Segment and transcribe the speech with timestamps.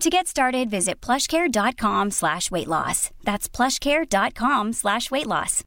[0.00, 3.10] To get started, visit plushcare.com slash weight loss.
[3.24, 5.64] That's plushcare.com slash weight loss.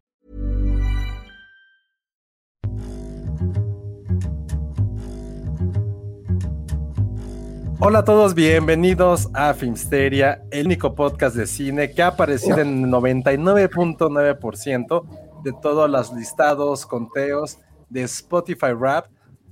[7.79, 12.85] Hola a todos, bienvenidos a Filmsteria, el único podcast de cine que ha aparecido en
[12.85, 15.03] el 99.9%
[15.43, 19.05] de todos los listados, conteos de Spotify Rap,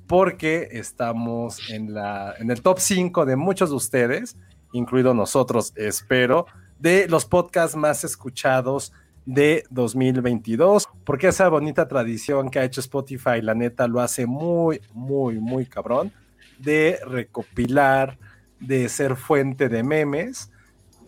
[0.08, 4.36] porque estamos en, la, en el top 5 de muchos de ustedes,
[4.78, 6.45] incluido nosotros, espero,
[6.80, 8.92] de los podcasts más escuchados
[9.26, 14.82] de 2022, porque esa bonita tradición que ha hecho Spotify, la neta, lo hace muy,
[14.94, 16.12] muy, muy cabrón,
[16.59, 18.17] de recopilar,
[18.59, 20.52] de ser fuente de memes,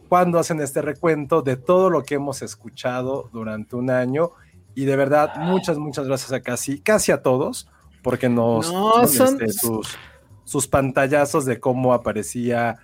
[0.10, 4.32] cuando hacen este recuento de todo lo que hemos escuchado durante un año.
[4.74, 7.70] Y de verdad, muchas, muchas gracias a casi, casi a todos,
[8.02, 9.98] porque nos No, son- este, sus,
[10.46, 12.78] sus pantallazos de cómo aparecía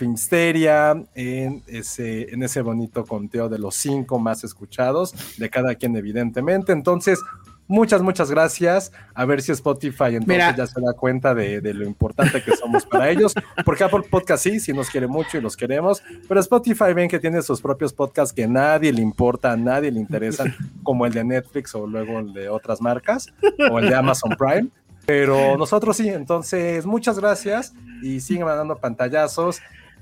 [0.00, 5.94] Finsteria en ese, en ese bonito conteo de los cinco más escuchados de cada quien,
[5.94, 6.72] evidentemente.
[6.72, 7.20] Entonces,
[7.68, 8.92] muchas, muchas gracias.
[9.12, 10.56] A ver si Spotify entonces Mira.
[10.56, 13.34] ya se da cuenta de, de lo importante que somos para ellos.
[13.62, 16.02] Porque Apple Podcast sí, sí nos quiere mucho y los queremos.
[16.26, 20.00] Pero Spotify ven que tiene sus propios podcasts que nadie le importa, a nadie le
[20.00, 23.26] interesan, como el de Netflix o luego el de otras marcas,
[23.70, 24.70] o el de Amazon Prime.
[25.04, 29.60] Pero nosotros sí, entonces muchas gracias y siguen mandando pantallazos.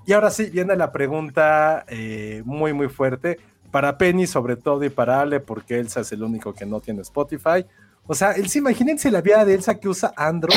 [0.08, 3.38] Y ahora sí, viene la pregunta eh, muy, muy fuerte
[3.70, 7.02] para Penny sobre todo y para Ale, porque Elsa es el único que no tiene
[7.02, 7.66] Spotify.
[8.06, 10.56] O sea, Elsa, imagínense la vida de Elsa que usa Android,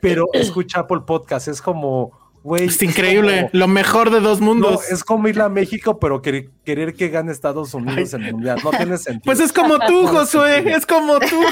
[0.00, 1.48] pero escucha Apple Podcast.
[1.48, 2.12] Es como,
[2.44, 2.66] güey.
[2.66, 4.72] Es increíble, lo mejor de dos como- mundos.
[4.88, 8.34] no, es como ir a México, pero querer, querer que gane Estados Unidos en el
[8.34, 8.60] mundial.
[8.62, 9.22] No tiene sentido.
[9.24, 11.26] Pues es como tú, Josué, es como tú.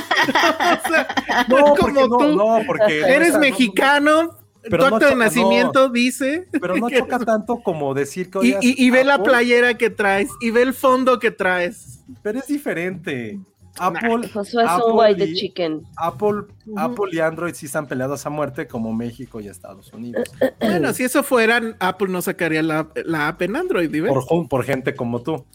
[0.85, 1.09] O sea,
[1.49, 2.37] no, es como no, tú.
[2.37, 4.37] no, porque no Eres no- mexicano,
[4.69, 6.47] Pero tu no de nacimiento dice.
[6.61, 9.91] pero no choca tanto como decir que Y, y- y ve la Apple, playera que
[9.91, 12.01] traes, y ve el fondo que traes.
[12.23, 13.41] Pero es diferente.
[13.79, 15.83] Apple, Josué es Apple un white de y- chicken.
[15.97, 16.43] Apple,
[16.77, 20.31] Apple y Android sí están peleados a muerte como México y Estados Unidos.
[20.61, 24.13] Bueno, si eso fuera, Apple no sacaría la, la app en Android, ¿y ves?
[24.29, 25.47] Por, por gente como tú.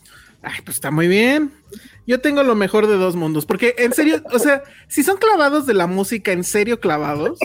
[0.41, 1.51] Ay, pues está muy bien.
[2.07, 5.65] Yo tengo lo mejor de dos mundos, porque en serio, o sea, si son clavados
[5.65, 7.37] de la música, en serio clavados,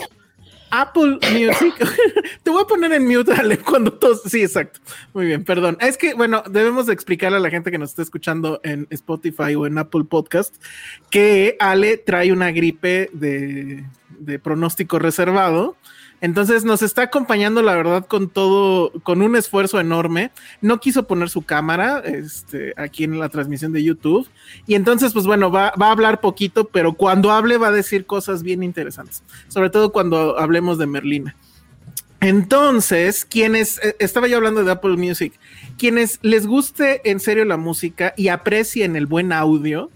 [0.71, 1.75] Apple Music,
[2.43, 4.79] te voy a poner en mute, Ale, cuando todos, sí, exacto,
[5.13, 5.77] muy bien, perdón.
[5.79, 9.55] Es que, bueno, debemos de explicarle a la gente que nos está escuchando en Spotify
[9.55, 10.55] o en Apple Podcast
[11.09, 15.75] que Ale trae una gripe de pronóstico reservado.
[16.21, 20.31] Entonces nos está acompañando, la verdad, con todo, con un esfuerzo enorme.
[20.61, 24.29] No quiso poner su cámara este, aquí en la transmisión de YouTube.
[24.67, 28.05] Y entonces, pues bueno, va, va a hablar poquito, pero cuando hable va a decir
[28.05, 29.23] cosas bien interesantes.
[29.47, 31.35] Sobre todo cuando hablemos de Merlina.
[32.19, 35.33] Entonces, quienes, eh, estaba yo hablando de Apple Music,
[35.79, 39.89] quienes les guste en serio la música y aprecien el buen audio,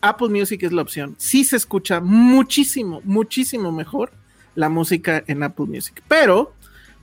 [0.00, 1.16] Apple Music es la opción.
[1.18, 4.12] Sí se escucha muchísimo, muchísimo mejor
[4.54, 6.02] la música en Apple Music.
[6.08, 6.54] Pero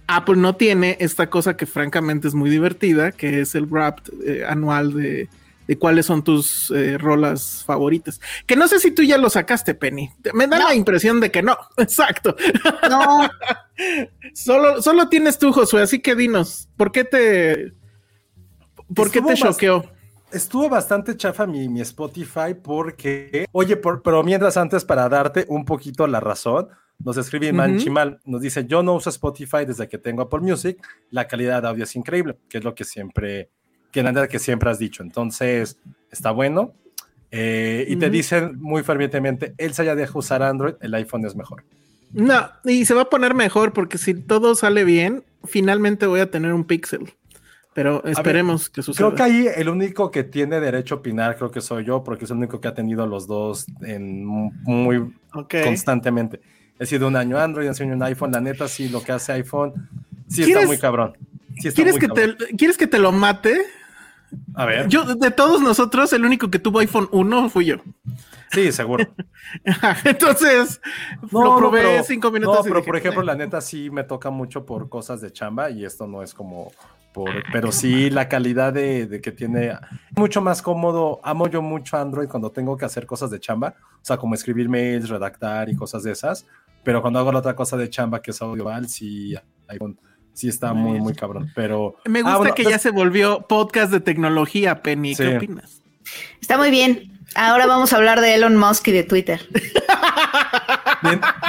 [0.07, 4.43] Apple no tiene esta cosa que francamente es muy divertida, que es el rap eh,
[4.47, 5.29] anual de,
[5.67, 8.19] de cuáles son tus eh, rolas favoritas.
[8.45, 10.09] Que no sé si tú ya lo sacaste, Penny.
[10.33, 11.55] Me da la impresión de que no.
[11.77, 12.35] Exacto.
[12.89, 13.29] No,
[14.33, 17.73] Solo, solo tienes tú, Josué, así que dinos, ¿por qué te,
[18.95, 19.83] por qué te choqueó?
[20.31, 25.65] Estuvo bastante chafa mi, mi Spotify porque, oye, por- pero mientras antes para darte un
[25.65, 26.69] poquito la razón,
[27.03, 27.77] nos escribe Ujú.
[27.77, 30.77] Chimal, nos dice, yo no uso Spotify desde que tengo Apple Music,
[31.09, 33.49] la calidad de audio es increíble, que es lo que siempre,
[33.91, 35.79] que nada que siempre has dicho, entonces
[36.11, 36.73] está bueno.
[37.33, 41.63] Eh, y te dicen muy fervientemente, Elsa ya deja usar Android, el iPhone es mejor.
[42.13, 46.29] No, y se va a poner mejor porque si todo sale bien, finalmente voy a
[46.29, 47.13] tener un Pixel.
[47.73, 49.07] Pero esperemos que suceda.
[49.07, 52.25] Creo que ahí el único que tiene derecho a opinar, creo que soy yo, porque
[52.25, 55.15] es el único que ha tenido los dos en muy
[55.63, 56.41] constantemente.
[56.81, 58.31] He sido un año Android, he sido un iPhone.
[58.31, 59.87] La neta, sí, lo que hace iPhone,
[60.27, 61.15] sí está muy cabrón.
[61.75, 63.61] ¿quieres, que Te, ¿Quieres que te lo mate?
[64.55, 64.87] A ver.
[64.87, 67.75] Yo, de todos nosotros, el único que tuvo iPhone 1 fui yo.
[68.51, 69.07] Sí, seguro.
[70.05, 70.81] Entonces,
[71.31, 72.57] no, lo probé cinco minutos.
[72.57, 75.85] No, pero por ejemplo, la neta sí me toca mucho por cosas de chamba y
[75.85, 76.71] esto no es como
[77.13, 79.77] por, pero sí la calidad de, que tiene
[80.15, 81.19] mucho más cómodo.
[81.23, 84.67] Amo yo mucho Android cuando tengo que hacer cosas de chamba, o sea, como escribir
[84.67, 86.47] mails, redactar y cosas de esas.
[86.83, 89.35] Pero cuando hago la otra cosa de chamba que es audiovisual, sí,
[89.67, 89.99] iPhone
[90.33, 91.51] sí está muy, muy cabrón.
[91.55, 95.15] Pero me ah, gusta que ya se volvió podcast de tecnología, Penny.
[95.15, 95.81] ¿Qué opinas?
[96.41, 97.19] Está muy bien.
[97.35, 99.41] Ahora vamos a hablar de Elon Musk y de Twitter.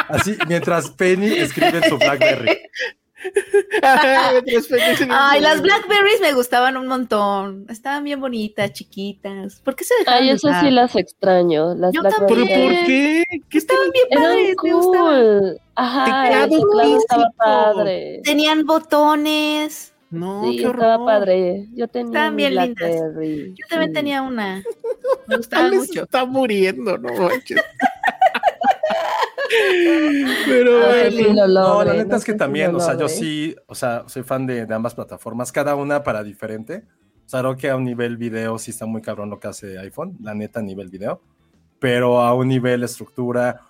[0.08, 2.58] así, mientras Penny escribe en su Blackberry.
[5.10, 7.66] Ay, las Blackberries me gustaban un montón.
[7.68, 9.60] Estaban bien bonitas, chiquitas.
[9.60, 10.22] ¿Por qué se dejaron?
[10.22, 11.74] Ay, eso sí las extraño.
[11.74, 12.26] Las Yo también.
[12.28, 13.24] ¿Pero por qué?
[13.48, 15.60] ¿Qué estaban bien padres, cool.
[15.74, 18.20] Ajá, estaba padre.
[18.24, 19.92] Tenían botones.
[20.10, 21.68] No, sí, estaba padre.
[21.74, 22.92] Yo tenía Estaban bien lindas.
[22.94, 24.62] Yo también tenía una.
[25.26, 26.02] Me gustaba mucho.
[26.02, 27.08] está muriendo, no
[30.46, 30.80] Pero
[31.48, 34.66] no, la neta es que también, o sea, yo sí, o sea, soy fan de,
[34.70, 36.84] ambas plataformas, cada una para diferente.
[37.24, 39.78] O sea, creo que a un nivel video sí está muy cabrón lo que hace
[39.78, 41.22] iPhone, la neta a nivel video,
[41.78, 43.60] pero a un nivel estructura,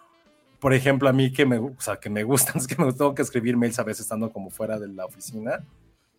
[0.59, 3.15] por ejemplo, a mí que me, o sea, que me gustan, es que me tengo
[3.15, 5.65] que escribir mails a veces estando como fuera de la oficina,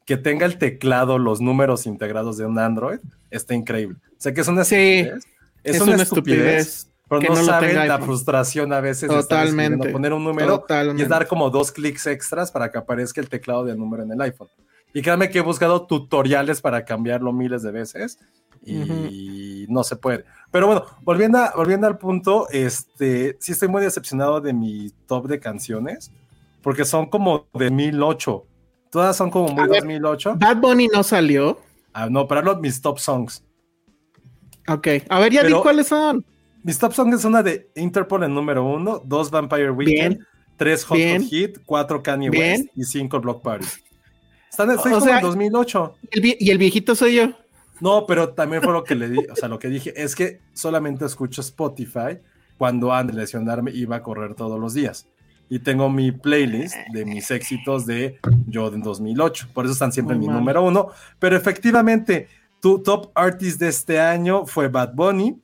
[0.06, 3.00] que tenga el teclado, los números integrados de un Android,
[3.32, 3.98] está increíble.
[4.12, 5.24] O sea, que es una estupidez.
[5.64, 9.88] es, una, estupidez pero no, saben la frustración a veces Totalmente.
[9.88, 10.66] de poner un número
[10.96, 14.12] y es dar como dos clics extras para que aparezca el teclado del número en
[14.12, 14.48] el iPhone.
[14.94, 18.20] Y créanme que he buscado tutoriales para cambiarlo miles de veces
[18.66, 20.26] y no se puede.
[20.52, 25.40] Pero bueno, volviendo, volviendo al punto, este, sí estoy muy decepcionado de mi top de
[25.40, 26.12] canciones
[26.62, 28.46] porque son como de 2008.
[28.92, 30.36] Todas son como muy 2008.
[30.38, 31.60] Bad Bunny no salió.
[31.92, 33.44] Ah, no, pero mis top songs.
[34.68, 36.24] Ok, a ver, ya di cuáles son.
[36.64, 40.26] Mis top songs es una de Interpol en número uno, dos Vampire Weekend,
[40.56, 43.68] tres Hot Hot Hit, cuatro Kanye West y cinco Block Party.
[44.50, 45.96] Están en, en 2008.
[46.14, 47.32] y el viejito soy yo.
[47.82, 50.40] No, pero también fue lo que le di, o sea, lo que dije es que
[50.54, 52.20] solamente escucho Spotify
[52.58, 55.08] cuando antes de lesionarme iba a correr todos los días.
[55.50, 59.50] Y tengo mi playlist de mis éxitos de yo en 2008.
[59.54, 60.88] Por eso están siempre en mi número uno.
[61.20, 62.30] Pero efectivamente,
[62.62, 65.43] tu top artist de este año fue Bad Bunny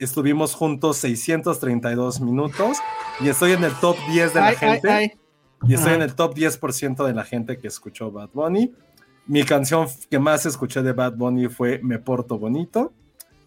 [0.00, 2.78] estuvimos juntos 632 minutos
[3.20, 5.18] y estoy en el top 10 de la gente.
[5.68, 8.72] Y estoy en el top 10% de la gente que escuchó Bad Bunny.
[9.26, 12.94] Mi canción que más escuché de Bad Bunny fue Me Porto Bonito.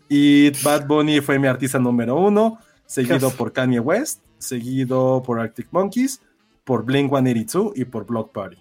[0.07, 5.67] Y Bad Bunny fue mi artista número uno, seguido por Kanye West, seguido por Arctic
[5.71, 6.21] Monkeys,
[6.63, 8.57] por Blink 182 y por Block Party.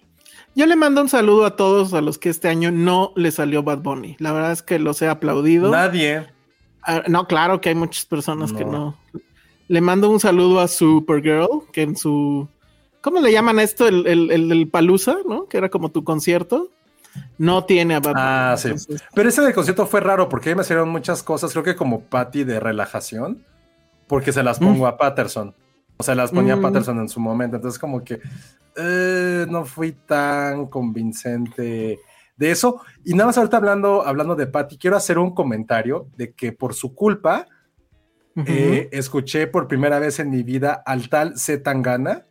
[0.55, 3.61] Yo le mando un saludo a todos a los que este año no le salió
[3.61, 4.15] Bad Bunny.
[4.19, 5.69] La verdad es que los he aplaudido.
[5.69, 6.32] Nadie.
[6.85, 8.97] Ah, no, claro que hay muchas personas que no.
[9.67, 12.47] Le mando un saludo a Supergirl, que en su.
[13.01, 13.87] ¿Cómo le llaman esto?
[13.87, 15.47] El, el, el, Palusa, ¿no?
[15.47, 16.69] Que era como tu concierto.
[17.37, 18.69] No tiene a Ah, sí.
[19.13, 22.01] Pero ese de concierto fue raro porque ahí me salieron muchas cosas, creo que como
[22.01, 23.45] Patty de relajación,
[24.07, 24.87] porque se las pongo mm.
[24.87, 25.55] a Patterson.
[25.97, 26.61] O sea, las ponía mm.
[26.61, 27.57] Patterson en su momento.
[27.57, 28.19] Entonces, como que
[28.75, 31.99] eh, no fui tan convincente
[32.35, 32.81] de eso.
[33.03, 36.73] Y nada más ahorita hablando, hablando de Patty, quiero hacer un comentario de que por
[36.73, 37.47] su culpa
[38.35, 42.25] eh, escuché por primera vez en mi vida al tal Z Tangana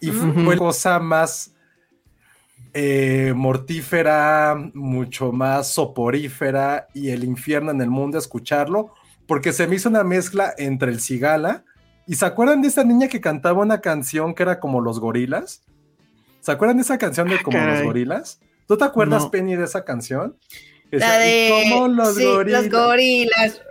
[0.00, 1.54] y fue la cosa más
[2.72, 8.94] eh, mortífera, mucho más soporífera y el infierno en el mundo escucharlo,
[9.26, 11.64] porque se me hizo una mezcla entre el cigala
[12.06, 15.62] y ¿se acuerdan de esa niña que cantaba una canción que era como los gorilas?
[16.40, 18.40] ¿Se acuerdan de esa canción de ah, como los gorilas?
[18.68, 20.36] ¿Tú te acuerdas, Penny, de esa canción?
[20.90, 22.66] La de como los sí, gorilas.
[22.66, 23.62] Los gorilas.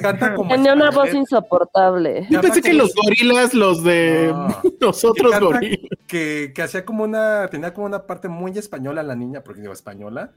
[0.00, 2.24] Canta, como Tenía una voz insoportable.
[2.30, 4.32] Yo pensé que los gorilas, los de
[4.80, 5.90] los otros gorilas.
[6.06, 9.72] Que, que, hacía como una, tenía como una parte muy española la niña, porque digo
[9.72, 10.30] española.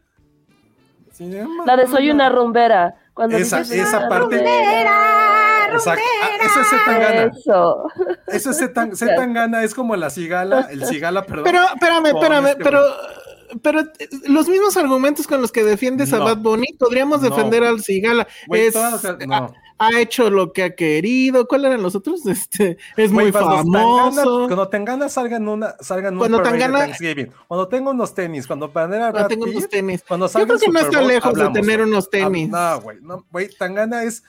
[1.66, 2.96] la de soy una rumbera.
[3.14, 4.38] Cuando esa, esa parte.
[4.38, 5.28] Rumbera.
[5.70, 5.98] Ah,
[6.44, 7.32] eso es Zetangana.
[7.38, 7.84] Eso.
[8.28, 8.58] Eso es
[8.98, 11.44] Zetangana, es como la cigala, el cigala, perdón.
[11.44, 12.82] Pero, espérame, espérame, este pero
[13.62, 17.82] pero eh, los mismos argumentos con los que defiendes a Bad Bunny, podríamos defender al
[17.82, 18.28] Cigala.
[18.52, 18.76] es,
[19.80, 21.48] ha hecho lo que ha querido.
[21.48, 22.22] ¿Cuál eran los otros?
[22.38, 24.46] Este, es muy famoso.
[24.48, 26.90] Cuando Tangana salgan una, salgan cuando Tangana,
[27.48, 30.04] cuando tengo unos tenis, cuando Bandera cuando tengo unos tenis.
[30.08, 32.50] Cuando Yo creo que no está lejos de tener unos tenis.
[32.50, 34.24] No, güey, no, güey, Tangana es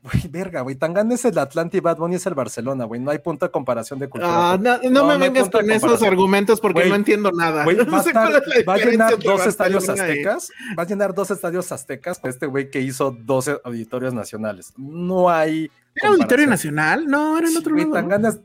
[0.00, 0.76] Güey, verga, güey.
[0.76, 3.00] Tangana es el Atlanta y Bad Bunny es el Barcelona, güey.
[3.00, 4.52] No hay punto de comparación de cultura.
[4.52, 7.64] Ah, no, no, me vengas con esos argumentos porque no entiendo nada.
[8.68, 10.50] va, a llenar dos estadios aztecas.
[10.78, 14.72] Va a llenar dos estadios aztecas este güey que hizo 12 auditorios nacionales.
[14.76, 15.70] No hay.
[15.94, 17.06] ¿Era auditorio nacional?
[17.06, 18.02] No, era en otro lugar.
[18.02, 18.40] Tangana es,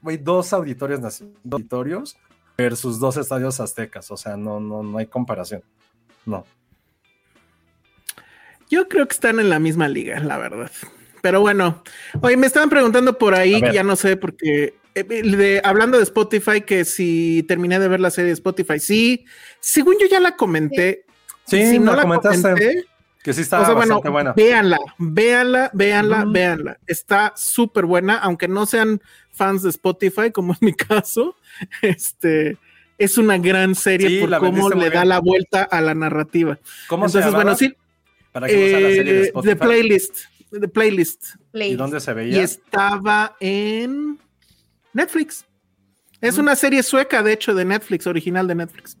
[0.00, 2.16] güey, dos auditorios, auditorios
[2.56, 4.10] versus dos estadios aztecas.
[4.10, 5.62] O sea, no, no, no hay comparación.
[6.24, 6.44] No.
[8.72, 10.70] Yo creo que están en la misma liga, la verdad.
[11.20, 11.84] Pero bueno,
[12.22, 16.86] oye, me estaban preguntando por ahí, ya no sé, porque eh, hablando de Spotify, que
[16.86, 19.26] si terminé de ver la serie de Spotify, sí,
[19.60, 21.04] según yo ya la comenté.
[21.44, 22.86] Sí, si no la, comentaste.
[23.22, 24.32] que sí estaba bueno, buena.
[24.32, 26.78] Véanla, véanla, véanla, véanla.
[26.86, 29.02] Está súper buena, aunque no sean
[29.32, 31.36] fans de Spotify, como es mi caso.
[31.82, 32.56] Este
[32.96, 36.58] es una gran serie por cómo le da la vuelta a la narrativa.
[36.88, 37.74] ¿Cómo Entonces, se bueno, sí,
[38.32, 40.16] para que la serie de eh, Playlist.
[40.50, 41.26] The Playlist.
[41.54, 42.38] ¿Y dónde se veía?
[42.38, 44.18] Y estaba en
[44.92, 45.44] Netflix.
[46.20, 48.96] Es una serie sueca, de hecho, de Netflix, original de Netflix.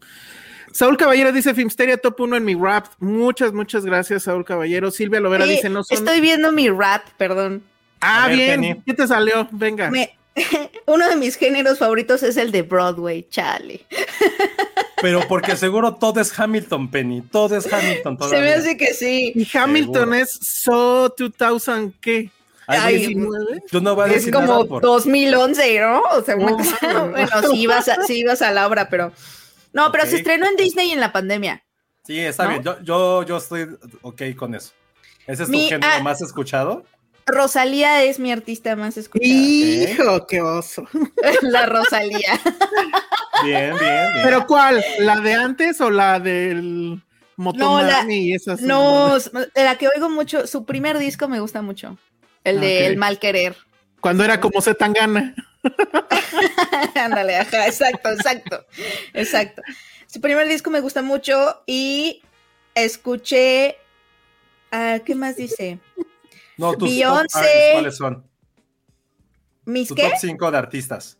[0.72, 2.86] Saúl Caballero dice Filmsteria Top 1 en mi rap.
[2.98, 4.90] Muchas, muchas gracias, Saúl Caballero.
[4.90, 5.98] Silvia Lovera dice no son...
[5.98, 7.62] Estoy viendo mi rap, perdón.
[8.00, 8.82] Ah, bien.
[8.84, 9.48] ¿Qué te salió?
[9.52, 9.90] Venga.
[10.86, 13.84] Uno de mis géneros favoritos es el de Broadway, chale.
[15.02, 17.22] Pero porque seguro todo es Hamilton, Penny.
[17.22, 18.18] Todo es Hamilton.
[18.28, 19.32] Se me hace que sí.
[19.34, 22.30] Y Hamilton es So 2000, ¿qué?
[22.68, 26.02] Ay, no es como 2011, ¿no?
[26.12, 26.58] O sea, bueno,
[27.50, 29.12] sí ibas, a, sí ibas a la obra, pero.
[29.72, 31.64] No, pero se estrenó en Disney en la pandemia.
[32.04, 32.62] Sí, está bien.
[32.62, 33.68] Yo, yo, yo estoy
[34.02, 34.72] ok con eso.
[35.26, 36.84] ¿Ese es tu género ah, más escuchado?
[37.26, 39.32] Rosalía es mi artista más escuchada.
[39.32, 40.86] Hijo, qué oso.
[41.42, 42.40] La Rosalía.
[43.44, 44.24] Bien, bien, bien.
[44.24, 44.84] ¿Pero cuál?
[44.98, 47.02] ¿La de antes o la del
[47.36, 48.60] Motomami y esas?
[48.60, 49.16] No,
[49.54, 51.96] la que oigo mucho, su primer disco me gusta mucho.
[52.44, 53.56] El de El Mal Querer.
[54.00, 55.34] Cuando era como se tan gana.
[56.96, 58.66] Ándale, ajá, exacto, exacto,
[59.14, 59.62] exacto.
[60.06, 62.22] Su primer disco me gusta mucho y
[62.74, 63.76] escuché,
[64.72, 65.78] ah, ¿qué más dice?
[66.56, 68.26] No, tus Beyoncé, ¿cuáles son?
[69.64, 70.02] ¿Mis tu qué?
[70.02, 71.18] top 5 de artistas.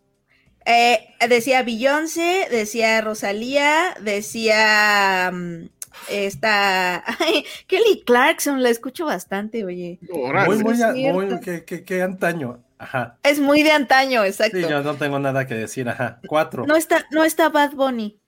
[0.64, 5.68] Eh, decía Beyoncé, decía Rosalía, decía um,
[6.08, 7.04] esta
[7.66, 9.98] Kelly Clarkson, la escucho bastante, oye.
[10.10, 12.62] Muy, muy, muy que, antaño.
[12.78, 13.18] Ajá.
[13.22, 14.56] Es muy de antaño, exacto.
[14.56, 16.20] Sí, yo no tengo nada que decir, ajá.
[16.26, 16.66] Cuatro.
[16.66, 18.20] No está, no está Bad Bunny.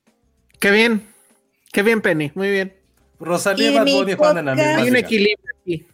[0.61, 1.07] Qué bien,
[1.73, 2.75] qué bien, Penny, muy bien.
[3.19, 4.77] Rosalía y Bad Bunny juegan en la misma.
[4.77, 5.87] Hay un equilibrio aquí.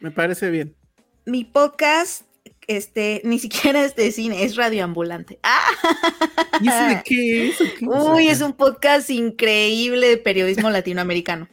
[0.00, 0.74] Me parece bien.
[1.26, 2.22] Mi podcast,
[2.66, 5.38] este, ni siquiera es de cine, es radioambulante.
[5.42, 5.68] ¡Ah!
[6.60, 7.52] ¿Y eso de qué?
[7.86, 11.48] Uy, es un podcast increíble de periodismo latinoamericano.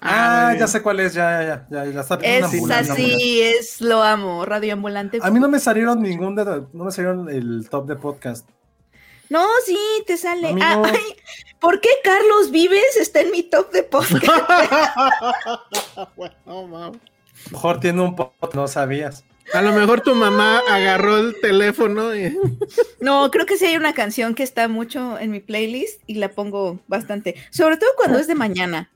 [0.00, 4.44] Ah, ya sé cuál es, ya, ya, ya, ya está Es así, es, lo amo,
[4.44, 5.18] radioambulante.
[5.20, 8.48] A mí no me salieron ningún, de, no me salieron el top de podcast.
[9.28, 9.76] No, sí,
[10.06, 10.54] te sale.
[10.62, 11.16] Ay,
[11.60, 14.22] ¿Por qué Carlos Vives está en mi top de podcast?
[16.16, 16.92] bueno,
[17.50, 19.24] mejor tiene un pot, no sabías.
[19.54, 22.36] A lo mejor tu mamá agarró el teléfono y...
[23.00, 26.30] No, creo que sí hay una canción que está mucho en mi playlist y la
[26.30, 27.36] pongo bastante.
[27.50, 28.90] Sobre todo cuando es de mañana.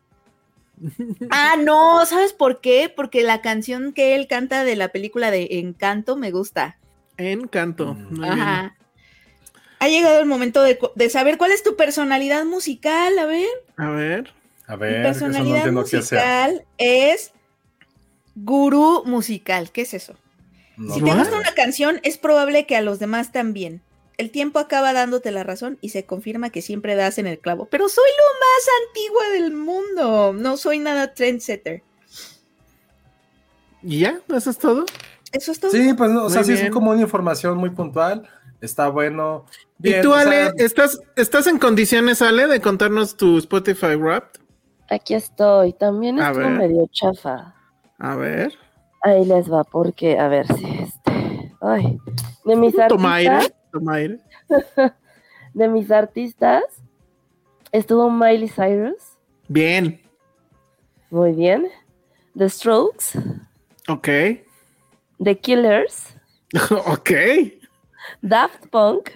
[1.30, 2.92] Ah, no, ¿sabes por qué?
[2.94, 6.76] Porque la canción que él canta de la película de Encanto me gusta.
[7.16, 7.96] Encanto.
[8.22, 8.76] Ajá.
[9.78, 13.48] Ha llegado el momento de, saber cuál es tu personalidad musical, a ver.
[13.76, 14.32] A ver.
[14.66, 14.98] A ver.
[14.98, 17.32] Mi personalidad musical es
[18.34, 20.14] Gurú musical, ¿qué es eso?
[20.76, 23.82] Si te gusta una canción, es probable que a los demás también.
[24.18, 27.66] El tiempo acaba dándote la razón y se confirma que siempre das en el clavo.
[27.70, 30.32] Pero soy lo más antigua del mundo.
[30.32, 31.82] No soy nada trendsetter.
[33.82, 34.20] ¿Y ya?
[34.34, 34.84] ¿Eso es todo?
[35.32, 35.70] Eso es todo.
[35.70, 38.28] Sí, pues, o sea, sí es como una información muy puntual.
[38.60, 39.46] Está bueno.
[39.82, 44.40] ¿Y tú, Ale, estás, estás en condiciones, Ale, de contarnos tu Spotify Wrapped?
[44.88, 45.72] Aquí estoy.
[45.72, 47.54] También estoy medio chafa.
[48.02, 48.52] A ver.
[49.02, 51.54] Ahí les va, porque, a ver si este.
[51.60, 52.00] Ay.
[52.44, 53.52] De mis artistas.
[55.54, 56.64] de mis artistas.
[57.70, 59.16] Estuvo Miley Cyrus.
[59.46, 60.00] Bien.
[61.10, 61.68] Muy bien.
[62.36, 63.16] The Strokes.
[63.86, 64.08] Ok.
[65.22, 66.16] The Killers.
[66.86, 67.10] ok.
[68.20, 69.10] Daft Punk.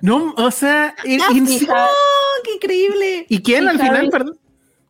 [0.00, 3.24] No, o sea, Daft Punk, increíble.
[3.28, 4.36] ¿Y quién al final, perdón?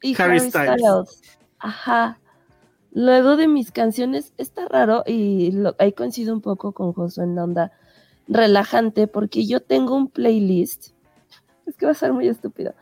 [0.01, 1.21] Y Harry, Styles.
[1.59, 2.19] Ajá.
[2.95, 7.45] Luego de mis canciones, está raro y ahí coincido un poco con Josué en la
[7.45, 7.73] onda
[8.29, 10.89] relajante porque yo tengo un playlist.
[11.67, 12.75] Es que va a ser muy estúpido.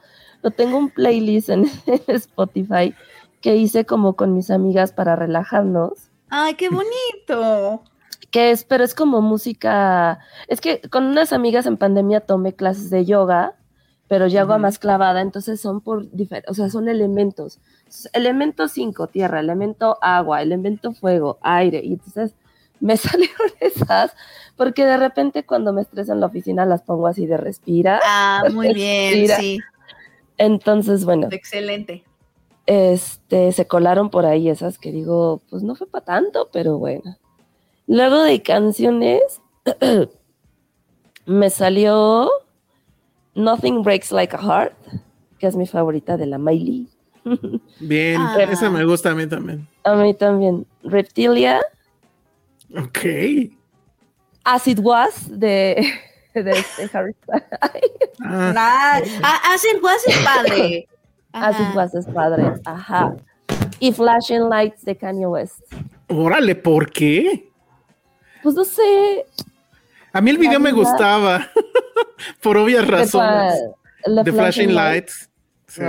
[0.42, 1.66] Lo tengo un playlist en,
[2.08, 2.94] Spotify
[3.40, 6.10] que hice como con mis amigas para relajarnos.
[6.28, 7.82] ¡Ay, qué bonito!
[8.30, 10.20] Que es, pero es como música.
[10.46, 13.56] Es que con unas amigas en pandemia tomé clases de yoga,
[14.10, 16.08] pero ya hago más clavada, entonces son por
[16.48, 17.60] o sea, son elementos.
[18.12, 21.80] Elemento 5, tierra, elemento agua, elemento fuego, aire.
[21.84, 22.34] Y entonces
[22.80, 24.16] me salieron esas,
[24.56, 28.00] porque de repente cuando me estreso en la oficina las pongo así de respira.
[28.04, 29.60] Ah, muy bien, sí.
[30.38, 31.28] Entonces, bueno.
[31.30, 32.02] Excelente.
[32.66, 37.16] Este, se colaron por ahí esas que digo, pues no fue para tanto, pero bueno.
[37.86, 39.22] Luego de canciones,
[41.26, 42.28] me salió
[43.34, 44.74] Nothing Breaks Like a Heart,
[45.38, 46.88] que es mi favorita de la Miley.
[47.80, 48.36] Bien, ah.
[48.42, 49.66] esa me gusta a mí también.
[49.84, 50.66] A mí también.
[50.82, 51.60] Reptilia.
[52.76, 52.98] Ok.
[54.44, 55.86] As It Was de,
[56.34, 57.14] de, este Harry
[58.24, 59.00] ah.
[59.22, 60.88] ah, As It Was es padre.
[61.32, 62.52] As It Was es padre.
[62.64, 63.16] Ajá.
[63.78, 65.60] Y Flashing Lights de Kanye West.
[66.08, 67.50] Órale, ¿por qué?
[68.42, 69.26] Pues no sé.
[70.12, 71.48] A mí el video me gustaba.
[72.42, 73.54] por obvias razones.
[74.24, 75.30] De, Flashing, Lights.
[75.66, 75.82] Sí.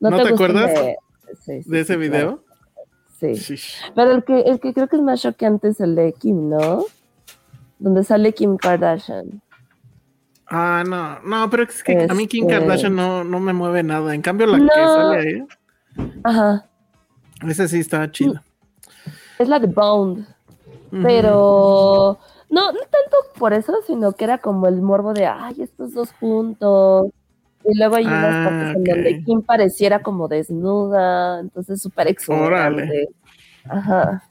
[0.00, 0.72] ¿No, te, acuerdas
[1.46, 2.42] de, ese video?
[3.20, 3.56] Sí.
[3.94, 6.84] Pero el que, el que creo que es más choqueante es el de Kim, ¿no?
[7.78, 9.40] Donde sale Kim Kardashian.
[10.46, 13.82] Ah, no, no, pero es que a mí Kim este Kardashian no, no me mueve
[13.82, 14.14] nada.
[14.14, 15.46] En cambio, la que sale ahí.
[16.24, 16.66] Ajá.
[17.46, 18.42] Esa sí está chida.
[19.38, 20.26] Es la de Bound.
[20.90, 22.18] Pero
[22.52, 26.12] no, no tanto por eso, sino que era como el morbo de ay, estos dos
[26.12, 27.06] juntos.
[27.64, 33.08] Y luego hay unas ah, partes en donde Kim pareciera como desnuda, entonces súper exuberante.
[33.64, 34.22] Ajá.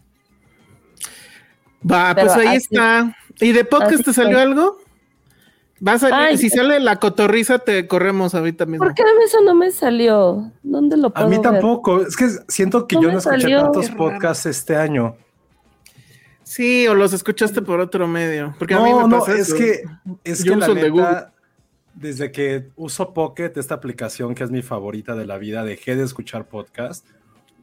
[1.90, 3.18] Va, pues ahí está.
[3.40, 4.78] ¿Y de podcast te salió algo?
[5.80, 8.86] Vas a, si sale la cotorriza, te corremos ahorita mismo.
[8.86, 10.52] ¿Por qué a mí eso no me salió?
[10.62, 12.02] ¿Dónde lo puedo A mí tampoco.
[12.02, 15.16] Es que siento que yo no escuché tantos podcasts este año.
[16.52, 18.54] Sí, o los escuchaste por otro medio.
[18.60, 19.84] Porque no, a mí me pasa no, es que
[20.26, 21.34] es que la neta,
[21.94, 26.04] desde que uso Pocket, esta aplicación que es mi favorita de la vida, dejé de
[26.04, 27.08] escuchar podcast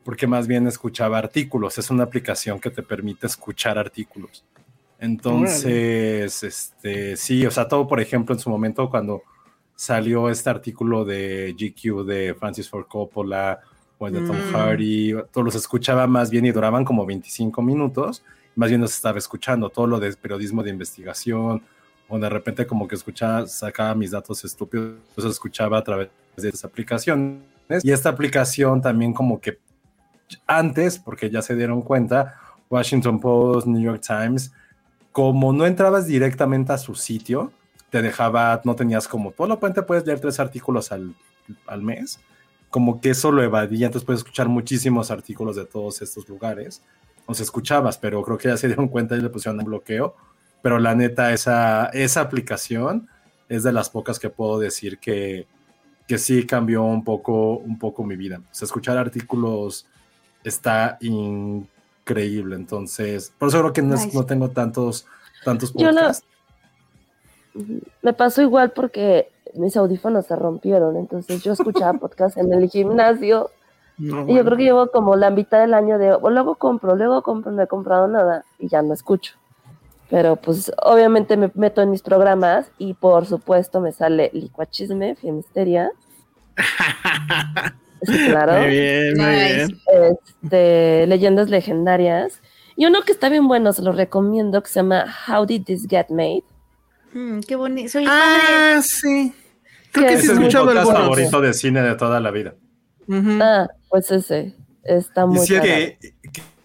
[0.05, 1.77] porque más bien escuchaba artículos.
[1.77, 4.43] Es una aplicación que te permite escuchar artículos.
[4.99, 9.23] Entonces, este, sí, o sea, todo, por ejemplo, en su momento cuando
[9.75, 13.61] salió este artículo de GQ de Francis Ford Coppola
[13.99, 14.53] o de Tom mm.
[14.55, 18.25] Hardy, todos los escuchaba más bien y duraban como 25 minutos,
[18.59, 21.63] más bien los estaba escuchando, todo lo de periodismo de investigación,
[22.09, 26.49] o de repente como que escuchaba, sacaba mis datos estúpidos, los escuchaba a través de
[26.49, 27.39] esas aplicaciones.
[27.85, 29.61] Y esta aplicación también como que
[30.45, 32.35] antes, porque ya se dieron cuenta,
[32.69, 34.53] Washington Post, New York Times,
[35.13, 37.53] como no entrabas directamente a su sitio,
[37.91, 41.15] te dejaba, no tenías como, por lo puente puedes leer tres artículos al,
[41.69, 42.19] al mes,
[42.71, 46.83] como que eso lo evadía, entonces puedes escuchar muchísimos artículos de todos estos lugares,
[47.35, 50.15] se escuchabas, pero creo que ya se dieron cuenta y le pusieron un bloqueo.
[50.63, 53.09] Pero la neta, esa, esa aplicación
[53.49, 55.47] es de las pocas que puedo decir que,
[56.07, 58.39] que sí cambió un poco, un poco mi vida.
[58.39, 59.87] O sea, escuchar artículos
[60.43, 65.07] está increíble, entonces, por eso creo que no, tengo tantos,
[65.45, 66.25] tantos podcasts.
[68.03, 73.51] me pasó igual porque mis audífonos se rompieron, entonces yo escuchaba podcast en el gimnasio
[73.99, 77.51] y yo creo que llevo como la mitad del año de, luego compro, luego compro,
[77.53, 79.35] no he comprado nada y ya no escucho.
[80.11, 85.91] Pero pues obviamente me meto en mis programas y por supuesto me sale Licuachisme, Fiemisteria.
[88.01, 88.61] claro.
[88.61, 89.81] Muy bien, muy bien.
[90.43, 92.41] Este, leyendas legendarias.
[92.77, 95.87] Y uno que está bien bueno, se lo recomiendo, que se llama How Did This
[95.89, 96.45] Get Made.
[97.13, 97.91] Mm, qué bonito.
[97.91, 99.35] Soy ah, sí.
[99.93, 102.55] Creo que, ese es mi podcast favorito de cine de toda la vida.
[103.11, 104.55] Ah, pues ese.
[104.85, 105.99] Está muy Decía que,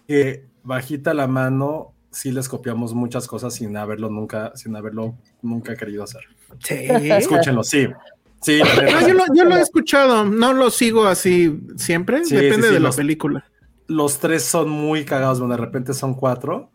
[0.06, 5.76] que bajita la mano sí les copiamos muchas cosas sin haberlo nunca, sin haberlo nunca
[5.76, 6.22] querido hacer.
[6.60, 6.74] Sí.
[6.74, 7.88] Escúchenlo, sí.
[8.40, 8.60] Sí,
[9.34, 13.46] yo, lo, he escuchado, no lo sigo así siempre, depende de la película.
[13.86, 16.70] Los tres son muy cagados, de repente son cuatro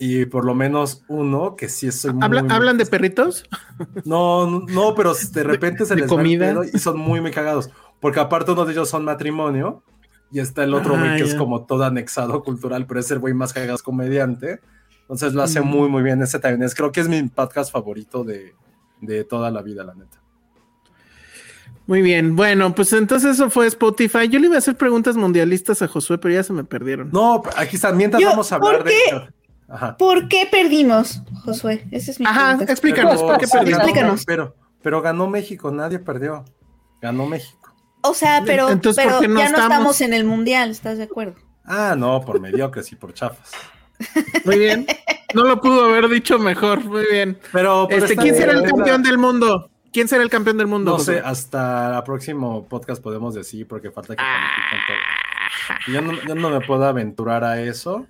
[0.00, 3.44] y por lo menos uno que sí es ¿Hablan de perritos?
[4.04, 6.54] No, no, pero de repente se les comida?
[6.72, 7.70] y son muy, muy cagados.
[8.00, 9.82] Porque aparte uno de ellos son matrimonio
[10.30, 13.34] y está el otro güey que es como todo anexado cultural, pero es el güey
[13.34, 14.60] más cagado comediante.
[15.02, 16.20] Entonces lo hace muy, muy bien.
[16.22, 18.54] Ese también es, creo que es mi podcast favorito de,
[19.00, 20.20] de toda la vida, la neta.
[21.86, 24.28] Muy bien, bueno, pues entonces eso fue Spotify.
[24.28, 27.10] Yo le iba a hacer preguntas mundialistas a Josué, pero ya se me perdieron.
[27.12, 28.92] No, aquí está, mientras vamos a hablar de...
[29.96, 31.86] ¿Por qué perdimos, Josué?
[31.92, 33.80] Ese es mi Ajá, explícanos, ¿por qué perdimos?
[33.80, 34.24] Explícanos.
[34.24, 36.44] Pero, pero ganó México, nadie perdió.
[37.00, 37.65] Ganó México.
[38.08, 41.34] O sea, pero, pero ya no estamos en el mundial, ¿estás de acuerdo?
[41.64, 43.50] Ah, no, por mediocres y por chafas.
[44.44, 44.86] Muy bien.
[45.34, 46.84] No lo pudo haber dicho mejor.
[46.84, 47.38] Muy bien.
[47.52, 49.70] Pero, este, ¿quién será el campeón del mundo?
[49.92, 50.92] ¿Quién será el campeón del mundo?
[50.92, 55.78] No sé, hasta el próximo podcast podemos decir, porque falta que ah.
[55.88, 58.06] yo, no, yo no me puedo aventurar a eso,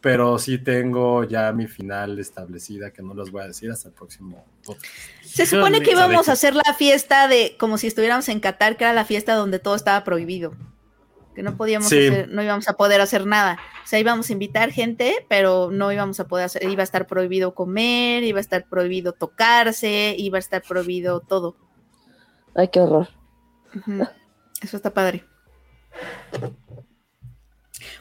[0.00, 3.94] pero sí tengo ya mi final establecida, que no los voy a decir hasta el
[3.94, 4.94] próximo podcast.
[5.24, 8.84] Se supone que íbamos a hacer la fiesta de como si estuviéramos en Qatar, que
[8.84, 10.52] era la fiesta donde todo estaba prohibido
[11.34, 13.58] que no podíamos hacer, no íbamos a poder hacer nada.
[13.84, 17.06] O sea, íbamos a invitar gente, pero no íbamos a poder hacer, iba a estar
[17.06, 21.56] prohibido comer, iba a estar prohibido tocarse, iba a estar prohibido todo.
[22.54, 23.08] Ay, qué horror.
[24.60, 25.24] Eso está padre.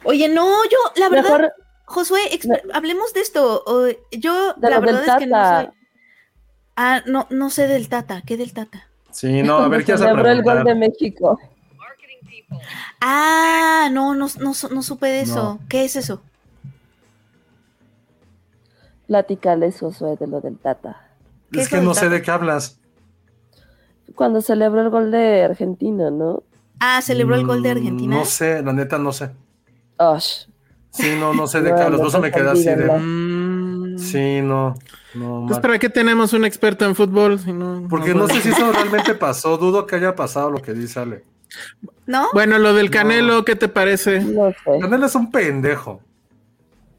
[0.04, 1.54] Oye, no, yo, la verdad,
[1.90, 2.20] Josué,
[2.72, 3.64] hablemos de esto.
[4.12, 5.70] Yo, la verdad es que no sé.
[6.76, 8.22] Ah, no, no sé del Tata.
[8.22, 8.88] ¿Qué del Tata?
[9.12, 10.08] Sí, no, a ver qué hace.
[10.08, 11.40] el gol de México.
[13.02, 15.60] Ah, no, no, no, no supe de eso.
[15.68, 16.22] ¿Qué es eso?
[19.08, 21.10] Platícales, Josué, de lo del Tata.
[21.52, 22.80] Es que no sé de qué hablas.
[24.14, 26.44] Cuando celebró el gol de Argentina, ¿no?
[26.80, 28.16] Ah, celebró el gol de Argentina.
[28.16, 29.32] No sé, la neta no sé.
[29.98, 30.49] Osh.
[31.00, 32.14] Sí, no, no sé de qué hablas.
[32.14, 32.90] No me queda así de.
[32.92, 33.98] Mm.
[33.98, 34.76] Sí, no.
[35.14, 37.40] no pues para qué tenemos un experto en fútbol.
[37.90, 39.58] Porque no, sé si eso realmente pasó.
[39.58, 41.24] Dudo que haya pasado lo que dice Ale.
[42.06, 42.28] ¿No?
[42.34, 44.22] Bueno, lo del Canelo, ¿qué te parece?
[44.82, 46.02] Canelo es un pendejo.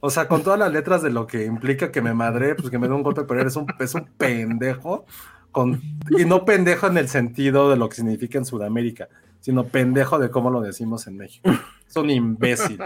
[0.01, 2.79] O sea, con todas las letras de lo que implica que me madre, pues que
[2.79, 5.05] me dé un golpe, pero eres un, es un pendejo.
[5.53, 5.83] Con,
[6.17, 9.09] y no pendejo en el sentido de lo que significa en Sudamérica,
[9.41, 11.51] sino pendejo de cómo lo decimos en México.
[11.87, 12.81] Es un imbécil.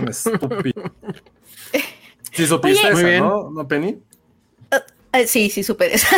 [0.00, 0.82] Es un estúpido.
[2.32, 3.50] Sí supiste eso, ¿no?
[3.50, 3.98] ¿No, Penny?
[4.72, 4.76] Uh,
[5.18, 6.06] uh, sí, sí supe eso.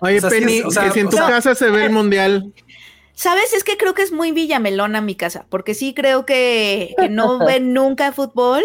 [0.00, 2.52] Oye, Penny, que si en tu casa se ve el mundial.
[3.12, 3.52] ¿Sabes?
[3.52, 7.74] Es que creo que es muy villamelona mi casa, porque sí creo que, no ven
[7.74, 8.62] nunca fútbol,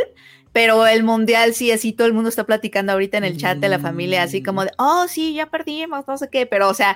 [0.54, 3.68] pero el mundial sí, así todo el mundo está platicando ahorita en el chat de
[3.68, 6.96] la familia, así como de, oh, sí, ya perdimos, no sé qué, pero o sea,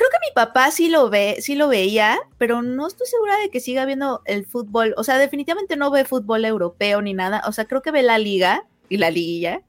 [0.00, 3.50] creo que mi papá sí lo ve, sí lo veía, pero no estoy segura de
[3.50, 7.52] que siga viendo el fútbol, o sea, definitivamente no ve fútbol europeo ni nada, o
[7.52, 9.60] sea, creo que ve la liga y la liguilla,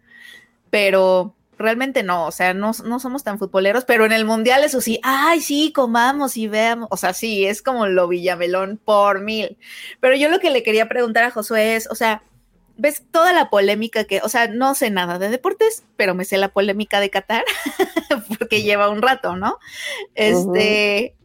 [0.70, 4.80] pero realmente no, o sea, no, no, somos tan futboleros, pero en el mundial eso
[4.80, 9.58] sí, ay, sí, comamos y veamos, o sea, sí, es como lo Villamelón por mil.
[10.00, 12.24] Pero yo lo que le quería preguntar a Josué es, o sea,
[12.82, 16.38] ves toda la polémica que, o sea, no sé nada de deportes, pero me sé
[16.38, 17.46] la polémica de Qatar,
[18.40, 19.60] porque lleva un rato, ¿no?
[20.16, 21.16] Este,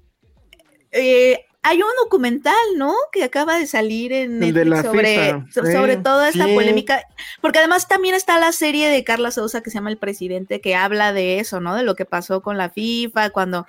[0.93, 2.95] eh, hay un documental, ¿no?
[3.11, 4.39] Que acaba de salir en
[4.83, 7.03] sobre, sobre toda esta polémica,
[7.41, 10.77] porque además también está la serie de Carla Sousa que se llama El Presidente, que
[10.77, 11.75] habla de eso, ¿no?
[11.75, 13.67] De lo que pasó con la FIFA, cuando,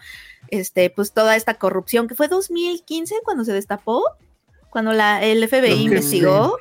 [0.50, 4.04] este, pues toda esta corrupción, que fue 2015 cuando se destapó,
[4.70, 6.58] cuando la, el FBI investigó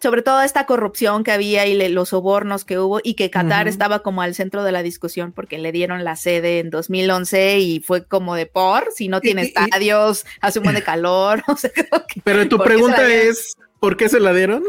[0.00, 4.00] sobre toda esta corrupción que había y los sobornos que hubo y que Qatar estaba
[4.00, 8.04] como al centro de la discusión porque le dieron la sede en 2011 y fue
[8.04, 11.42] como de por, si no tiene estadios, hace un buen de calor.
[12.24, 14.62] Pero tu pregunta es, ¿por qué se la dieron?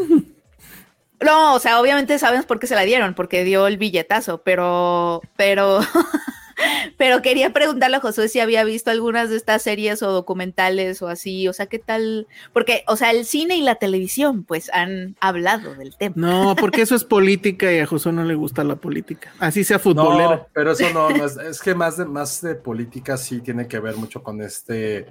[1.22, 5.22] No, o sea, obviamente sabemos por qué se la dieron, porque dio el billetazo, pero,
[5.36, 5.82] pero
[6.98, 11.08] Pero quería preguntarle a Josué si había visto algunas de estas series o documentales o
[11.08, 12.28] así, o sea, ¿qué tal?
[12.54, 16.16] Porque, o sea, el cine y la televisión, pues, han hablado del tema.
[16.18, 19.34] No, porque eso es política y a Josué no le gusta la política.
[19.40, 20.30] Así sea futbolero.
[20.30, 23.96] No, pero eso no, es, que más de, más de política sí tiene que ver
[23.96, 25.08] mucho con este,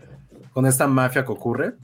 [0.53, 1.75] con esta mafia que ocurre.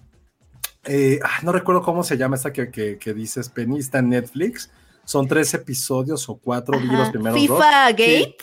[0.87, 4.71] Eh, ah, no recuerdo cómo se llama esta que, que, dices, Penny, está en Netflix.
[5.05, 8.37] Son tres episodios o cuatro, vi los primeros FIFA Gate.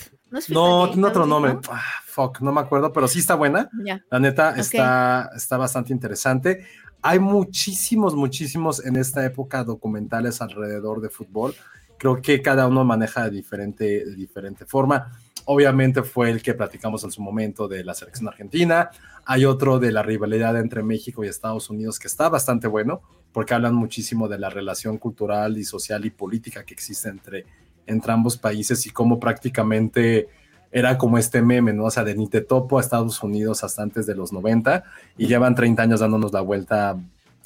[0.49, 1.57] No, tiene otro nombre.
[1.69, 3.69] Ah, fuck, no me acuerdo, pero sí está buena.
[4.09, 6.65] La neta está, está bastante interesante.
[7.01, 11.53] Hay muchísimos, muchísimos en esta época documentales alrededor de fútbol.
[11.97, 15.11] Creo que cada uno maneja de diferente, de diferente forma.
[15.45, 18.91] Obviamente fue el que platicamos en su momento de la selección argentina.
[19.25, 23.53] Hay otro de la rivalidad entre México y Estados Unidos que está bastante bueno, porque
[23.53, 27.45] hablan muchísimo de la relación cultural y social y política que existe entre
[27.87, 30.27] entre ambos países y cómo prácticamente
[30.71, 31.85] era como este meme, ¿no?
[31.85, 34.83] O sea, de ni te topo a Estados Unidos hasta antes de los 90
[35.17, 36.97] y llevan 30 años dándonos la vuelta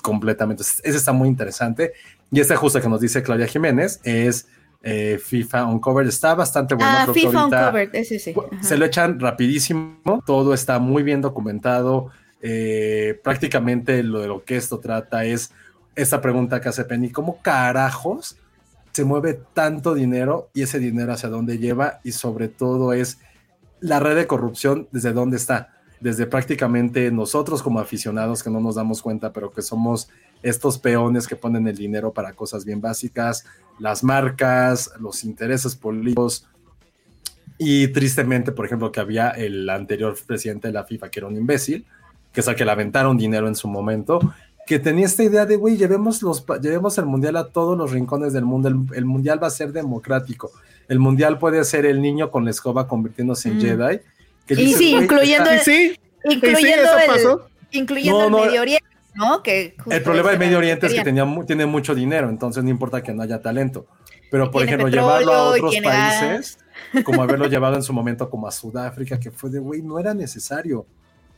[0.01, 0.61] completamente.
[0.61, 1.93] Ese está muy interesante.
[2.31, 4.47] Y este justo que nos dice Claudia Jiménez es
[4.83, 6.07] eh, FIFA Uncovered.
[6.07, 6.91] Está bastante bueno.
[6.91, 8.35] Ah, FIFA Uncovered, ese sí.
[8.61, 12.11] Se lo echan rapidísimo, todo está muy bien documentado.
[12.41, 15.51] Eh, prácticamente lo de lo que esto trata es
[15.95, 18.37] esta pregunta que hace Penny, ¿cómo carajos
[18.95, 21.99] se mueve tanto dinero y ese dinero hacia dónde lleva?
[22.05, 23.17] Y sobre todo es
[23.81, 25.73] la red de corrupción, desde dónde está.
[25.99, 30.07] Desde prácticamente nosotros como aficionados que no nos damos cuenta, pero que somos
[30.43, 33.43] estos peones que ponen el dinero para cosas bien básicas,
[33.79, 36.47] las marcas, los intereses políticos.
[37.57, 41.35] Y tristemente, por ejemplo, que había el anterior presidente de la FIFA, que era un
[41.35, 41.85] imbécil,
[42.31, 44.21] que es al que le aventaron dinero en su momento,
[44.65, 48.33] que tenía esta idea de, güey, llevemos, los, llevemos el mundial a todos los rincones
[48.33, 50.51] del mundo, el, mundial va a ser democrático,
[50.87, 53.61] el mundial puede ser el niño con la escoba convirtiéndose en mm.
[53.61, 53.99] Jedi.
[54.49, 55.99] y sí, incluyendo, el,
[57.73, 58.85] incluyendo, Medio Oriente.
[59.13, 59.41] ¿no?
[59.41, 63.01] Que el problema del Medio Oriente es que tenía, tiene mucho dinero, entonces no importa
[63.01, 63.85] que no haya talento.
[64.31, 66.57] Pero, por ejemplo, llevarlo a otros países,
[67.03, 70.13] como haberlo llevado en su momento como a Sudáfrica, que fue de, güey, no era
[70.13, 70.85] necesario.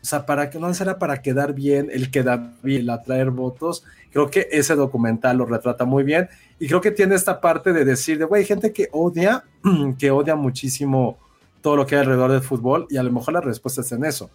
[0.01, 3.83] O sea, para que no era para quedar bien, el quedar bien, el atraer votos.
[4.11, 6.29] Creo que ese documental lo retrata muy bien.
[6.59, 9.43] Y creo que tiene esta parte de decir, de, güey, gente que odia,
[9.99, 11.17] que odia muchísimo
[11.61, 12.87] todo lo que hay alrededor del fútbol.
[12.89, 14.29] Y a lo mejor la respuesta es en eso,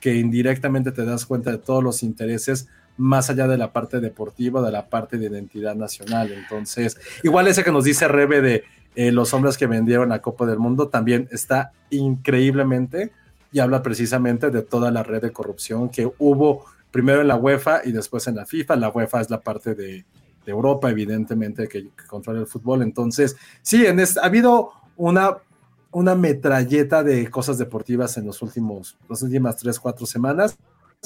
[0.00, 4.62] que indirectamente te das cuenta de todos los intereses más allá de la parte deportiva,
[4.62, 6.32] de la parte de identidad nacional.
[6.32, 10.46] Entonces, igual ese que nos dice Rebe de eh, los hombres que vendieron la Copa
[10.46, 13.10] del Mundo también está increíblemente
[13.54, 17.82] y habla precisamente de toda la red de corrupción que hubo primero en la UEFA
[17.84, 18.74] y después en la FIFA.
[18.74, 20.04] La UEFA es la parte de,
[20.44, 22.82] Europa, evidentemente, que, controla el fútbol.
[22.82, 25.36] Entonces, sí, en ha habido una,
[25.92, 30.58] una metralleta de cosas deportivas en los últimos, las últimas tres, cuatro semanas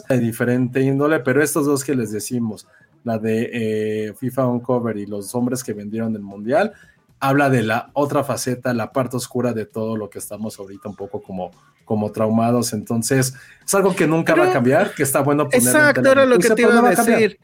[0.09, 2.67] de diferente índole, pero estos dos que les decimos,
[3.05, 6.73] la de eh, FIFA Uncover y los hombres que vendieron el mundial,
[7.21, 10.97] habla de la otra faceta, la parte oscura de todo lo que estamos ahorita un
[10.97, 11.51] poco como,
[11.85, 12.73] como traumados.
[12.73, 16.39] Entonces, es algo que nunca va a cambiar, que está bueno poner Exacto, era lo
[16.39, 17.39] que te iba a decir.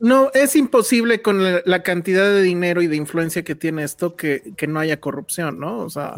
[0.00, 4.52] No, es imposible con la, cantidad de dinero y de influencia que tiene esto que,
[4.56, 5.78] que no haya corrupción, ¿no?
[5.78, 6.14] O sea,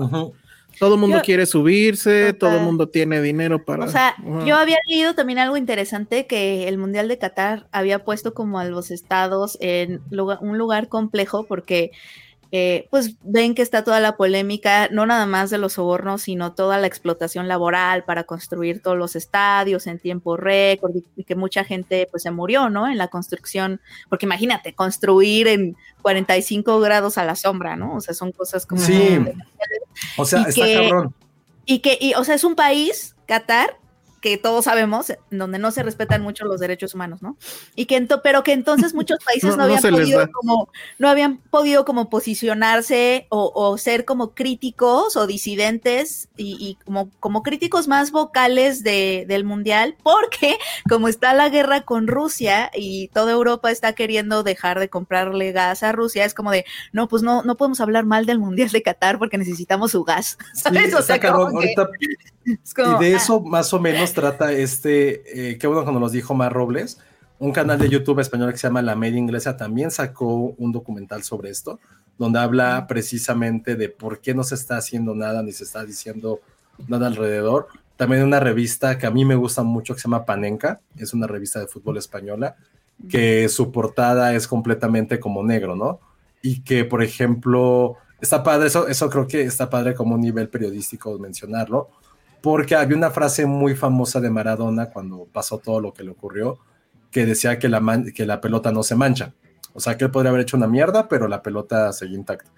[0.79, 3.85] todo el mundo quiere subirse, todo el mundo tiene dinero para...
[3.85, 8.35] O sea, yo había leído también algo interesante que el Mundial de Qatar había puesto
[8.35, 11.93] como a los estados en un lugar complejo porque
[12.57, 16.53] eh, pues ven que está toda la polémica, no nada más de los sobornos, sino
[16.53, 21.65] toda la explotación laboral para construir todos los estadios en tiempo récord y, que mucha
[21.65, 22.87] gente pues se murió, ¿no?
[22.87, 27.97] En la construcción, porque imagínate, construir en 45 grados a la sombra, ¿no?
[27.97, 28.81] O sea, son cosas como...
[28.81, 29.19] Sí,
[30.17, 31.13] o sea, está cabrón.
[31.67, 33.79] Y que, y, o sea, es un país, Qatar,
[34.25, 37.37] que todos sabemos, donde no se respetan mucho los derechos humanos, ¿no?
[37.77, 42.09] Y que pero que entonces muchos países no, habían podido como, no habían podido como
[42.09, 49.45] posicionarse o, ser como críticos o disidentes y, como, como críticos más vocales de, del
[49.45, 50.57] mundial, porque
[50.89, 55.83] como está la guerra con Rusia y toda Europa está queriendo dejar de comprarle gas
[55.83, 58.81] a Rusia, es como de, no, pues no, no podemos hablar mal del mundial de
[58.81, 60.39] Qatar porque necesitamos su gas.
[60.55, 60.95] ¿sabes?
[60.95, 61.21] o sea,
[62.45, 66.53] y de eso más o menos trata este, eh, qué bueno cuando nos dijo Mar
[66.53, 66.99] Robles,
[67.39, 71.23] un canal de YouTube español que se llama La Media Inglesa también sacó un documental
[71.23, 71.81] sobre esto,
[72.19, 76.41] donde habla precisamente de por qué no se está haciendo nada ni se está diciendo
[76.89, 77.69] nada alrededor.
[77.97, 81.27] También una revista que a mí me gusta mucho que se llama Panenka, es una
[81.27, 82.57] revista de fútbol española,
[83.09, 86.01] que su portada es completamente como negro, ¿no?
[86.43, 90.49] Y que, por ejemplo, está padre, eso, eso creo que está padre como un nivel
[90.49, 91.91] periodístico mencionarlo,
[92.45, 96.59] porque había una frase muy famosa de Maradona cuando pasó todo lo que le ocurrió,
[97.11, 97.81] que decía que la,
[98.15, 99.33] que la pelota no se mancha.
[99.73, 102.51] O sea, que él podría haber hecho una mierda, pero la pelota seguía intacta.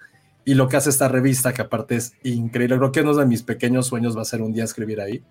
[0.43, 3.43] Y lo que hace esta revista, que aparte es increíble, creo que uno de mis
[3.43, 5.23] pequeños sueños va a ser un día escribir ahí,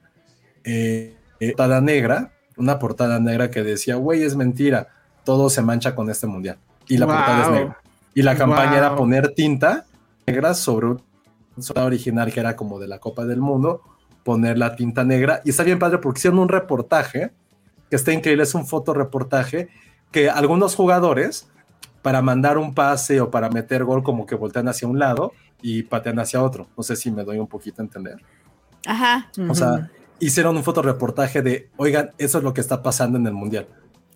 [0.65, 4.89] eh, eh, portada negra, una portada negra que decía, güey, es mentira,
[5.25, 6.57] todo se mancha con este mundial.
[6.89, 7.81] Y la portada es negra.
[8.15, 9.85] Y la campaña era poner tinta
[10.27, 11.03] negra sobre un
[11.77, 13.83] original que era como de la Copa del Mundo,
[14.27, 15.41] poner la tinta negra.
[15.45, 17.31] Y está bien padre porque hicieron un reportaje
[17.89, 19.69] que está increíble, es un fotoreportaje
[20.11, 21.49] que algunos jugadores
[22.03, 25.85] para mandar un pase o para meter gol como que voltean hacia un lado y
[25.85, 26.67] patean hacia otro.
[26.77, 28.17] No sé si me doy un poquito a entender.
[28.85, 29.31] Ajá.
[29.49, 33.33] O sea, hicieron un fotoreportaje de, oigan, eso es lo que está pasando en el
[33.33, 33.69] Mundial.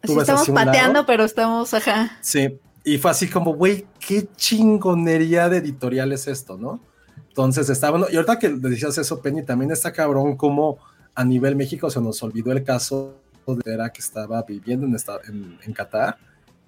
[0.03, 2.19] estamos pateando, pero estamos, ajá.
[2.21, 6.81] Sí, y fue así como, güey, qué chingonería de editorial es esto, ¿no?
[7.31, 8.07] Entonces está bueno.
[8.11, 10.79] Y ahorita que decías eso, Penny, también está cabrón como
[11.15, 13.15] a nivel México se nos olvidó el caso
[13.47, 16.19] de era que estaba viviendo en, en, Qatar,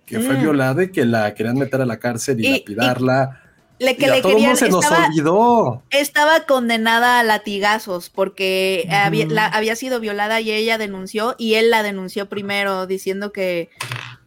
[0.04, 0.40] que fue mm.
[0.40, 3.40] violada y que la querían meter a la cárcel y, lapidarla.
[3.78, 5.82] le, que le querían, se nos estaba, olvidó.
[5.90, 11.82] Estaba condenada a latigazos porque había, había sido violada y ella denunció y él la
[11.82, 13.70] denunció primero diciendo que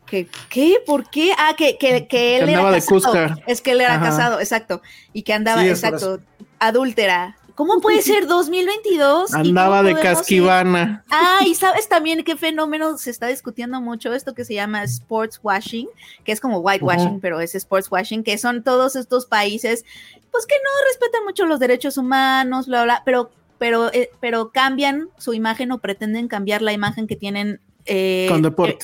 [0.05, 0.77] que ¿qué?
[0.85, 1.31] ¿Por qué?
[1.37, 3.35] Ah, que, que, que él era casado.
[3.47, 4.81] Es que él era casado, exacto.
[5.13, 6.19] Y que andaba, exacto,
[6.59, 7.37] adúltera.
[7.55, 9.33] ¿Cómo puede ser 2022?
[9.33, 11.05] Andaba de casquivana.
[11.09, 15.39] Ah, y sabes también qué fenómeno se está discutiendo mucho, esto que se llama sports
[15.41, 15.87] washing,
[16.25, 19.85] que es como whitewashing, pero es sports washing, que son todos estos países,
[20.31, 25.07] pues que no respetan mucho los derechos humanos, bla, bla, pero, pero, eh, pero cambian
[25.17, 28.77] su imagen o pretenden cambiar la imagen que tienen eh, eh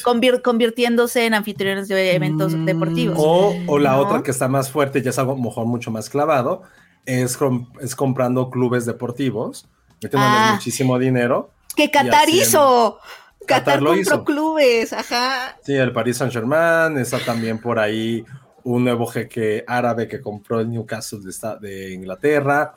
[0.44, 2.66] convirtiéndose en anfitriones de eventos mm.
[2.66, 3.18] deportivos.
[3.20, 6.64] O, la otra que está más fuerte, ya es algo mejor mucho más clavado,
[7.06, 7.38] es,
[7.82, 9.68] es comprando clubes deportivos,
[10.02, 10.52] metiéndole ah.
[10.54, 11.52] muchísimo dinero.
[11.76, 13.00] Que Qatar hizo.
[13.48, 14.24] Qatar, compró hizo.
[14.24, 15.58] clubes, ajá.
[15.64, 18.24] Sí, el Paris Saint Germain, está también por ahí
[18.64, 22.76] un nuevo jeque árabe que compró el Newcastle de, de Inglaterra,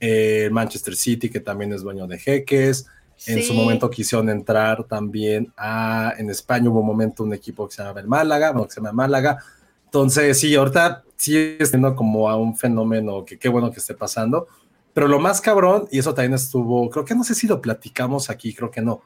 [0.00, 2.86] el Manchester City que también es dueño de jeques,
[3.24, 7.74] en su momento quisieron entrar también a, en España hubo un momento un equipo que
[7.74, 9.38] se llama el Málaga, bueno, que se llama Málaga.
[9.86, 14.46] Entonces, sí, ahorita sigue siendo como a un fenómeno que qué bueno que esté pasando.
[14.92, 18.30] Pero lo más cabrón, y eso también estuvo, creo que no sé si lo platicamos
[18.30, 19.02] aquí, creo que no,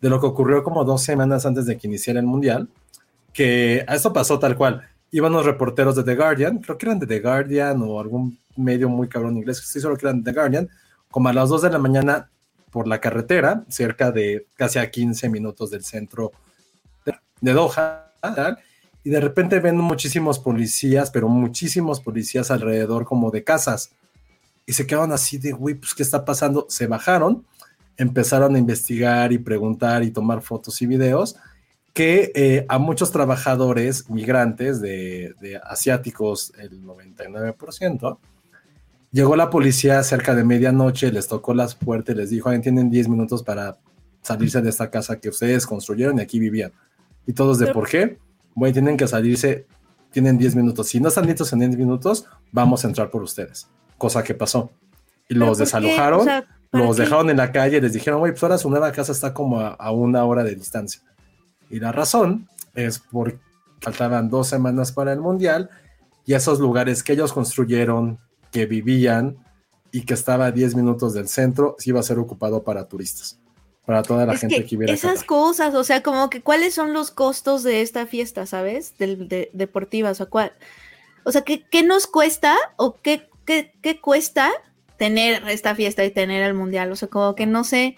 [0.00, 2.68] de lo que ocurrió como dos semanas antes de que iniciara el Mundial,
[3.32, 4.86] que a esto pasó tal cual.
[5.12, 8.88] Iban los reporteros de The Guardian, creo que eran de The Guardian o algún medio
[8.88, 10.68] muy cabrón inglés, sí, solo que eran de The Guardian,
[11.10, 12.30] como a las dos de la mañana
[12.70, 16.32] por la carretera, cerca de casi a 15 minutos del centro
[17.40, 18.12] de Doha,
[19.02, 23.92] y de repente ven muchísimos policías, pero muchísimos policías alrededor como de casas,
[24.66, 26.66] y se quedaron así de, güey, pues, ¿qué está pasando?
[26.68, 27.44] Se bajaron,
[27.96, 31.36] empezaron a investigar y preguntar y tomar fotos y videos,
[31.92, 38.18] que eh, a muchos trabajadores migrantes de, de asiáticos, el 99%,
[39.12, 43.08] Llegó la policía cerca de medianoche, les tocó las puertas y les dijo, tienen 10
[43.08, 43.78] minutos para
[44.22, 46.72] salirse de esta casa que ustedes construyeron y aquí vivían.
[47.26, 48.18] Y todos de, ¿por qué?
[48.54, 49.66] Bueno, tienen que salirse,
[50.12, 50.88] tienen 10 minutos.
[50.88, 53.68] Si no están listos en 10 minutos, vamos a entrar por ustedes.
[53.98, 54.70] Cosa que pasó.
[55.28, 56.26] Y los desalojaron,
[56.72, 59.34] los dejaron en la calle y les dijeron, güey, pues ahora su nueva casa está
[59.34, 61.02] como a, una hora de distancia.
[61.68, 63.38] Y la razón es porque
[63.80, 65.70] faltaban dos semanas para el Mundial
[66.26, 68.18] y esos lugares que ellos construyeron
[68.50, 69.38] que vivían
[69.92, 73.38] y que estaba a 10 minutos del centro, sí iba a ser ocupado para turistas,
[73.84, 74.92] para toda la gente que, viera.
[74.92, 78.96] Esas cosas, o sea, como que cuáles son los costos de esta fiesta, ¿sabes?
[78.98, 80.52] Del, de, deportiva, o sea, ¿cuál?
[81.24, 84.50] O sea, ¿qué, ¿qué, nos cuesta o qué, qué, qué cuesta
[84.96, 86.92] tener esta fiesta y tener el mundial?
[86.92, 87.96] O sea, como que no sé,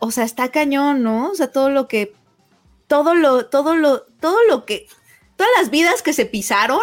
[0.00, 1.30] o sea, está cañón, ¿no?
[1.30, 2.12] O sea, todo lo que,
[2.86, 4.88] todo lo, todo lo, todo lo que,
[5.36, 6.80] todas las vidas que se pisaron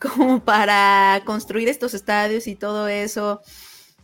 [0.00, 3.40] como para construir estos estadios y todo eso.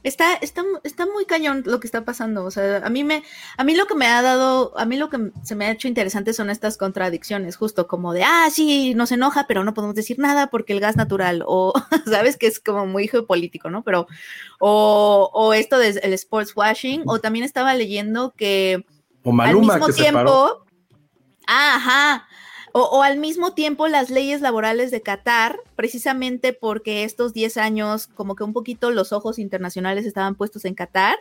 [0.04, 2.44] Está, está, está muy cañón lo que está pasando.
[2.44, 3.22] O sea, a mí me,
[3.56, 5.88] a mí lo que me ha dado, a mí lo que se me ha hecho
[5.88, 10.18] interesante son estas contradicciones, justo como de, ah, sí, nos enoja, pero no podemos decir
[10.18, 11.72] nada porque el gas natural, o
[12.04, 13.82] sabes que es como muy geopolítico, ¿no?
[13.82, 14.06] Pero,
[14.60, 18.84] o, o esto del sports washing, o también estaba leyendo que
[19.24, 20.66] al mismo tiempo,
[21.46, 22.28] ajá,
[22.76, 28.34] o, al mismo tiempo las leyes laborales de Qatar, precisamente porque estos 10 años, como
[28.34, 31.14] que un poquito los ojos internacionales estaban puestos en Qatar,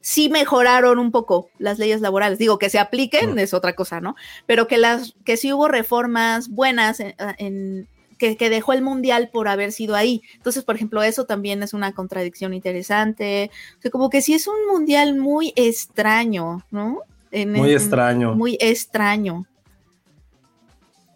[0.00, 2.38] sí mejoraron un poco las leyes laborales.
[2.38, 4.16] Digo, que se apliquen es otra cosa, ¿no?
[4.46, 7.86] Pero que, las, que sí hubo reformas buenas en,
[8.16, 10.22] que, que, dejó el mundial por haber sido ahí.
[10.36, 13.50] Entonces, por ejemplo, eso también es una contradicción interesante.
[13.78, 17.00] O sea, como que sí es un mundial muy extraño, ¿no?
[17.30, 18.34] muy extraño.
[18.34, 19.44] Muy extraño.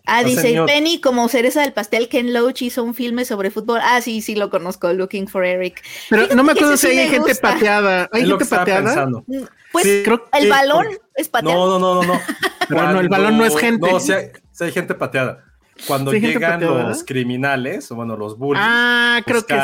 [0.09, 3.81] Ah, dice Penny como cereza del pastel, Ken Loach hizo un filme sobre fútbol.
[3.83, 5.83] Ah, sí, sí lo conozco, Looking for Eric.
[6.09, 8.09] Pero no me acuerdo si hay gente pateada.
[8.13, 9.07] ¿Hay gente pateada?
[9.07, 11.79] Mm, pues el balón es pateado.
[11.79, 12.21] No, no, no, no.
[12.71, 13.93] bueno, el balón no es gente.
[13.93, 15.45] No, sí hay, gente pateada.
[15.87, 19.55] Cuando llegan los criminales, o bueno, los bullies, ah, creo que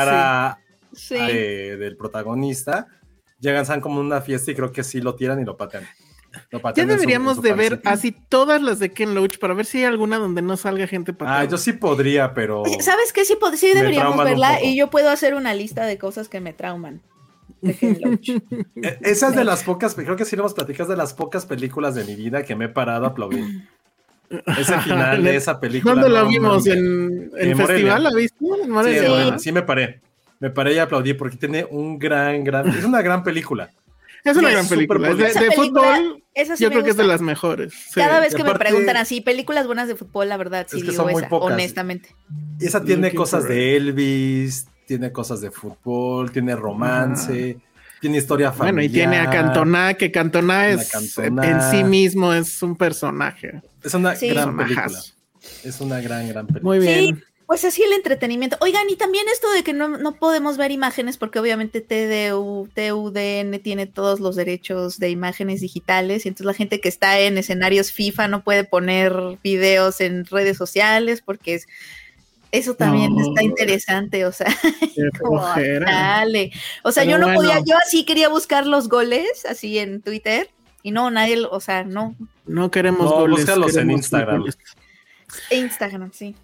[0.93, 1.17] sí.
[1.17, 2.87] del protagonista,
[3.41, 5.89] llegan, están como una fiesta y creo que sí lo tiran y lo patean
[6.75, 10.19] ya deberíamos de ver así todas las de Ken Loach para ver si hay alguna
[10.19, 11.41] donde no salga gente para.
[11.41, 12.63] Ah, yo sí podría, pero.
[12.81, 13.25] ¿Sabes qué?
[13.25, 17.03] Sí, sí deberíamos verla y yo puedo hacer una lista de cosas que me trauman.
[17.61, 18.31] De Ken Loach.
[18.83, 21.95] E, esa es de las pocas, creo que sí nos platicas de las pocas películas
[21.95, 23.69] de mi vida que me he parado a aplaudir.
[24.59, 25.95] Ese final de esa película.
[25.95, 26.67] ¿Dónde la vimos?
[26.67, 28.03] ¿En, el festival?
[28.03, 28.37] ¿La viste?
[28.39, 30.01] Sí, sí, me paré.
[30.41, 32.69] Me paré y aplaudí porque tiene un gran, gran.
[32.69, 33.71] Es una gran película.
[34.25, 35.15] Es una gran película.
[35.15, 36.23] de, fútbol,
[36.59, 37.75] yo creo que es de las mejores.
[37.95, 41.29] Cada vez que me preguntan así, películas buenas de fútbol, la verdad, sí digo esa,
[41.31, 42.15] honestamente.
[42.59, 47.59] Esa tiene cosas de Elvis, tiene cosas de fútbol, tiene romance,
[48.01, 48.75] tiene historia familiar.
[48.75, 53.63] Bueno, y tiene a Cantona, que Cantona es en sí mismo es un personaje.
[53.83, 55.01] Es una gran película.
[55.63, 56.77] Es una gran, gran película.
[56.77, 57.23] Muy bien.
[57.47, 58.57] Pues así el entretenimiento.
[58.61, 63.87] Oigan, y también esto de que no, podemos ver imágenes porque obviamente TDU, TUDN tiene
[63.87, 68.29] todos los derechos de imágenes digitales y entonces la gente que está en escenarios FIFA
[68.29, 71.67] no puede poner videos en redes sociales porque es,
[72.51, 74.47] eso también está interesante, o sea,
[75.85, 76.51] dale.
[76.83, 80.49] O sea, yo no podía, yo así quería buscar los goles así en Twitter
[80.83, 82.15] y no, nadie, o sea, no.
[82.47, 83.41] No queremos goles.
[83.41, 84.45] Búscalos en Instagram.
[85.51, 86.37] Instagram, sí.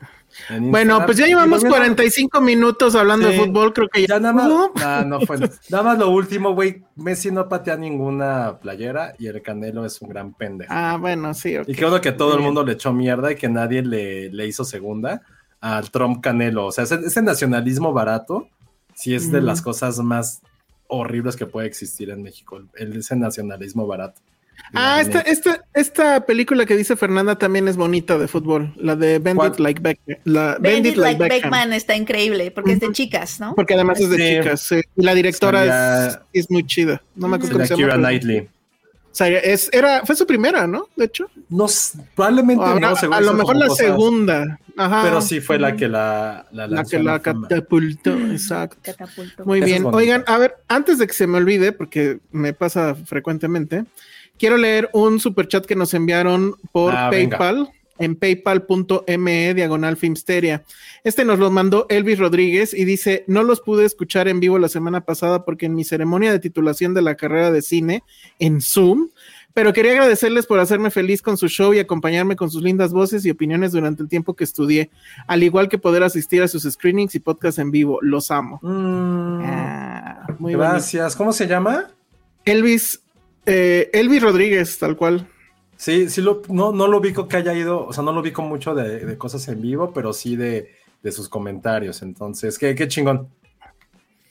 [0.61, 4.19] Bueno, pues ya llevamos 45 minutos hablando de fútbol, creo que ya.
[4.21, 5.07] nada más.
[5.07, 5.39] no fue.
[5.69, 6.83] Nada más lo último, güey.
[6.97, 10.73] Messi no patea ninguna playera y el Canelo es un gran pendejo.
[10.73, 11.57] Ah, bueno, sí.
[11.67, 14.65] Y creo que todo el mundo le echó mierda y que nadie le, le hizo
[14.65, 15.23] segunda
[15.61, 16.67] al Trump Canelo.
[16.67, 18.49] O sea, ese, nacionalismo barato,
[18.95, 20.43] sí es de las cosas más
[20.87, 24.21] horribles que puede existir en México, el, ese nacionalismo barato.
[24.73, 29.19] Ah, esta, esta, esta película que dice Fernanda también es bonita de fútbol, la de
[29.19, 30.19] Bandit Like Beckman.
[30.25, 33.55] La Like, Beckman está increíble, porque es de chicas, ¿no?
[33.55, 34.81] Porque además es de chicas, sí.
[34.97, 37.03] Y la directora es, es, muy chida.
[37.17, 37.95] No me acuerdo cómo se llama.
[37.95, 38.49] Knightley.
[39.11, 40.87] O sea, es, era, fue su primera, ¿no?
[40.95, 41.29] De hecho.
[41.49, 41.67] No,
[42.15, 42.95] probablemente no.
[43.13, 44.61] A lo mejor la segunda.
[44.77, 45.03] Ajá.
[45.03, 48.79] Pero sí fue la que la La, la que la catapultó, exacto.
[48.83, 49.45] Catapultó.
[49.45, 49.85] Muy bien.
[49.85, 53.85] Oigan, a ver, antes de que se me olvide, porque me pasa frecuentemente,
[54.41, 60.65] quiero leer un super chat que nos enviaron por ah, PayPal en paypal.me diagonal filmsteria.
[61.05, 64.71] Este nos lo mandó Elvis Rodríguez y dice, no los pude escuchar en vivo la
[64.71, 68.03] semana pasada porque en mi ceremonia de titulación de la carrera de cine
[68.39, 69.09] en Zoom,
[69.53, 73.27] pero quería agradecerles por hacerme feliz con su show y acompañarme con sus lindas voces
[73.27, 74.89] y opiniones durante el tiempo que estudié,
[75.27, 77.99] al igual que poder asistir a sus screenings y podcasts en vivo.
[78.01, 78.59] Los amo.
[78.63, 79.43] Mm.
[79.45, 81.15] Ah, muy Gracias.
[81.15, 81.91] ¿Cómo se llama?
[82.47, 83.03] Elvis,
[83.47, 85.27] eh, Elvis Rodríguez, tal cual.
[85.77, 88.43] Sí, sí, lo, no, no lo ubico que haya ido, o sea, no lo ubico
[88.43, 90.69] mucho de, cosas en vivo, pero sí de,
[91.11, 92.03] sus comentarios.
[92.03, 93.29] Entonces, qué, qué chingón.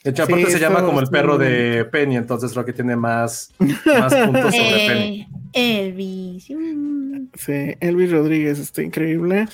[0.03, 3.51] De hecho, aparte se llama como el perro de Penny, entonces creo que tiene más,
[3.57, 5.27] más puntos sobre eh, Penny.
[5.51, 6.45] Elvis.
[6.45, 9.47] Sí, Elvis Rodríguez, está increíble.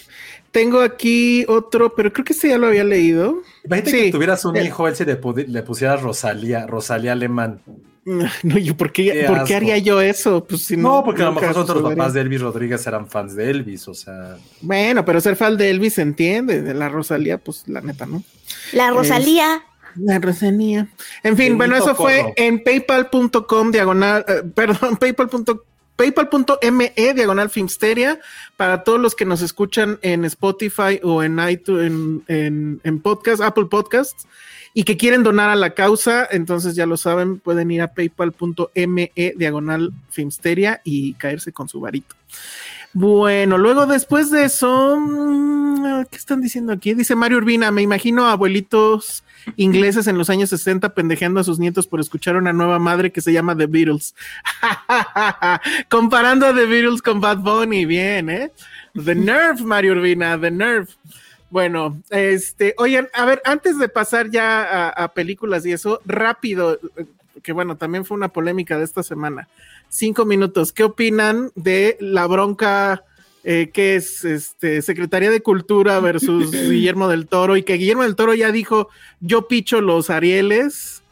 [0.51, 3.41] Tengo aquí otro, pero creo que este ya lo había leído.
[3.63, 7.61] Imagínate que tuvieras un eh, hijo, él se le, le pusiera Rosalía, Rosalía Alemán.
[8.43, 10.45] No, yo, ¿por qué, ¿por qué haría yo eso?
[10.45, 13.49] Pues, si no, porque a lo mejor otros papás de Elvis Rodríguez eran fans de
[13.49, 14.37] Elvis, o sea.
[14.61, 18.23] Bueno, pero ser fan de Elvis se entiende, de la Rosalía, pues la neta, ¿no?
[18.73, 19.63] La Rosalía.
[19.95, 20.87] la Rosalía.
[21.23, 25.59] En fin, bueno, eso fue en paypal.com diagonal, eh, perdón, paypal.com
[25.95, 28.19] paypal.me diagonal filmsteria
[28.57, 33.41] para todos los que nos escuchan en Spotify o en iTunes, en, en, en podcast,
[33.41, 34.27] Apple Podcasts
[34.77, 39.11] y que quieren donar a la causa, entonces ya lo saben, pueden ir a paypal.me
[39.37, 42.13] diagonal filmsteria y caerse con su varito.
[42.91, 46.93] Bueno, luego después de eso, mm, ¿qué están diciendo aquí?
[46.93, 49.23] Dice Mario Urbina, me imagino abuelitos
[49.55, 53.21] ingleses en los años 60 pendejeando a sus nietos por escuchar una nueva madre que
[53.21, 54.13] se llama The Beatles.
[55.89, 58.51] Comparando a The Beatles con Bad Bunny, bien, ¿eh?
[58.93, 60.87] The Nerve, Mario Urbina, The Nerve.
[61.55, 66.77] Bueno, este, oigan, a ver, antes de pasar ya a, películas y eso, rápido,
[67.43, 69.47] que bueno, también fue una polémica de esta semana.
[69.87, 70.73] Cinco minutos.
[70.73, 73.05] ¿Qué opinan de la bronca
[73.45, 77.55] eh, que es este Secretaría de Cultura versus Guillermo del Toro?
[77.55, 78.89] Y que Guillermo del Toro ya dijo,
[79.21, 81.03] yo picho los Arieles,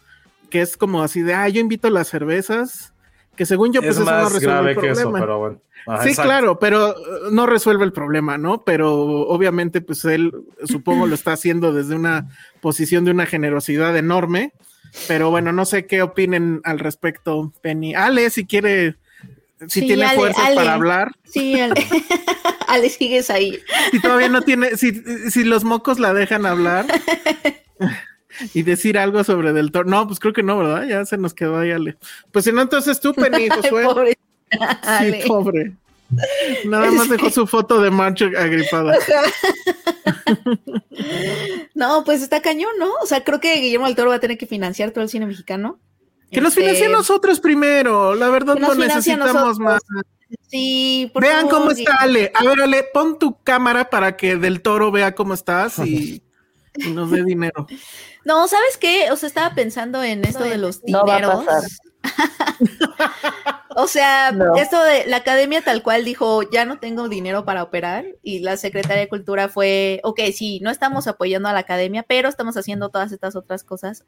[0.49, 2.92] que es como así de, ah, yo invito las cervezas,
[3.35, 5.59] que según yo, pues es más no grave que eso, pero bueno
[6.03, 8.63] sí, claro, pero uh, no resuelve el problema, ¿no?
[8.63, 10.31] Pero obviamente, pues él,
[10.65, 12.29] supongo, lo está haciendo desde una
[12.61, 14.53] posición de una generosidad enorme.
[15.07, 17.95] Pero bueno, no sé qué opinen al respecto, Penny.
[17.95, 18.95] Ale, si quiere,
[19.67, 21.11] si tiene fuerzas para hablar.
[21.23, 21.83] Sí, Ale.
[22.67, 23.59] Ale, sigues ahí.
[23.91, 24.93] Si todavía no tiene, si,
[25.29, 26.85] si los mocos la dejan hablar.
[28.53, 29.89] y decir algo sobre Del Toro.
[29.89, 30.87] No, pues creo que no, ¿verdad?
[30.87, 31.97] Ya se nos quedó ahí, Ale.
[32.31, 34.17] Pues si no, entonces tú, Penny, Josué.
[34.51, 35.73] Sí, pobre.
[36.65, 38.97] Nada más dejó su foto de Marcho agripada.
[41.73, 42.91] no, pues está cañón, ¿no?
[43.01, 45.25] O sea, creo que Guillermo del Toro va a tener que financiar todo el cine
[45.25, 45.79] mexicano.
[46.31, 48.15] Que nos financie este, nosotros primero.
[48.15, 49.81] La verdad no necesitamos más.
[50.49, 52.31] Sí, Vean cómo está Ale.
[52.33, 56.22] A ver, Ale, pon tu cámara para que Del Toro vea cómo estás y,
[56.89, 57.67] nos dé dinero.
[58.25, 59.11] No, ¿sabes qué?
[59.11, 61.43] O sea, estaba pensando en esto de los dineros.
[63.75, 68.05] o sea, esto de la academia tal cual dijo, ya no tengo dinero para operar
[68.21, 72.29] y la Secretaría de Cultura fue, ok, sí, no estamos apoyando a la academia, pero
[72.29, 74.05] estamos haciendo todas estas otras cosas.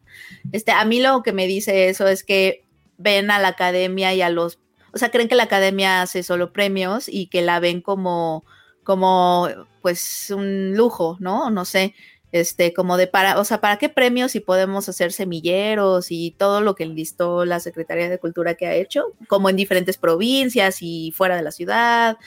[0.53, 2.65] Este, a mí lo que me dice eso es que
[2.97, 4.59] ven a la academia y a los,
[4.93, 8.45] o sea, creen que la academia hace solo premios y que la ven como,
[8.83, 9.49] como,
[9.81, 11.49] pues, un lujo, ¿no?
[11.49, 11.95] No sé
[12.39, 16.59] este, como de para, o sea, ¿para qué premios si podemos hacer semilleros y todo
[16.59, 21.13] lo que listó la Secretaría de Cultura que ha hecho, como en diferentes provincias y
[21.15, 22.17] fuera de la ciudad?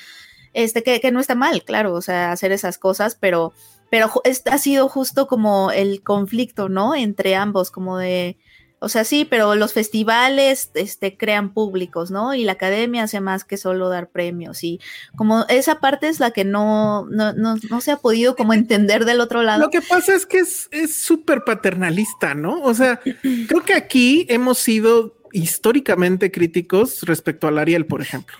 [0.54, 3.52] Este, que, que no está mal, claro, o sea, hacer esas cosas, pero,
[3.90, 4.10] pero
[4.50, 6.94] ha sido justo como el conflicto, ¿no?
[6.94, 8.38] Entre ambos, como de,
[8.80, 12.34] o sea, sí, pero los festivales este, crean públicos, ¿no?
[12.34, 14.62] Y la academia hace más que solo dar premios.
[14.62, 14.80] Y
[15.16, 19.04] como esa parte es la que no, no, no, no se ha podido como entender
[19.04, 19.60] del otro lado.
[19.60, 22.62] Lo que pasa es que es súper paternalista, ¿no?
[22.62, 23.00] O sea,
[23.48, 28.36] creo que aquí hemos sido históricamente críticos respecto al Ariel, por ejemplo.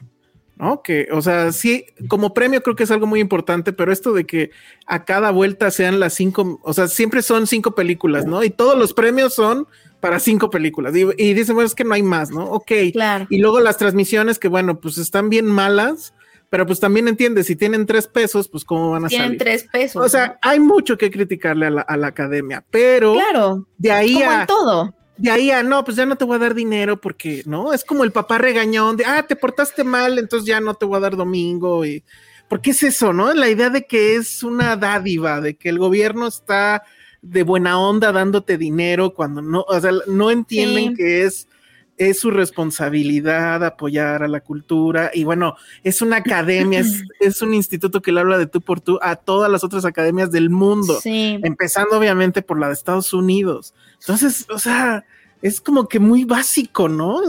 [0.58, 0.82] ¿no?
[0.82, 4.24] Que, o sea, sí, como premio creo que es algo muy importante, pero esto de
[4.26, 4.50] que
[4.86, 8.42] a cada vuelta sean las cinco, o sea, siempre son cinco películas, ¿no?
[8.42, 9.68] Y todos los premios son
[10.00, 10.94] para cinco películas.
[10.94, 12.44] Y, dicen, bueno, es que no hay más, ¿no?
[12.44, 12.72] Ok.
[12.92, 13.26] Claro.
[13.30, 16.14] Y luego las transmisiones que, bueno, pues están bien malas,
[16.50, 19.38] pero pues también entiendes, si tienen tres pesos, pues cómo van a tienen salir.
[19.38, 20.04] Tienen tres pesos.
[20.04, 24.94] O sea, hay mucho que criticarle a la, academia, pero claro, de ahí a todo.
[25.18, 27.84] De ahí a no, pues ya no te voy a dar dinero porque no es
[27.84, 31.00] como el papá regañón de ah, te portaste mal, entonces ya no te voy a
[31.00, 32.04] dar domingo y
[32.48, 33.34] porque es eso, ¿no?
[33.34, 36.84] La idea de que es una dádiva, de que el gobierno está
[37.22, 41.48] de buena onda dándote dinero cuando no, o sea, no entienden que es,
[41.96, 46.80] es su responsabilidad apoyar a la cultura y bueno, es una academia,
[47.20, 50.30] es, un instituto que le habla de tú por tú a todas las otras academias
[50.30, 53.74] del mundo, empezando obviamente por la de Estados Unidos.
[54.00, 55.04] Entonces, o sea,
[55.42, 57.20] es como que muy básico, ¿no?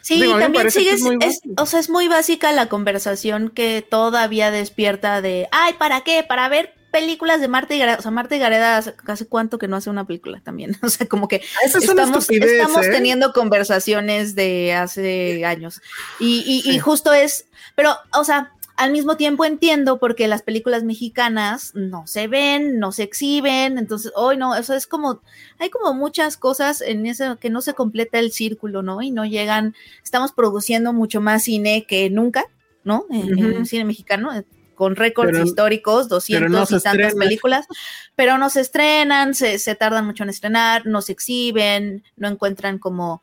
[0.00, 1.02] Sí, también sigues,
[1.56, 6.22] o sea, es muy básica la conversación que todavía despierta de, ay, ¿para qué?
[6.28, 9.66] Para ver películas de Marta y Gareda, o sea, Marta y Gareda hace, cuánto que
[9.66, 12.90] no hace una película también, o sea, como que ah, estamos, estamos ¿eh?
[12.92, 15.82] teniendo conversaciones de hace años
[16.20, 21.72] y, y, justo es, pero, o sea, al mismo tiempo entiendo porque las películas mexicanas
[21.74, 25.20] no se ven, no se exhiben, entonces hoy no, eso es como,
[25.58, 29.02] hay como muchas cosas en eso que no se completa el círculo, ¿no?
[29.02, 29.74] Y no llegan,
[30.04, 32.44] estamos produciendo mucho más cine que nunca,
[32.84, 33.04] ¿no?
[33.10, 34.30] En, el cine mexicano,
[34.74, 37.66] con récords históricos, 200 y tantas películas,
[38.14, 43.20] pero no se estrenan, se, tardan mucho en estrenar, no se exhiben, no encuentran como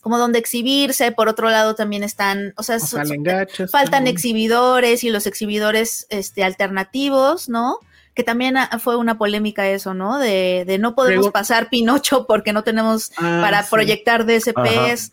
[0.00, 6.06] como donde exhibirse, por otro lado también están, o sea, faltan exhibidores y los exhibidores
[6.10, 7.78] este, alternativos, ¿no?
[8.12, 10.18] Que también fue una polémica eso, ¿no?
[10.18, 15.12] De, de no podemos pasar Pinocho porque no tenemos ah, para proyectar DSPs.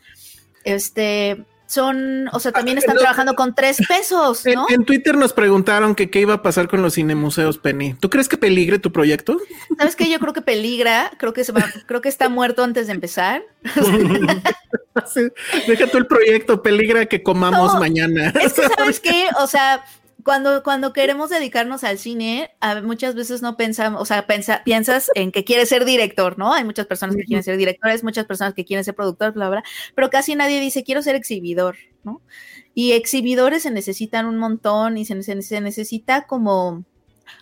[0.66, 4.66] Este, son, o sea, también están trabajando con tres pesos, ¿no?
[4.70, 7.94] En, Twitter nos preguntaron que qué iba a pasar con los cinemuseos, Penny.
[7.94, 9.38] ¿Tú crees que peligre tu proyecto?
[9.78, 10.10] ¿Sabes qué?
[10.10, 13.44] Yo creo que peligra, creo que se va, creo que está muerto antes de empezar.
[15.66, 18.34] deja tú el proyecto, peligra que comamos mañana.
[18.42, 19.30] Es que, ¿sabes qué?
[19.40, 19.86] O sea,
[20.24, 22.52] cuando, cuando queremos dedicarnos al cine,
[22.84, 26.54] muchas veces no pensamos, o sea, piensas en que quieres ser director, ¿no?
[26.54, 29.64] Hay muchas personas que quieren ser directores, muchas personas que quieren ser productores, bla, bla,
[29.96, 32.22] pero casi nadie dice quiero ser exhibidor, ¿no?
[32.74, 36.86] Y exhibidores se necesitan un montón y se, se necesita como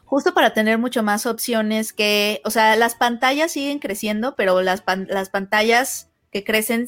[0.06, 4.84] justo para tener mucho más opciones que, o sea, las pantallas siguen creciendo, pero las,
[5.08, 6.88] las pantallas que crecen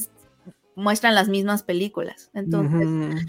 [0.75, 2.29] muestran las mismas películas.
[2.33, 3.23] Entonces,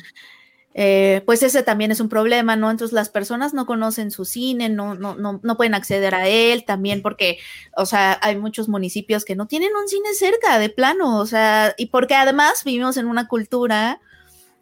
[0.75, 2.71] eh, pues ese también es un problema, ¿no?
[2.71, 6.65] Entonces las personas no conocen su cine, no, no, no, no pueden acceder a él
[6.65, 7.39] también porque,
[7.77, 11.75] o sea, hay muchos municipios que no tienen un cine cerca de plano, o sea,
[11.77, 14.01] y porque además vivimos en una cultura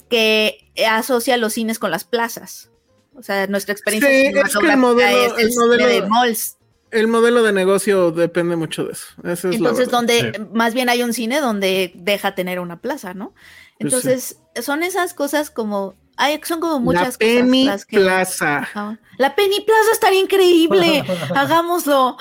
[0.09, 2.71] que asocia los cines con las plazas.
[3.15, 6.57] O sea, nuestra experiencia sí, es, que el modelo, el modelo, de malls.
[6.91, 9.51] El modelo de negocio depende mucho de eso.
[9.51, 13.33] Entonces, donde más bien hay un cine donde deja tener una plaza, ¿no?
[13.79, 18.69] Pues Entonces, son esas cosas como hay, son como muchas la Penny Plaza.
[19.17, 21.03] La Penny Plaza estaría increíble.
[21.35, 22.19] Hagámoslo.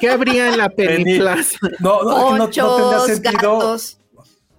[0.00, 1.58] ¿Qué, habría en la Penny, Plaza?
[1.80, 3.76] No, no, no, tendría sentido.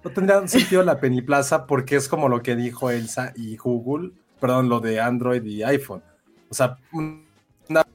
[0.03, 4.11] No tendría sentido la Penny Plaza porque es como lo que dijo Elsa y Google,
[4.39, 6.03] perdón, lo de Android y iPhone.
[6.49, 6.77] O sea,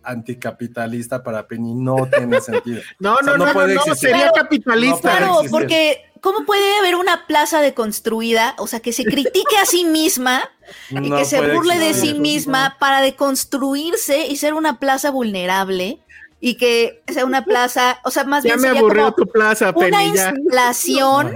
[0.03, 2.81] anticapitalista para Penny no tiene sentido.
[2.99, 5.19] no, no, no, no, no, sería capitalista.
[5.19, 8.55] claro, porque ¿cómo puede haber una plaza deconstruida?
[8.59, 10.43] O sea, que se critique a sí misma
[10.91, 16.01] y que se burle de sí misma para deconstruirse y ser una plaza vulnerable.
[16.45, 19.91] Y que sea una plaza, o sea, más ya bien me aburrió tu plaza, Penny,
[19.91, 21.33] una instalación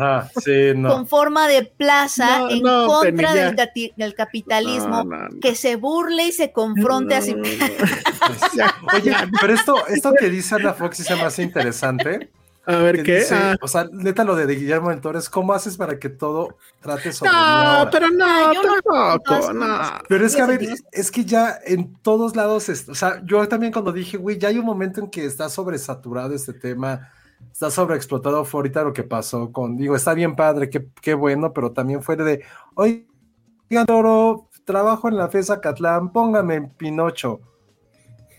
[0.82, 5.08] con forma de plaza en contra del, capitalismo
[5.40, 7.36] que se burle y se confronte así.
[8.94, 12.28] Oye, pero esto, esto que dice Ana Fox se me hace interesante
[12.66, 13.24] a ver qué.
[13.30, 13.56] Ah.
[13.62, 17.12] O sea, neta, lo de Guillermo del Toro es cómo haces para que todo trate
[17.12, 17.30] sobre.
[17.30, 18.52] No, pero no,
[18.82, 23.22] tampoco, no, Pero es que, a ver, es que ya en todos lados, o sea,
[23.24, 27.08] yo también cuando dije, güey, ya hay un momento en que está sobresaturado este tema,
[27.52, 28.44] está sobreexplotado.
[28.44, 32.02] Fue ahorita lo que pasó con, digo, está bien padre, qué, qué bueno, pero también
[32.02, 32.42] fue de,
[32.74, 37.40] oigan, Toro, trabajo en la FESA Catlán, póngame en Pinocho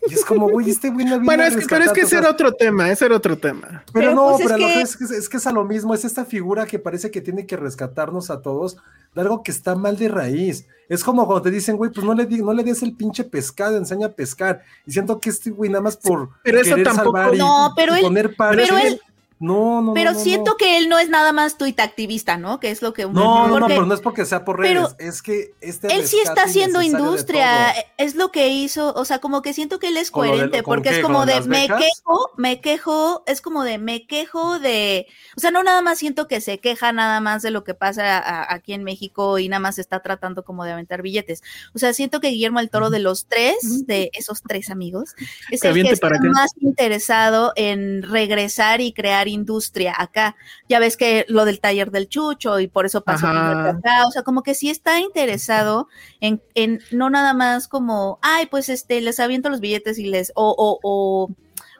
[0.09, 2.29] y es como, güey, este güey no Bueno, es que, pero es que ese era
[2.29, 3.83] otro tema, ese era otro tema.
[3.93, 5.03] Pero, no, pues pero es, que...
[5.15, 5.37] Es, que...
[5.37, 8.77] es, a lo mismo, es esta figura que parece que tiene que rescatarnos a todos
[9.13, 10.67] de algo que está mal de raíz.
[10.89, 13.77] Es como cuando te dicen, güey, pues no le, no le des el pinche pescado,
[13.77, 14.61] enseña a pescar.
[14.85, 18.77] Y siento que este güey nada más por pero eso tampoco, no, pero poner pero
[18.77, 19.01] él,
[19.39, 22.59] no, no, Pero siento que él no es nada más tuit activista, ¿no?
[22.59, 25.21] Que es lo que No, no, no, pero no es porque sea por redes, es
[25.21, 29.53] que este Él sí está haciendo industria, es lo que hizo, o sea, como que
[29.53, 33.63] siento que él es coherente, porque es como de me quejo, me quejo, es como
[33.63, 37.43] de me quejo de, o sea, no nada más siento que se queja nada más
[37.43, 41.03] de lo que pasa aquí en México y nada más está tratando como de aventar
[41.03, 41.43] billetes.
[41.75, 45.15] O sea, siento que Guillermo el Toro de los tres, de esos tres amigos,
[45.51, 50.35] es el que está más interesado en regresar y crear industria acá.
[50.69, 54.07] Ya ves que lo del taller del chucho y por eso pasó acá.
[54.07, 55.87] O sea, como que sí está interesado
[56.19, 60.31] en, en, no nada más como, ay, pues este, les aviento los billetes y les,
[60.35, 61.29] o, o, o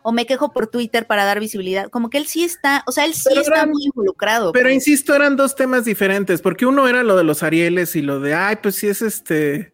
[0.03, 1.89] o me quejo por Twitter para dar visibilidad.
[1.89, 4.53] Como que él sí está, o sea, él sí está muy involucrado.
[4.53, 4.75] Pero pues.
[4.75, 8.33] insisto, eran dos temas diferentes, porque uno era lo de los Arieles y lo de,
[8.33, 9.73] ay, pues sí es este,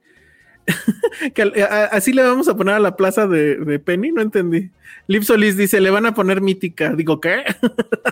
[1.92, 4.70] así le vamos a poner a la plaza de, Penny, no entendí.
[5.08, 6.94] Liv Solís dice, le van a poner mítica.
[6.94, 7.44] Digo, ¿qué?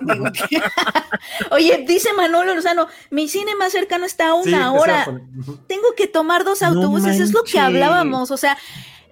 [1.51, 5.05] Oye, dice Manolo Lozano, mi cine más cercano está a una hora.
[5.67, 8.31] Tengo que tomar dos autobuses, es lo que hablábamos.
[8.31, 8.57] O sea,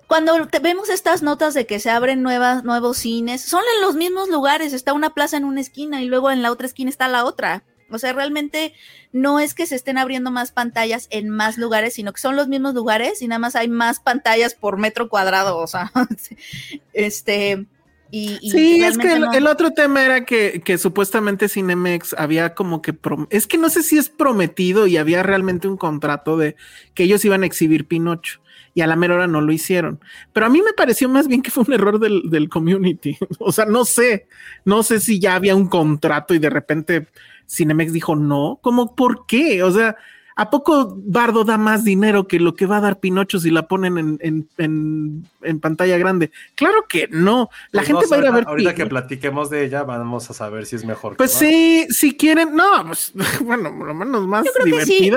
[0.07, 4.27] cuando vemos estas notas de que se abren nuevas, nuevos cines, son en los mismos
[4.27, 4.73] lugares.
[4.73, 7.63] Está una plaza en una esquina y luego en la otra esquina está la otra.
[7.91, 8.73] O sea, realmente
[9.11, 12.47] no es que se estén abriendo más pantallas en más lugares, sino que son los
[12.47, 15.57] mismos lugares y nada más hay más pantallas por metro cuadrado.
[15.57, 15.91] O sea,
[16.93, 17.65] este.
[18.11, 22.97] Y, sí, es que el, otro tema era que, que, supuestamente Cinemex había como que,
[23.29, 26.55] es que no sé si es prometido y había realmente un contrato de
[26.95, 28.41] que ellos iban a exhibir Pinocho
[28.73, 29.99] y a la mera hora no lo hicieron.
[30.33, 33.17] Pero a mí me pareció más bien que fue un error del, del community.
[33.39, 34.27] o sea, no sé,
[34.65, 37.07] no sé si ya había un contrato y de repente
[37.49, 38.59] Cinemex dijo no.
[38.61, 39.63] ¿Cómo por qué?
[39.63, 39.95] O sea,
[40.39, 43.67] ¿a poco Bardo da más dinero que lo que va a dar Pinocho si la
[43.67, 46.31] ponen en, en, en, pantalla grande?
[46.55, 47.49] Claro que no.
[47.71, 48.47] La pues gente va a ir a ver.
[48.47, 51.17] Ahorita que platiquemos de ella, vamos a saber si es mejor.
[51.17, 53.11] Pues sí, si quieren, no, pues
[53.41, 55.11] bueno, por lo menos más Yo creo Que sí.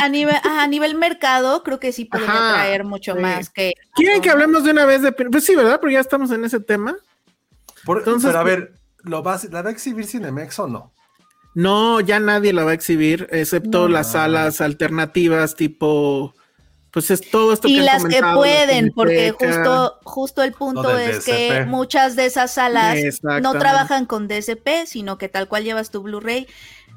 [0.00, 3.74] A, nivel, a nivel mercado, creo que sí podría traer mucho más que.
[3.96, 5.80] ¿Quieren que hablemos de una vez de Pues sí, ¿verdad?
[5.80, 6.96] Pero ya estamos en ese tema.
[7.84, 10.92] Entonces, pero a ver, ¿lo va, ¿la va a exhibir Cinemex o no?
[11.58, 16.32] No, ya nadie la va a exhibir, excepto las salas alternativas tipo,
[16.92, 17.66] pues es todo esto.
[17.66, 22.96] Y las que pueden, porque justo, justo el punto es que muchas de esas salas
[23.42, 26.46] no trabajan con DSP, sino que tal cual llevas tu Blu-ray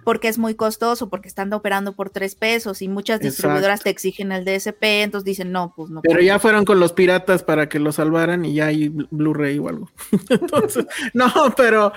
[0.03, 4.31] porque es muy costoso, porque están operando por tres pesos y muchas distribuidoras te exigen
[4.31, 6.01] el DSP, entonces dicen no, pues no.
[6.01, 9.69] Pero ya fueron con los piratas para que lo salvaran y ya hay Blu-ray o
[9.69, 9.89] algo.
[10.29, 11.93] entonces, no, pero,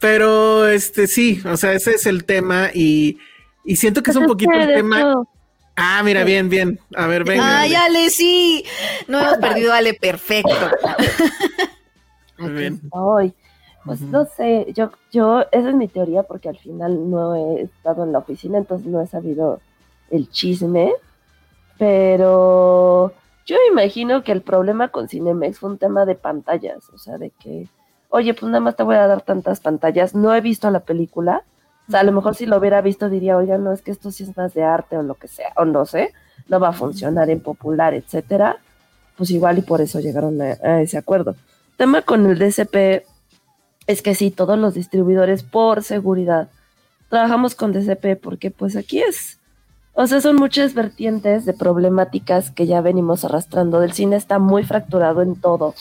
[0.00, 3.18] pero este sí, o sea, ese es el tema y,
[3.74, 5.24] siento que es un poquito el tema.
[5.76, 6.80] Ah, mira, bien, bien.
[6.94, 7.60] A ver, venga.
[7.60, 8.64] Ay, Ale, sí.
[9.08, 10.54] No hemos perdido Ale, perfecto.
[12.38, 12.80] Muy bien.
[12.90, 13.34] Hoy.
[13.86, 18.02] Pues no sé, yo, yo, esa es mi teoría porque al final no he estado
[18.02, 19.60] en la oficina, entonces no he sabido
[20.10, 20.92] el chisme,
[21.78, 23.12] pero
[23.46, 27.30] yo imagino que el problema con Cinemex fue un tema de pantallas, o sea, de
[27.30, 27.68] que
[28.08, 31.42] oye, pues nada más te voy a dar tantas pantallas, no he visto la película,
[31.88, 34.10] o sea, a lo mejor si lo hubiera visto diría, oiga, no, es que esto
[34.10, 36.12] sí es más de arte o lo que sea, o no sé,
[36.48, 38.58] no va a funcionar en popular, etcétera,
[39.16, 41.36] pues igual y por eso llegaron a, ese acuerdo.
[41.76, 43.06] tema con el DCP
[43.86, 46.48] es que sí, todos los distribuidores por seguridad
[47.08, 49.38] trabajamos con DCP porque pues aquí es,
[49.98, 53.80] o sea, son muchas vertientes de problemáticas que ya venimos arrastrando.
[53.80, 55.74] Del cine está muy fracturado en todo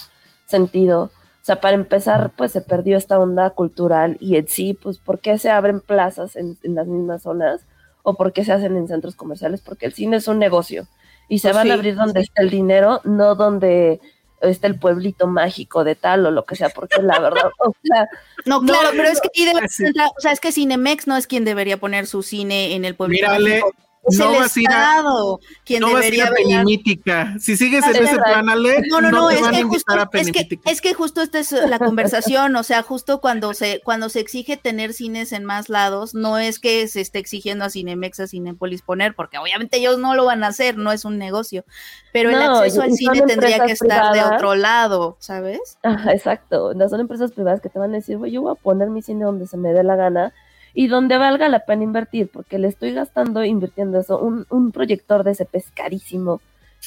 [0.46, 1.12] sentido.
[1.46, 5.20] O sea, para empezar, pues se perdió esta onda cultural y en sí, pues, ¿por
[5.20, 7.62] qué se abren plazas en, las mismas zonas?
[8.02, 9.62] ¿O por qué se hacen en centros comerciales?
[9.62, 10.88] Porque el cine es un negocio
[11.30, 14.02] y se pues van a abrir donde está el dinero, no donde
[14.41, 18.10] este el pueblito mágico de tal o lo que sea, porque la verdad, o sea,
[18.46, 22.08] no, claro, pero es que o sea, es que Cinemex no es quien debería poner
[22.08, 23.72] su cine en el pueblito mágico
[24.12, 27.36] no el vas Estado a, quien no debería vas a ir a Penimítica.
[27.39, 30.82] Si sigues en ese plan, Ale, no, no, no, es, que justo, es, que, es
[30.82, 34.93] que justo esta es la conversación, o sea, justo cuando se, cuando se exige tener
[34.93, 39.16] cines en más lados, no es que se esté exigiendo a Cinemex, a Cinepolis poner,
[39.16, 41.66] porque obviamente ellos no lo van a hacer, no es un negocio,
[42.12, 45.78] pero el acceso al cine tendría que estar de otro lado, ¿sabes?
[46.12, 49.01] exacto, no son empresas privadas que te van a decir, yo voy a poner mi
[49.01, 50.34] cine donde se me dé la gana,
[50.76, 54.20] y donde valga la pena invertir, porque le estoy gastando invirtiendo eso.
[54.20, 56.42] Un, un proyector de ese es carísimo,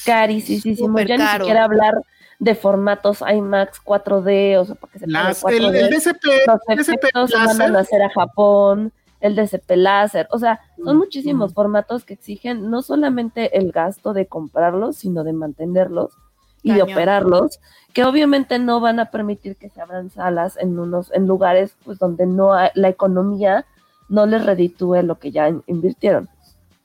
[0.05, 0.99] carísimo.
[0.99, 1.95] ya ni siquiera hablar
[2.37, 5.75] de formatos IMAX 4D, o sea, porque se Las, 4D.
[5.75, 10.61] El, DCP, Los efectos se mandan a hacer a Japón, el DCP láser, o sea,
[10.81, 16.13] son muchísimos formatos que exigen no solamente el gasto de comprarlos, sino de mantenerlos
[16.61, 17.59] y de operarlos,
[17.93, 21.97] que obviamente no van a permitir que se abran salas en unos en lugares pues
[21.97, 23.65] donde no hay, la economía
[24.09, 26.29] no les reditúe lo que ya invirtieron.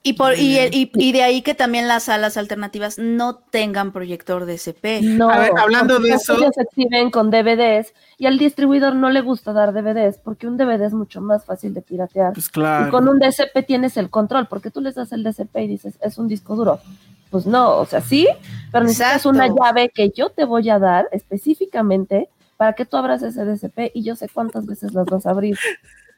[0.07, 5.01] Y, por, y, y, de ahí que también las salas alternativas no tengan proyector DCP.
[5.03, 6.37] No, hablando de eso.
[6.37, 10.59] Ellos se exhiben con DVDs y al distribuidor no le gusta dar DVDs porque un
[10.59, 12.35] DVD es mucho más fácil de piratear.
[12.35, 12.89] Pues claro.
[12.89, 15.95] Y con un DCP tienes el control porque tú les das el DCP y dices,
[16.03, 16.81] es un disco duro.
[17.31, 18.29] Pues no, o sea, sí,
[18.71, 23.23] pero necesitas una llave que yo te voy a dar específicamente para que tú abras
[23.23, 25.57] ese DCP y yo sé cuántas veces las vas a abrir.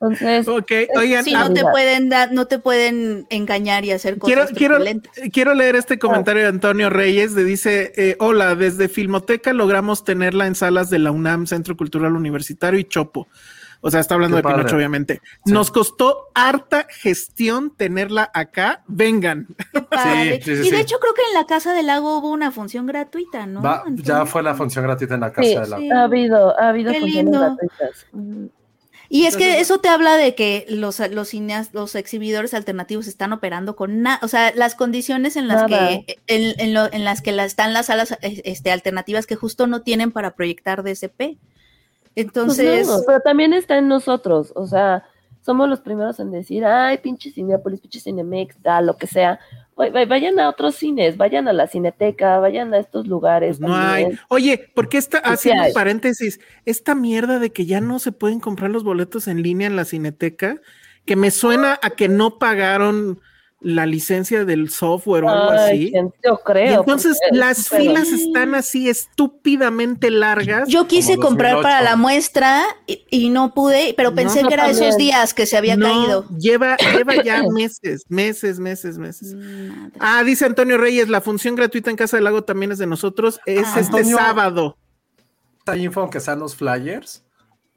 [0.01, 0.89] Entonces, okay.
[1.25, 5.01] si no te pueden dar, no te pueden engañar y hacer cosas quiero, quiero,
[5.33, 10.47] quiero leer este comentario de Antonio Reyes, de dice, eh, hola, desde Filmoteca logramos tenerla
[10.47, 13.27] en salas de la UNAM, Centro Cultural Universitario y Chopo.
[13.81, 15.21] O sea, está hablando de Pinocho, obviamente.
[15.45, 18.83] Nos costó harta gestión tenerla acá.
[18.87, 19.47] Vengan.
[19.73, 23.47] Sí, y de hecho, creo que en la Casa del Lago hubo una función gratuita,
[23.47, 23.63] ¿no?
[23.95, 25.85] ya fue la función gratuita en la Casa del Lago.
[25.95, 28.07] Ha habido, ha habido funciones gratuitas.
[29.09, 31.33] Y es que eso te habla de que los, los
[31.73, 36.55] los exhibidores alternativos están operando con nada, o sea, las condiciones en las que en,
[36.59, 41.17] en, las que están las salas este, alternativas que justo no tienen para proyectar DSP.
[41.19, 41.39] Pues
[42.15, 45.05] Entonces, pero también está en nosotros, o sea,
[45.43, 49.39] somos los primeros en decir, ay, pinche Cinepolis, pinche Cinemex, da lo que sea,
[49.77, 53.59] vayan a otros cines, vayan a la cineteca, vayan a estos lugares.
[53.59, 54.19] Pues no hay.
[54.29, 56.41] Oye, ¿por qué está haciendo paréntesis?
[56.65, 59.85] Esta mierda de que ya no se pueden comprar los boletos en línea en la
[59.85, 60.61] cineteca,
[61.05, 63.21] que me suena a que no pagaron
[63.67, 65.93] la licencia del software o algo así.
[66.25, 66.81] Yo creo.
[66.81, 70.69] entonces las filas están así estúpidamente largas.
[70.69, 75.35] Yo quise comprar para la muestra y, no pude, pero pensé que era esos días
[75.35, 76.29] que se había caído.
[76.39, 79.35] Lleva, lleva ya meses, meses, meses, meses.
[79.99, 83.41] Ah, dice Antonio Reyes, la función gratuita en Casa del Lago también es de nosotros.
[83.47, 83.81] Es ah.
[83.81, 84.79] este sábado.
[85.59, 87.26] Está info aunque sean los flyers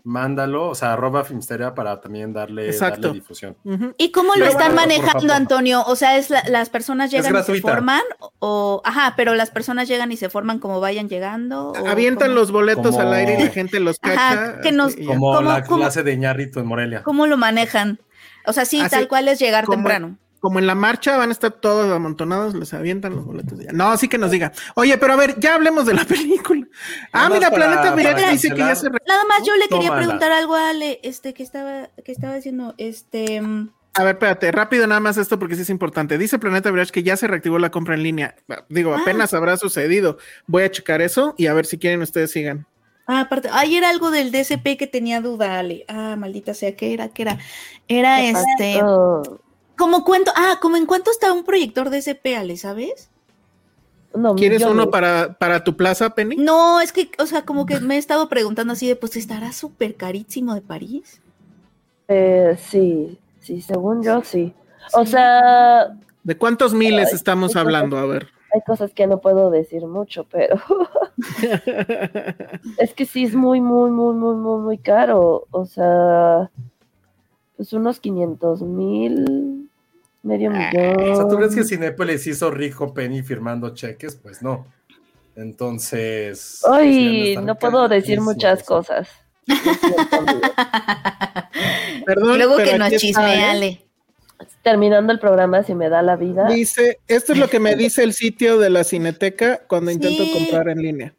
[0.04, 2.72] mándalo, o sea, arroba Filmsteria para también darle,
[3.14, 3.58] difusión.
[3.98, 5.84] ¿Y cómo lo están manejando, Antonio?
[5.86, 8.02] O sea, es las personas llegan y se forman,
[8.40, 11.74] o, ajá, pero las personas llegan y se forman como vayan llegando.
[11.88, 14.60] Avientan los boletos al aire y la gente los cacha.
[14.62, 17.04] que nos, como la clase de Ñarrito en Morelia.
[17.04, 18.00] ¿Cómo lo manejan?
[18.46, 21.52] O sea, sí, tal cual es llegar temprano como en la marcha van a estar
[21.52, 23.60] todos amontonados, les avientan los boletos.
[23.74, 24.52] No, sí que nos diga.
[24.76, 26.66] Oye, pero a ver, ya hablemos de la película.
[27.12, 28.90] Ah, mira, Planeta Mirage dice que ya se.
[28.90, 32.74] Nada más yo le quería preguntar algo a Ale, este, que estaba, que estaba diciendo,
[32.78, 33.42] este.
[33.96, 36.18] A ver, espérate, rápido nada más esto porque sí es importante.
[36.18, 38.36] Dice Planeta Mirage que ya se reactivó la compra en línea.
[38.70, 39.00] Digo, ah.
[39.02, 40.18] apenas habrá sucedido.
[40.48, 42.66] Voy a checar eso y a ver si quieren ustedes sigan.
[43.08, 45.84] Ah, aparte, ahí era algo del DSP que tenía duda, Ale.
[45.88, 47.10] Ah, maldita sea, ¿qué era?
[47.10, 47.40] ¿Qué era?
[47.88, 48.80] Era este.
[49.80, 53.10] Como cuento, ah, como en cuánto está un proyector de SP, Ale, ¿sabes?
[54.14, 56.36] No, ¿Quieres uno para, para tu plaza, Penny?
[56.36, 59.54] No, es que, o sea, como que me he estado preguntando así de, pues, ¿estará
[59.54, 61.22] súper carísimo de París?
[62.10, 64.54] Eh, sí, sí, según yo, sí.
[64.94, 65.96] O sea...
[66.24, 67.98] ¿De cuántos miles estamos hablando?
[67.98, 68.28] a ver.
[68.54, 70.60] Hay cosas que no puedo decir mucho, pero...
[72.80, 75.48] es que sí es muy, muy, muy, muy, muy, muy caro.
[75.52, 76.50] O sea,
[77.60, 79.70] pues unos 500 mil
[80.24, 81.12] medio ah, millón.
[81.12, 84.16] O sea, ¿tú crees que Cinépolis hizo rico Penny firmando cheques?
[84.16, 84.66] Pues no.
[85.36, 86.64] Entonces.
[86.66, 89.10] Ay, no puedo decir muchas cosas.
[92.06, 92.38] Perdón.
[92.38, 93.68] Luego que nos chismeale.
[93.68, 93.86] ¿eh?
[94.64, 96.48] Terminando el programa, si me da la vida.
[96.48, 100.70] Dice, esto es lo que me dice el sitio de la Cineteca cuando intento comprar
[100.70, 101.14] en línea.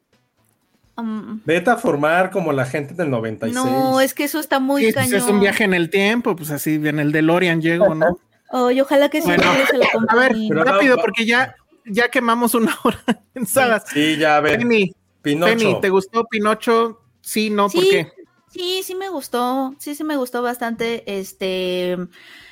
[1.00, 3.54] Um, Vete a formar como la gente del 96.
[3.54, 6.50] No, es que eso está muy sí, pues es un viaje en el tiempo, pues
[6.50, 8.18] así en el DeLorean llego, ¿no?
[8.72, 11.54] y ojalá que sí se lo A ver, rápido, porque ya,
[11.86, 13.00] ya quemamos una hora
[13.34, 13.84] en salas.
[13.92, 14.60] Sí, ya, a ver.
[15.22, 15.78] Pinocho.
[15.80, 17.00] ¿te gustó Pinocho?
[17.20, 18.10] Sí, no, ¿por qué?
[18.50, 21.96] Sí, sí me gustó, sí, sí me gustó bastante, este,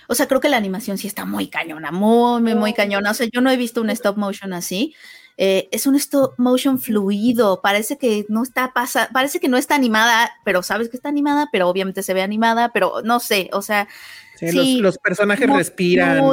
[0.07, 3.15] o sea, creo que la animación sí está muy cañona, muy, muy, muy cañona, o
[3.15, 4.95] sea, yo no he visto un stop motion así,
[5.41, 9.77] eh, es un stop motion fluido, parece que no está pasa, parece que no está
[9.77, 13.63] animada, pero sabes que está animada, pero obviamente se ve animada, pero no sé, o
[13.63, 13.87] sea,
[14.35, 16.25] sí, los, personajes respiran.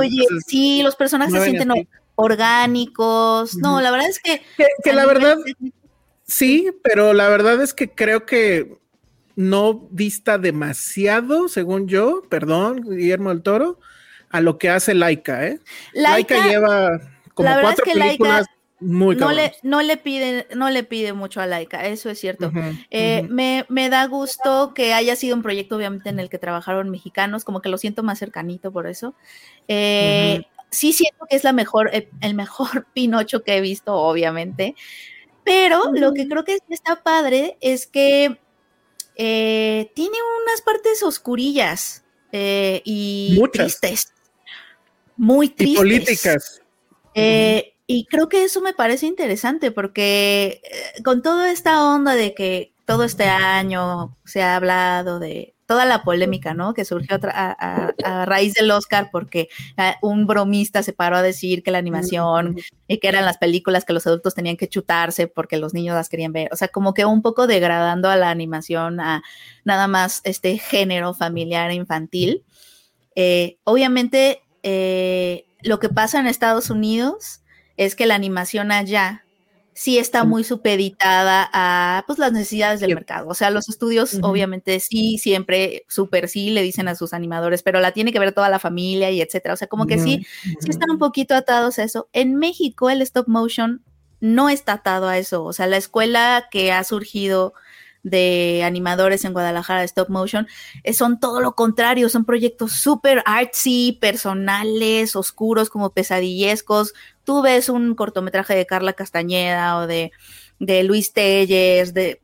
[0.48, 4.42] sí, los personajes se sienten orgánicos, no, la verdad es que...
[4.84, 5.38] Que, la verdad,
[6.26, 8.80] sí, pero la verdad es que creo que
[9.36, 13.80] no vista demasiado, según yo, perdón, Guillermo del Toro,
[14.32, 15.60] a lo que hace Laika, ¿eh?
[15.94, 17.02] Laika, lleva
[17.36, 18.48] como cuatro películas
[18.86, 22.52] muy no le, no le pide, no le pide mucho a Laika, eso es cierto.
[22.92, 26.90] Eh, me, me, da gusto que haya sido un proyecto, obviamente, en el que trabajaron
[26.90, 29.16] mexicanos, como que lo siento más cercanito por eso.
[29.68, 34.76] Eh, sí siento que es la mejor, eh, el mejor Pinocho que he visto, obviamente.
[35.44, 38.40] Pero lo que creo que está padre es que
[39.16, 44.12] eh, tiene unas partes oscurillas y tristes.
[45.18, 45.74] Muy tristes.
[45.74, 46.62] Y políticas.
[47.14, 50.62] Eh, y creo que eso me parece interesante porque
[51.04, 56.04] con toda esta onda de que todo este año se ha hablado de toda la
[56.04, 56.74] polémica, ¿no?
[56.74, 61.72] Que surgió a, raíz del Oscar porque ah, un bromista se paró a decir que
[61.72, 62.58] la animación
[62.88, 66.10] y que eran las películas que los adultos tenían que chutarse porque los niños las
[66.10, 66.50] querían ver.
[66.52, 69.24] O sea, como que un poco degradando a la animación a
[69.64, 72.44] nada más este género familiar infantil.
[73.16, 77.42] Eh, obviamente, eh, lo que pasa en Estados Unidos
[77.78, 79.26] es que la animación allá
[79.76, 83.28] sí está muy supeditada a pues, las necesidades del mercado.
[83.28, 87.82] O sea, los estudios obviamente sí, siempre súper sí le dicen a sus animadores, pero
[87.82, 89.54] la tiene que ver toda la familia y etcétera.
[89.54, 92.08] O sea, como que sí, sí están un poquito atados a eso.
[92.14, 93.84] En México el stop motion
[94.22, 95.44] no está atado a eso.
[95.44, 97.54] O sea, la escuela que ha surgido
[98.06, 100.48] de animadores en Guadalajara de stop motion,
[100.84, 106.94] eh, son todo lo contrario, son proyectos súper artsy, personales, oscuros, como pesadillescos.
[107.26, 110.12] Tú ves un cortometraje de Carla Castañeda o de,
[110.60, 112.22] de Luis Telles, de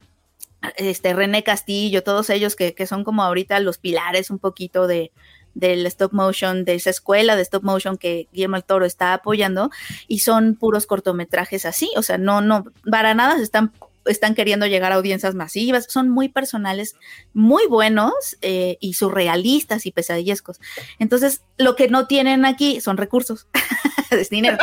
[0.77, 5.11] este René Castillo, todos ellos que, que son como ahorita los pilares un poquito de,
[5.53, 9.69] del stop motion, de esa escuela de stop motion que Guillermo el Toro está apoyando,
[10.07, 13.73] y son puros cortometrajes así, o sea, no, no, para nada se están
[14.05, 16.95] están queriendo llegar a audiencias masivas, son muy personales,
[17.33, 20.59] muy buenos eh, y surrealistas y pesadillescos.
[20.99, 23.47] Entonces, lo que no tienen aquí son recursos,
[24.11, 24.57] es dinero.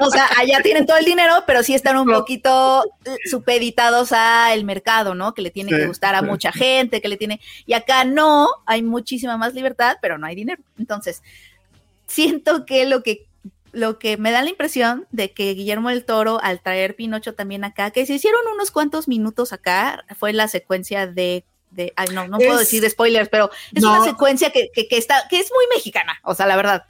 [0.00, 2.84] O sea, allá tienen todo el dinero, pero sí están un poquito
[3.30, 5.34] supeditados al mercado, ¿no?
[5.34, 7.40] Que le tiene que gustar a mucha gente, que le tiene...
[7.66, 10.62] Y acá no, hay muchísima más libertad, pero no hay dinero.
[10.78, 11.22] Entonces,
[12.06, 13.29] siento que lo que
[13.72, 17.64] lo que me da la impresión de que Guillermo del Toro, al traer Pinocho también
[17.64, 21.44] acá, que se hicieron unos cuantos minutos acá, fue la secuencia de.
[21.70, 25.26] de ay, no, no puedo decir de spoilers, pero es una secuencia que, que, está,
[25.28, 26.84] que es muy mexicana, o sea, la verdad.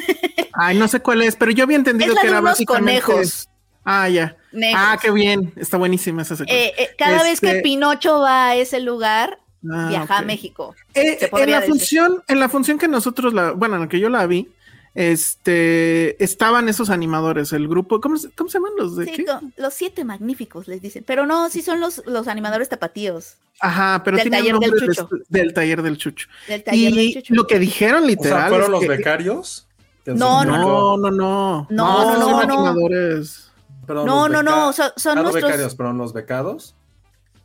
[0.54, 3.02] Ay, no sé cuál es, pero yo había entendido que era básicamente.
[3.02, 3.48] conejos.
[3.84, 4.36] Ah, ya.
[4.74, 5.52] Ah, qué bien.
[5.56, 6.66] Está buenísima esa secuencia.
[6.66, 9.38] Eh, eh, cada vez que este Pinocho va a ese lugar,
[9.72, 10.74] ah, viaja a México.
[10.92, 14.10] Eh, en la función, en la función que nosotros la, bueno, en la que yo
[14.10, 14.48] la vi,
[14.94, 19.26] este, estaban esos animadores, el grupo, ¿cómo, se llaman los de sí,
[19.56, 23.36] Los siete magníficos, les dicen, pero no, sí son los, los animadores tapatíos.
[23.60, 25.08] Ajá, pero del taller del Chucho.
[25.28, 26.28] del taller del Chucho.
[26.46, 27.34] Del taller y del Chucho.
[27.34, 28.48] lo que dijeron literal.
[28.50, 29.66] ¿Fueron los becarios?
[30.06, 31.66] No, no, no, no, no.
[31.70, 32.66] No, no, no, no.
[32.66, 33.50] Animadores.
[33.88, 35.44] no, no, no, son, son nuestros...
[35.44, 36.74] becarios, pero los becados.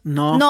[0.03, 0.37] No.
[0.37, 0.49] No,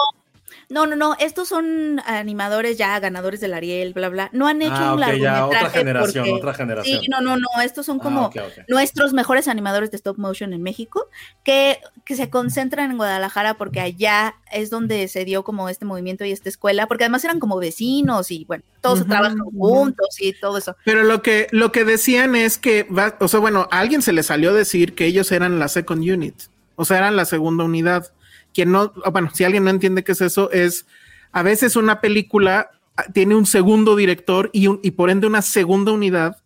[0.73, 4.29] no, no, no, estos son animadores ya ganadores del Ariel, bla, bla.
[4.33, 5.41] No han hecho ah, un largometraje.
[5.43, 7.01] otra generación, otra generación.
[7.01, 8.31] Sí, no, no, no, estos son ah, como
[8.67, 11.07] nuestros mejores animadores de stop motion en México,
[11.43, 16.25] que, que se concentran en Guadalajara porque allá es donde se dio como este movimiento
[16.25, 20.57] y esta escuela, porque además eran como vecinos y bueno, todos trabajan juntos y todo
[20.57, 20.75] eso.
[20.85, 22.87] Pero lo que, lo que decían es que,
[23.19, 26.35] o sea, bueno, a alguien se le salió decir que ellos eran la second unit,
[26.77, 28.11] o sea, eran la segunda unidad
[28.53, 30.85] quien no, bueno, si alguien no entiende qué es eso, es
[31.31, 32.69] a veces una película
[33.13, 36.37] tiene un segundo director y, un, y por ende una segunda unidad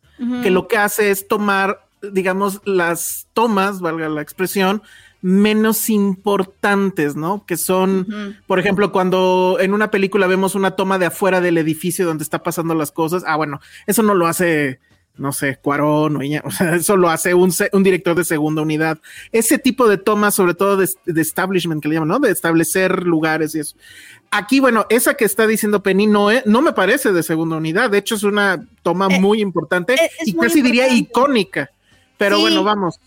[0.41, 4.81] que lo que hace es tomar, digamos, las tomas, valga la expresión,
[5.21, 7.45] menos importantes, ¿no?
[7.45, 12.03] Que son, por ejemplo, cuando en una película vemos una toma de afuera del edificio
[12.03, 14.79] donde está pasando las cosas, ah, bueno, eso no lo hace
[15.17, 18.99] no sé, Cuarón o, o sea, eso lo hace un, un, director de segunda unidad.
[19.31, 20.87] Ese tipo de tomas, sobre todo de,
[21.21, 22.19] establishment, que le llaman, ¿no?
[22.19, 23.75] De establecer lugares y eso.
[24.31, 27.99] Aquí, bueno, esa que está diciendo Penny no, no me parece de segunda unidad, de
[27.99, 29.95] hecho es una toma eh, muy importante
[30.25, 31.71] y casi diría icónica.
[32.17, 32.99] Pero bueno, vamos.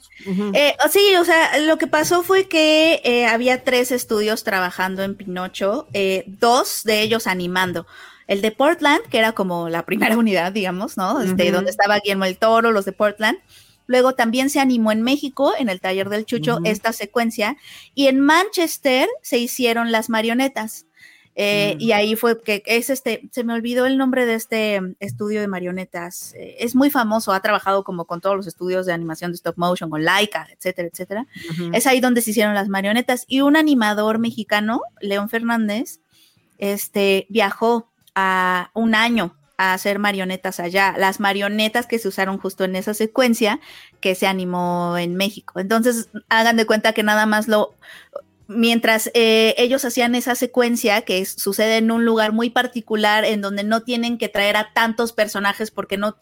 [0.55, 5.17] Eh, sí, o sea, lo que pasó fue que eh, había tres estudios trabajando en
[5.17, 7.87] Pinocho, eh, dos de ellos animando.
[8.31, 11.20] El de Portland, que era como la primera unidad, digamos, ¿no?
[11.20, 13.37] Este, Donde estaba Guillermo el Toro, los de Portland.
[13.89, 17.57] Luego también se animó en México, en el taller del Chucho, esta secuencia.
[17.93, 20.87] Y en Manchester se hicieron las marionetas.
[21.35, 25.41] Eh, y ahí fue que es este, se me olvidó el nombre de este estudio
[25.41, 26.33] de marionetas.
[26.35, 29.59] Eh, es muy famoso, ha trabajado como con todos los estudios de animación de stop
[29.59, 31.26] motion, con Laika, etcétera, etcétera.
[31.72, 33.24] Es ahí donde se hicieron las marionetas.
[33.26, 35.99] Y un animador mexicano, León Fernández,
[36.59, 42.65] este, viajó a un año a hacer marionetas allá, las marionetas que se usaron justo
[42.65, 43.61] en esa secuencia
[44.01, 45.61] que se animó en México.
[45.61, 47.75] Entonces, hagan de cuenta que nada más lo,
[48.49, 53.63] mientras eh, ellos hacían esa secuencia que sucede en un lugar muy particular en donde
[53.63, 56.17] no tienen que traer a tantos personajes porque no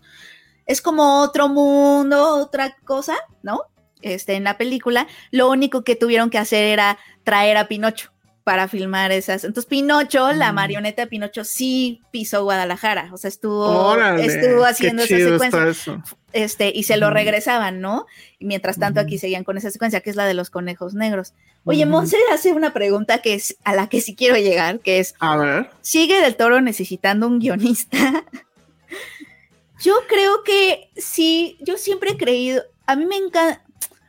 [0.66, 3.62] es como otro mundo, otra cosa, ¿no?
[4.02, 8.10] Este en la película, lo único que tuvieron que hacer era traer a Pinocho
[8.48, 9.44] para filmar esas.
[9.44, 10.54] Entonces Pinocho, la mm.
[10.54, 16.84] marioneta de Pinocho sí pisó Guadalajara, o sea, estuvo estuvo haciendo esa secuencia este, y
[16.84, 18.06] se lo regresaban, ¿no?
[18.38, 21.34] Y mientras tanto aquí seguían con esa secuencia, que es la de los conejos negros.
[21.64, 25.14] Oye, Monse hace una pregunta que es a la que sí quiero llegar, que es,
[25.20, 27.98] a ver, ¿sigue del toro necesitando un guionista?
[29.82, 33.62] yo creo que sí, yo siempre he creído, a mí me encanta,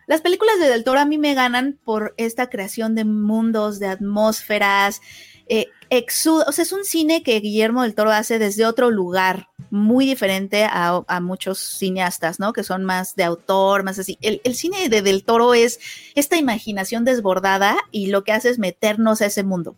[0.10, 3.86] las películas de Del Toro a mí me ganan por esta creación de mundos, de
[3.86, 5.02] atmósferas,
[5.46, 10.08] eh, o sea, es un cine que Guillermo del Toro hace desde otro lugar, muy
[10.08, 12.54] diferente a, muchos cineastas, ¿no?
[12.54, 14.18] Que son más de autor, más así.
[14.22, 15.80] El, cine de Del Toro es
[16.16, 19.76] esta imaginación desbordada y lo que hace es meternos a ese mundo.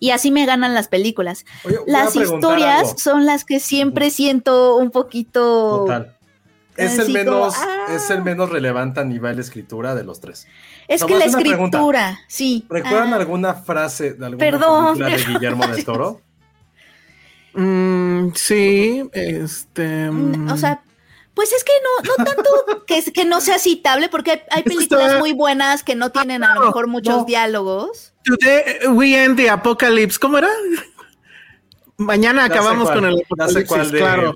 [0.00, 1.46] Y así me ganan las películas.
[1.86, 5.84] las historias son las que siempre siento un poquito...
[5.86, 6.14] Total.
[6.76, 7.54] Es el, menos,
[7.88, 8.24] es el ah".
[8.24, 10.46] menos relevante a nivel de escritura de los tres.
[10.88, 12.66] Es que la escritura, sí.
[12.68, 13.16] ¿Recuerdan ah.
[13.16, 16.20] alguna frase de alguna película de Guillermo del Toro?
[17.56, 20.10] Mm, sí, este.
[20.10, 20.82] Mm, o sea,
[21.34, 25.32] pues es que no, no tanto que, que no sea citable, porque hay, películas muy
[25.32, 28.12] buenas que no tienen a lo mejor muchos diálogos.
[28.24, 30.18] Today we end the apocalypse.
[30.18, 30.48] ¿Cómo era?
[31.96, 34.34] Mañana acabamos con el apocalipsis, claro.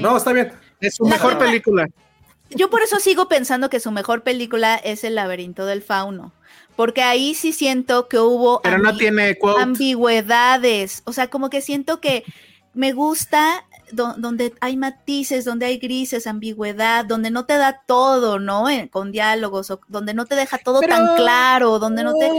[0.00, 0.52] No, está bien.
[0.80, 1.86] Es su mejor película.
[2.50, 6.32] yo por eso sigo pensando que su mejor película es El laberinto del fauno,
[6.76, 12.00] porque ahí sí siento que hubo Pero no tiene ambigüedades, o sea, como que siento
[12.00, 12.24] que
[12.74, 18.68] me gusta donde hay matices, donde hay grises, ambigüedad, donde no te da todo, ¿no?
[18.68, 22.30] Eh, con diálogos, o donde no te deja todo tan claro, donde no te...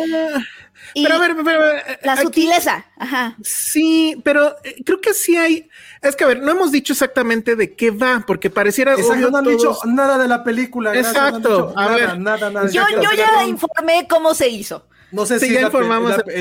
[0.93, 3.37] pero a ver, pero, eh, la sutileza, ajá.
[3.43, 5.69] Sí, pero eh, creo que sí hay...
[6.01, 8.93] Es que, a ver, no hemos dicho exactamente de qué va, porque pareciera...
[8.93, 10.97] Exacto, no han dicho nada de la película.
[10.97, 12.19] Exacto, a ver.
[12.19, 14.88] Nada, nada, yo, yo ya informé cómo se hizo.
[15.11, 15.61] No sé si es,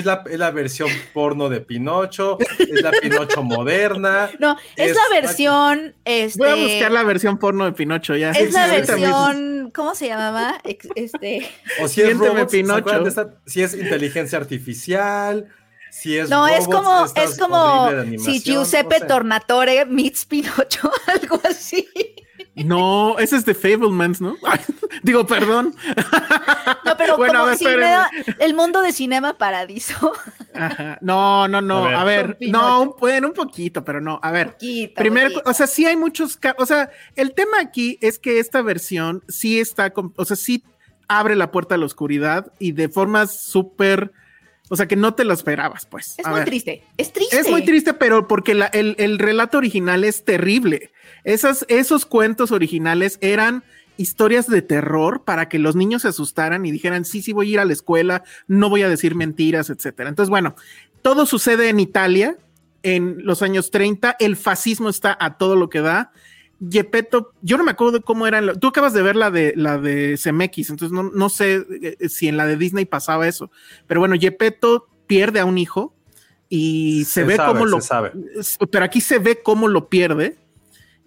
[0.05, 4.31] la, es, la, versión porno de Pinocho, es la Pinocho moderna.
[4.39, 5.95] No, es, la versión.
[6.05, 8.31] Este, Voy a buscar la versión porno de Pinocho ya.
[8.31, 9.71] Es la versión.
[9.75, 10.61] ¿Cómo se llamaba?
[10.95, 11.49] Este.
[11.81, 12.17] O si es
[12.51, 13.05] Pinocho.
[13.47, 15.49] si es inteligencia artificial.
[15.91, 21.89] Si es no, es como, es como si Giuseppe Tornatore meets Pinocho, algo así.
[22.65, 24.37] No, ese es de Fablemans, ¿no?
[25.03, 25.75] Digo, perdón.
[26.85, 27.25] No, pero como
[28.39, 30.13] el mundo de Cinema Paradiso.
[31.01, 31.87] No, no, no.
[31.87, 34.19] A ver, no, un, bueno, un poquito, pero no.
[34.23, 34.57] A ver,
[34.95, 39.23] primero, o sea, sí hay muchos, o sea, el tema aquí es que esta versión
[39.29, 40.65] sí está, o sea, sí
[41.09, 44.13] abre la puerta a la oscuridad y de forma súper
[44.71, 46.15] o sea, que no te lo esperabas, pues.
[46.19, 46.83] Es muy triste.
[46.99, 47.39] Es triste.
[47.39, 50.91] Es muy triste, pero porque el, relato original es terrible.
[51.25, 53.65] Esas, esos cuentos originales eran
[53.97, 57.53] historias de terror para que los niños se asustaran y dijeran, sí, sí, voy a
[57.53, 60.09] ir a la escuela, no voy a decir mentiras, etcétera.
[60.09, 60.55] Entonces, bueno,
[61.03, 62.37] todo sucede en Italia
[62.83, 64.17] en los años 30.
[64.19, 66.13] El fascismo está a todo lo que da.
[66.71, 68.55] Gepetto, yo no me acuerdo de cómo era.
[68.55, 72.37] Tú acabas de ver la de la de CMX, entonces no, sé eh, si en
[72.37, 73.51] la de Disney pasaba eso.
[73.87, 75.95] Pero bueno, Gepetto pierde a un hijo
[76.49, 77.81] y se, ve cómo lo.
[77.81, 78.13] Sabe.
[78.71, 80.37] Pero aquí se ve cómo lo pierde.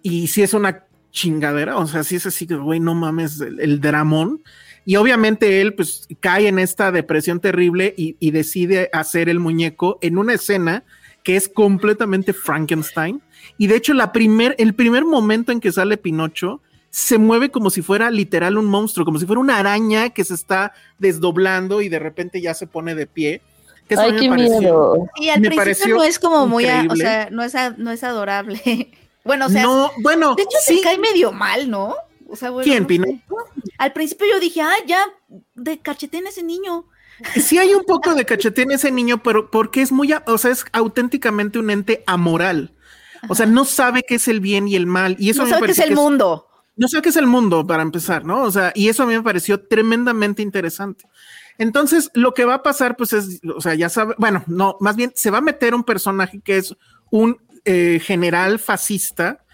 [0.02, 3.80] Y si es una chingadera, o sea, si es así que, güey, no mames, el,
[3.80, 4.42] dramón.
[4.84, 9.98] Y obviamente él, pues, cae en esta depresión terrible y, y decide hacer el muñeco
[10.00, 10.84] en una escena
[11.22, 13.22] que es completamente Frankenstein
[13.58, 17.70] y de hecho, la primer, el primer momento en que sale Pinocho se mueve como
[17.70, 21.88] si fuera literal un monstruo, como si fuera una araña que se está desdoblando y
[21.88, 23.40] de repente ya se pone de pie.
[23.88, 25.08] Que Ay, qué miedo.
[25.16, 28.90] Y al principio no es como muy, o sea, no es, no es adorable.
[29.24, 31.94] Bueno, o sea, no, bueno, de hecho se cae medio mal, ¿no?
[32.28, 33.06] O sea, bueno, ¿Quién, no Pino?
[33.78, 35.04] Al principio yo dije, ah, ya,
[35.54, 36.86] de cacheteen ese niño.
[37.36, 40.50] Sí hay un poco de cachete en ese niño, pero porque es muy, o sea,
[40.50, 42.72] es auténticamente un ente amoral.
[43.28, 45.16] O sea, no sabe qué es el bien y el mal.
[45.18, 46.48] Y eso no sabe qué es el que mundo.
[46.74, 48.42] No sé qué es el mundo para empezar, ¿no?
[48.42, 51.04] O sea, y eso a mí me pareció tremendamente interesante.
[51.58, 54.96] Entonces, lo que va a pasar, pues es, o sea, ya sabe, bueno, no, más
[54.96, 56.74] bien se va a meter un personaje que es
[57.10, 59.44] un eh, general fascista,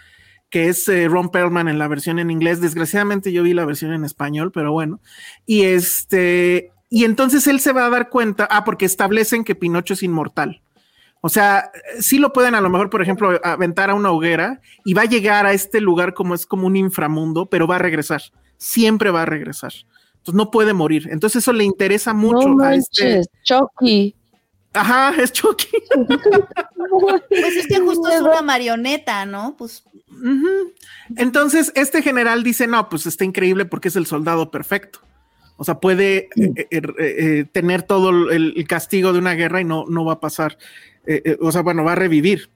[0.51, 2.61] que es eh, Ron Perlman en la versión en inglés.
[2.61, 5.01] Desgraciadamente yo vi la versión en español, pero bueno.
[5.47, 9.95] Y este, y entonces él se va a dar cuenta, ah, porque establecen que Pinocho
[9.95, 10.63] es inmortal.
[11.21, 14.95] O sea, sí lo pueden a lo mejor, por ejemplo, aventar a una hoguera y
[14.95, 18.23] va a llegar a este lugar como es como un inframundo, pero va a regresar.
[18.57, 19.73] Siempre va a regresar.
[20.19, 21.09] Entonces no puede morir.
[21.11, 23.05] Entonces eso le interesa mucho no a este.
[23.05, 24.15] manches, Chucky.
[24.79, 25.69] Ajá, es Chucky.
[27.29, 29.57] Pues es que justo es una marioneta, ¿no?
[29.57, 29.83] Pues.
[31.17, 35.01] Entonces, este general dice: No, pues está increíble porque es el soldado perfecto.
[35.57, 39.61] O sea, puede eh, eh, eh, eh, tener todo el, el castigo de una guerra
[39.61, 40.57] y no, no va a pasar.
[41.07, 42.51] Eh, eh, o sea, bueno, va a revivir.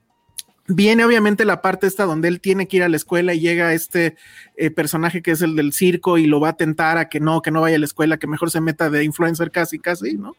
[0.67, 3.73] Viene obviamente la parte esta donde él tiene que ir a la escuela y llega
[3.73, 4.15] este
[4.55, 7.41] eh, personaje que es el del circo y lo va a tentar a que no,
[7.41, 10.35] que no vaya a la escuela, que mejor se meta de influencer casi, casi, ¿no?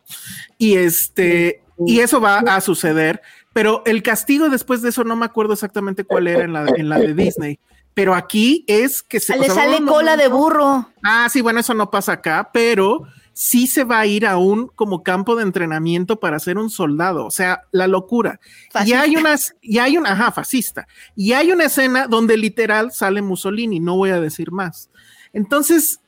[0.56, 3.20] Y este, y eso va a suceder,
[3.52, 6.88] pero el castigo después de eso no me acuerdo exactamente cuál era en la, en
[6.88, 7.58] la de Disney,
[7.92, 9.34] pero aquí es que se...
[9.34, 10.90] le o sea, sale cola de burro.
[11.02, 13.06] Ah, sí, bueno, eso no pasa acá, pero
[13.36, 17.26] sí se va a ir a un como campo de entrenamiento para ser un soldado,
[17.26, 18.40] o sea, la locura.
[18.88, 20.86] Y hay unas, y hay una, ajá, fascista.
[21.16, 24.88] Y hay una escena donde literal sale Mussolini, no voy a decir más.
[25.32, 26.00] Entonces,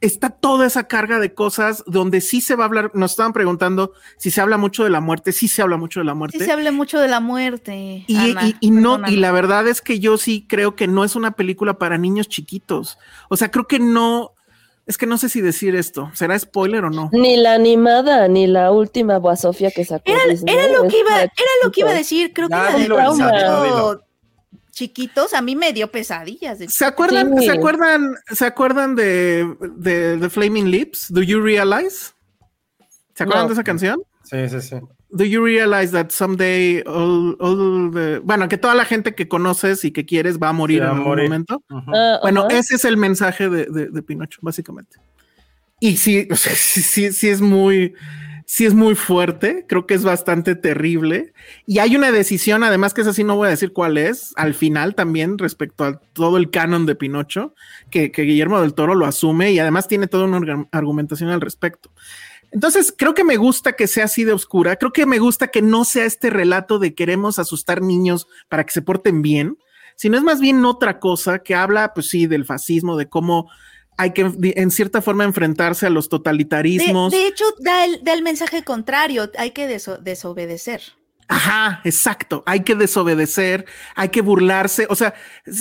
[0.00, 3.92] está toda esa carga de cosas donde sí se va a hablar, nos estaban preguntando
[4.16, 6.38] si se habla mucho de la muerte, sí se habla mucho de la muerte.
[6.38, 8.04] Sí se habla mucho de la muerte.
[8.08, 11.04] Y, Ana, y- y no, y la verdad es que yo sí creo que no
[11.04, 12.98] es una película para niños chiquitos.
[13.28, 14.31] O sea, creo que no,
[14.86, 17.08] es que no sé si decir esto, ¿será spoiler o no?
[17.12, 21.20] Ni la animada, ni la última Boasofia que sacó Era, Disney, era lo que iba,
[21.22, 21.30] era
[21.64, 22.32] lo que iba a decir.
[22.34, 24.04] Creo que Ya, la de dilo, dilo,
[24.70, 26.58] chiquitos a mí me dio pesadillas.
[26.58, 27.46] de ¿Se acuerdan, Sí.
[27.46, 31.12] ¿se acuerdan, ¿se acuerdan de, de, The Flaming Lips?
[31.12, 32.12] Do you realize?
[33.14, 33.48] ¿Se acuerdan No.
[33.48, 34.02] de esa canción?
[34.24, 34.76] Sí, sí, sí.
[35.14, 39.84] Do you realize that someday all, all the- bueno, que toda la gente que conoces
[39.84, 41.24] y que quieres va a morir va en a algún morir.
[41.24, 41.62] momento?
[41.70, 41.92] Ujú.
[41.94, 42.58] Ah, Bueno, ajá.
[42.58, 44.96] ese es el mensaje de, de- de Pinocho, básicamente.
[45.80, 47.92] Y sí, o sea, sí, sí, sí es muy,
[48.46, 51.32] sí es muy fuerte, creo que es bastante terrible.
[51.66, 54.54] Y hay una decisión, además que es así, no voy a decir cuál es, al
[54.54, 57.54] final también respecto a todo el canon de Pinocho,
[57.90, 61.90] que, que Guillermo del Toro lo asume y además tiene toda una argumentación al respecto.
[62.52, 65.62] Entonces, creo que me gusta que sea así de oscura, creo que me gusta que
[65.62, 69.56] no sea este relato de queremos asustar niños para que se porten bien,
[69.96, 73.50] sino es más bien otra cosa que habla, pues sí, del fascismo, de cómo
[73.98, 77.12] hay que en cierta forma enfrentarse a los totalitarismos.
[77.12, 80.82] de hecho, da el, da el mensaje contrario, hay que deso- desobedecer.
[81.32, 82.42] Ajá, exacto.
[82.46, 83.64] Hay que desobedecer,
[83.94, 84.86] hay que burlarse.
[84.90, 85.14] O sea,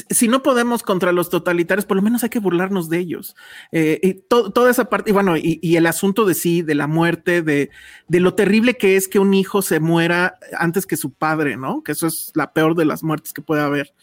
[0.10, 3.36] si no podemos contra los totalitarios, por lo menos hay que burlarnos de ellos.
[3.72, 6.88] Eh, y to- toda esa parte, y bueno, y, el asunto de sí, de la
[6.88, 7.70] muerte, de,
[8.10, 11.84] lo terrible que es que un hijo se muera antes que su padre, ¿no?
[11.84, 13.94] Que eso es la peor de las muertes que puede haber.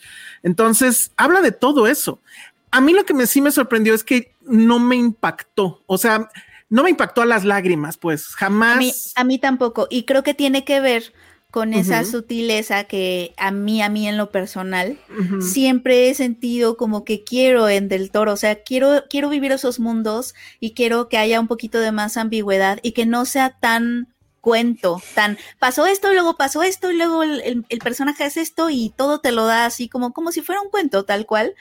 [0.42, 2.22] Entonces, habla de todo eso.
[2.70, 5.82] A mí lo que me, sí me sorprendió es que no me impactó.
[5.86, 6.30] O sea,
[6.70, 9.12] no me impactó a las lágrimas, pues jamás.
[9.16, 9.86] A mí tampoco.
[9.90, 11.12] Y creo que tiene que ver
[11.50, 14.98] con esa sutileza que a mí, a mí en lo personal,
[15.40, 19.80] siempre he sentido como que quiero en Del Toro, o sea, quiero, quiero vivir esos
[19.80, 24.08] mundos y quiero que haya un poquito de más ambigüedad y que no sea tan
[24.42, 28.40] cuento, tan pasó esto y luego pasó esto y luego el, el- el personaje hace
[28.40, 31.54] esto y todo te lo da así como, como si fuera un cuento tal cual,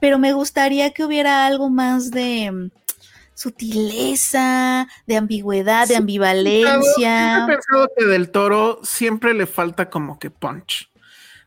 [0.00, 2.70] pero me gustaría que hubiera algo más de
[3.34, 7.44] sutileza, de ambigüedad, de ambivalencia.
[7.44, 10.91] He pensado que del toro siempre le falta como que punch.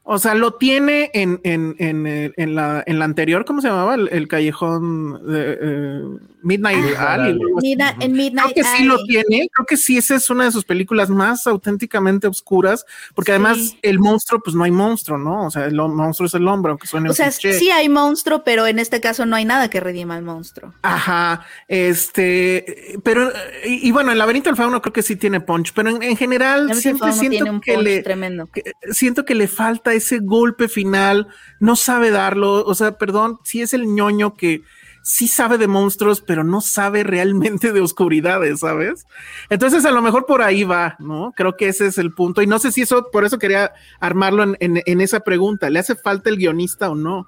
[0.07, 3.69] O sea, lo tiene en, en, en, el- en la, en la anterior, ¿cómo se
[3.69, 3.95] llamaba?
[3.95, 6.01] El, el callejón de eh,
[6.43, 7.39] Midnight Ah, Alley.
[7.39, 11.47] Creo que sí lo tiene, creo que sí, esa es una de sus películas más
[11.47, 15.47] auténticamente oscuras, porque además el monstruo, pues no hay monstruo, ¿no?
[15.47, 17.53] O sea, el monstruo es el hombre, aunque suene O sea, cliché.
[17.57, 20.71] sí hay monstruo, pero en este caso no hay nada que redima al monstruo.
[20.83, 23.31] Ajá, este, pero,
[23.65, 26.15] y, y bueno, el laberinto del fauno creo que sí tiene punch, pero en, en
[26.17, 28.47] general siempre Fauno siento tiene un que punch le, tremendo.
[28.47, 31.27] que- siento que le falta ese golpe final,
[31.59, 34.63] no sabe darlo, o sea, perdón, sí es el ñoño que
[35.03, 39.05] sí sabe de monstruos, pero no sabe realmente de oscuridades, ¿sabes?
[39.49, 41.31] Entonces a lo mejor por ahí va, ¿no?
[41.35, 44.43] Creo que ese es el punto y no sé si eso, por eso quería armarlo
[44.43, 47.27] en, en- en esa pregunta, ¿le hace falta el guionista o no?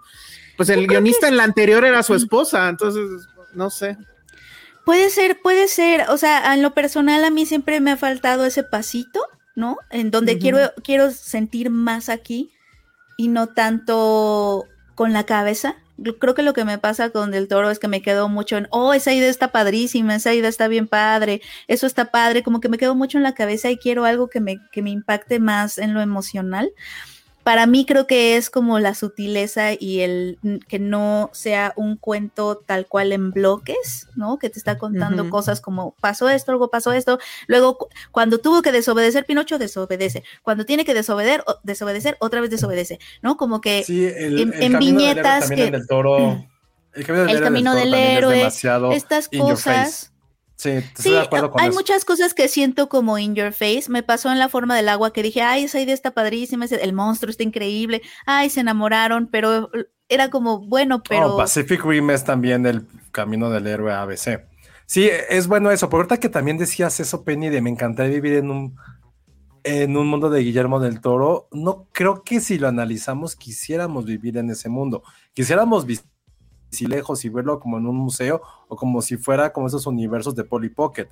[0.55, 3.95] Pues el guionista en la anterior era su esposa, entonces, no sé.
[4.83, 6.05] Puede ser, puede ser.
[6.09, 9.21] O sea, en lo personal a mí siempre me ha faltado ese pasito,
[9.53, 9.77] ¿no?
[9.91, 12.51] En donde quiero, quiero sentir más aquí
[13.17, 14.65] y no tanto
[14.95, 15.75] con la cabeza.
[16.19, 18.67] creo que lo que me pasa con Del Toro es que me quedo mucho en,
[18.71, 22.69] oh, esa idea está padrísima, esa idea está bien padre, eso está padre, como que
[22.69, 25.77] me quedo mucho en la cabeza y quiero algo que me, que me impacte más
[25.79, 26.71] en lo emocional
[27.47, 30.37] para mí creo que es como la sutileza y el
[30.67, 34.37] que no sea un cuento tal cual en bloques, ¿no?
[34.37, 38.73] Que te está contando cosas como pasó esto, luego pasó esto, luego cuando tuvo que
[38.73, 43.37] desobedecer Pinocho desobedece, cuando tiene que desobedecer, desobedecer otra vez desobedece, ¿no?
[43.37, 45.67] Como que en, viñetas que
[46.95, 48.45] el camino del, héroe,
[48.91, 50.11] estas cosas
[50.57, 53.85] Sí, estoy de acuerdo con hay muchas cosas que siento como in your face.
[53.89, 56.93] Me pasó en la forma del agua que dije, ay, esa idea está padrísima, el
[56.93, 59.69] monstruo está increíble, ay, se enamoraron, pero
[60.09, 61.35] era como, bueno, pero...
[61.35, 64.47] Oh, Pacific Rim es también el camino del héroe ABC.
[64.87, 68.37] Sí, es bueno eso, pero ahorita que también decías eso, Penny, de me encantaría vivir
[68.37, 68.77] en un,
[69.63, 74.37] en un mundo de Guillermo del Toro, no creo que si lo analizamos quisiéramos vivir
[74.37, 75.03] en ese mundo.
[75.33, 75.99] Quisiéramos si
[76.81, 80.43] lejos y verlo como en un museo o como si fuera como esos universos de
[80.43, 81.07] Polly Pocket.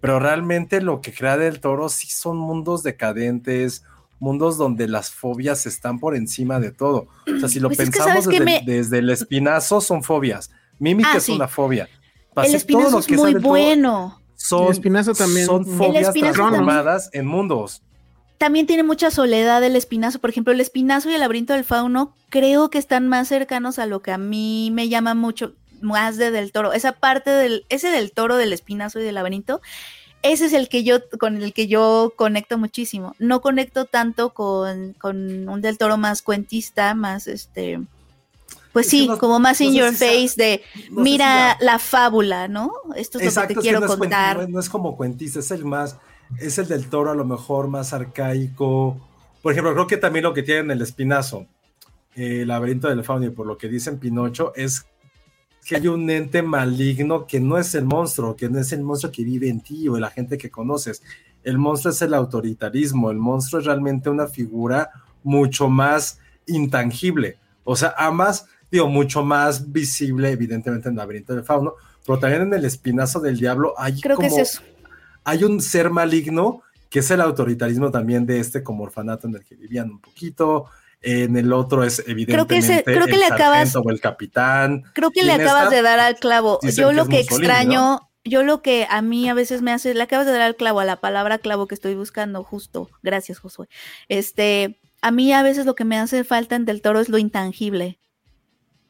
[0.00, 3.84] Pero realmente lo que crea del toro sí son mundos decadentes,
[4.18, 7.08] mundos donde las fobias están por encima de todo.
[7.26, 10.50] O sea, si lo pues pensamos desde, el espinazo, son fobias.
[10.78, 11.88] Mímica ah, es una fobia.
[12.36, 14.20] el espinazo es muy bueno.
[14.34, 15.46] Son, el espinazo también.
[15.46, 17.82] Son fobias transformadas en mundos
[18.40, 20.18] también tiene mucha soledad el espinazo.
[20.18, 23.84] Por ejemplo, el espinazo y el laberinto del fauno creo que están más cercanos a
[23.84, 25.52] lo que a mí me llama mucho
[25.82, 26.72] más de del toro.
[26.72, 29.60] Esa parte del, ese del toro, del espinazo y del laberinto,
[30.22, 33.14] ese es el que yo, con el que yo conecto muchísimo.
[33.18, 37.78] No conecto tanto con, un del toro más cuentista, más este.
[38.72, 41.78] Pues sí, como más in your face de mira la...
[41.78, 42.72] fábula, ¿no?
[42.96, 44.48] Esto es lo que te quiero contar.
[44.48, 45.98] no es como cuentista, es el más
[46.38, 48.98] es el del toro a lo mejor más arcaico.
[49.42, 51.46] Por ejemplo, creo que también lo que tiene el espinazo,
[52.14, 54.86] el laberinto del fauno, y por lo que dicen Pinocho, es
[55.64, 59.12] que hay un ente maligno que no es el monstruo, que no es el monstruo
[59.12, 61.02] que vive en ti o en la gente que conoces.
[61.42, 64.90] El monstruo es el autoritarismo, el monstruo es realmente una figura
[65.22, 67.38] mucho más intangible.
[67.64, 71.74] O sea, ambas, digo, mucho más visible, evidentemente, en el laberinto del fauno,
[72.06, 74.62] pero también en el espinazo del diablo hay Creo que es eso
[75.24, 79.44] hay un ser maligno que es el autoritarismo también de este como orfanato en el
[79.44, 80.66] que vivían un poquito.
[81.02, 84.82] En el otro es evidentemente creo que, el le acabas, o el capitán.
[84.92, 86.58] Creo que le acabas de dar al clavo.
[86.76, 90.26] Yo lo que, extraño, yo lo que a mí a veces me hace, le acabas
[90.26, 92.90] de dar al clavo, a la palabra clavo que estoy buscando justo.
[93.02, 93.68] Gracias, Josué.
[94.08, 97.16] Este, a mí a veces lo que me hace falta en Del Toro es lo
[97.16, 97.98] intangible.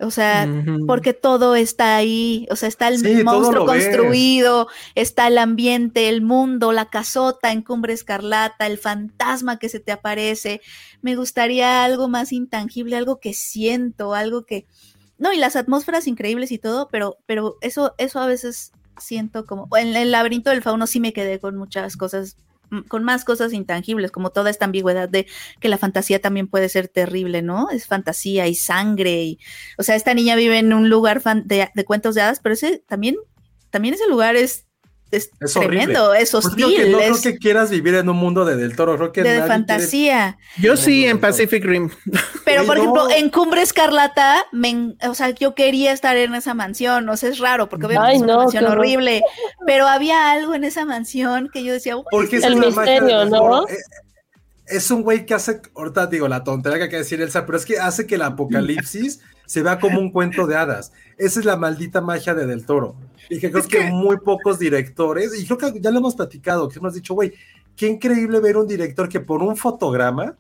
[0.02, 0.48] O sea,
[0.86, 6.72] porque todo está ahí, o sea, está el monstruo construido, está el ambiente, el mundo,
[6.72, 10.62] la casota en Cumbre Escarlata, el fantasma que se te aparece.
[11.02, 14.66] Me gustaría algo más intangible, algo que siento, algo que...
[15.18, 19.68] No, y las atmósferas increíbles y todo, pero, pero eso, eso a veces siento como...
[19.76, 22.38] En el laberinto del fauno sí me quedé con muchas cosas
[22.88, 25.26] con más cosas intangibles, como toda esta ambigüedad de
[25.60, 27.68] que la fantasía también puede ser terrible, ¿no?
[27.70, 29.38] Es fantasía y sangre y,
[29.78, 32.78] o sea, esta niña vive en un lugar de, de cuentos de hadas, pero ese
[32.86, 33.16] también,
[33.70, 34.66] también ese lugar es
[35.10, 36.92] es, tremendo, es pues hostil.
[36.92, 40.38] no creo que quieras vivir en un mundo de Del Toro, creo que de fantasía.
[40.58, 41.90] Yo sí, en Pacific Rim.
[42.44, 44.46] Pero, por ejemplo, en Cumbre Escarlata,
[45.08, 48.22] o sea, yo quería estar en esa mansión, o sea, es raro, porque obviamente es
[48.22, 49.22] una mansión horrible,
[49.66, 53.66] pero había algo en esa mansión que yo decía, porque es el misterio, ¿no?
[53.68, 53.76] Eh,
[54.66, 57.58] es un güey que hace, ahorita digo la tontería que hay que decir Elsa, pero
[57.58, 60.92] es que hace que el apocalipsis se vea como un cuento de hadas.
[61.18, 62.94] Esa es la maldita magia de Del Toro.
[63.28, 66.78] Y que creo que, muy pocos directores, y creo que ya lo hemos platicado, que
[66.78, 67.32] hemos dicho, güey,
[67.76, 70.36] qué increíble ver un director que por un fotograma,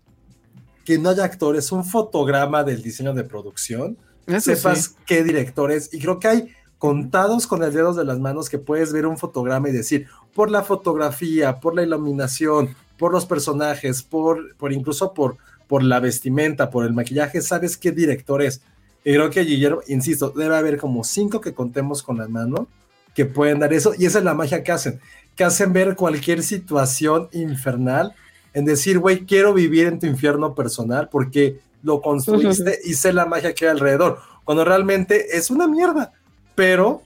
[0.84, 3.96] que no haya actores, un fotograma del diseño de producción,
[4.40, 8.58] sepas qué directores, y creo que hay contados con el dedos de las manos que
[8.58, 14.02] puedes ver un fotograma y decir, por la fotografía, por la iluminación, por los personajes,
[14.02, 15.36] por, por incluso por,
[15.66, 18.62] por la vestimenta, por el maquillaje, sabes qué director es.
[19.04, 22.68] Y creo que Guillermo, insisto, debe haber como cinco que contemos con la mano
[23.14, 23.92] que pueden dar eso.
[23.98, 25.00] Y esa es la magia que hacen,
[25.34, 28.14] que hacen ver cualquier situación infernal
[28.52, 33.26] en decir, güey, quiero vivir en tu infierno personal porque lo construiste y sé la
[33.26, 34.20] magia que hay alrededor.
[34.44, 36.12] Cuando realmente es una mierda.
[36.54, 37.02] Pero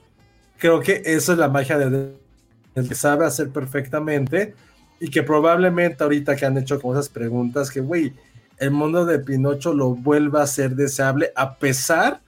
[0.57, 2.13] creo que eso es la magia de,
[2.75, 4.53] el que sabe hacer perfectamente
[4.99, 8.13] y que probablemente ahorita que han hecho como esas preguntas que, güey,
[8.57, 12.21] el mundo de Pinocho lo vuelva a ser deseable a pesar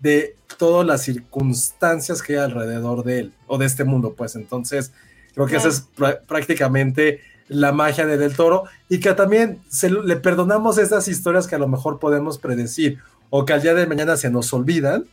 [0.00, 4.92] de todas las circunstancias que hay alrededor de él o de este mundo, pues entonces
[5.34, 5.86] creo que esa es
[6.26, 11.54] prácticamente la magia de Del Toro y que también se, le perdonamos esas historias que
[11.54, 12.98] a lo mejor podemos predecir
[13.30, 15.06] o que al día de mañana se nos olvidan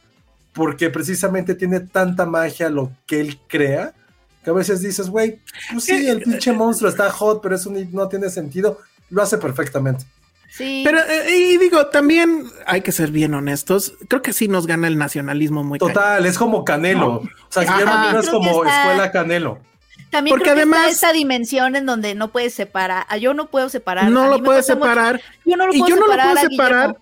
[0.54, 3.94] porque precisamente tiene tanta magia lo que él crea
[4.46, 8.08] que a veces dices, güey, pues sí, el pinche monstruo está hot, pero eso no
[8.08, 8.78] tiene sentido,
[9.10, 10.06] lo hace perfectamente.
[10.50, 10.84] Sí.
[10.86, 13.94] Pero, eh, y digo, también hay que ser bien honestos.
[14.08, 17.18] Creo que sí nos gana el nacionalismo muy Total, es como Canelo.
[17.18, 19.60] O sea, Guillermo es como escuela Canelo.
[20.10, 23.06] También Porque creo además, esa dimensión en donde no puedes separar.
[23.20, 24.10] Yo no puedo separar.
[24.10, 25.22] No lo puedes separar.
[25.46, 26.98] Yo no lo puedo separar.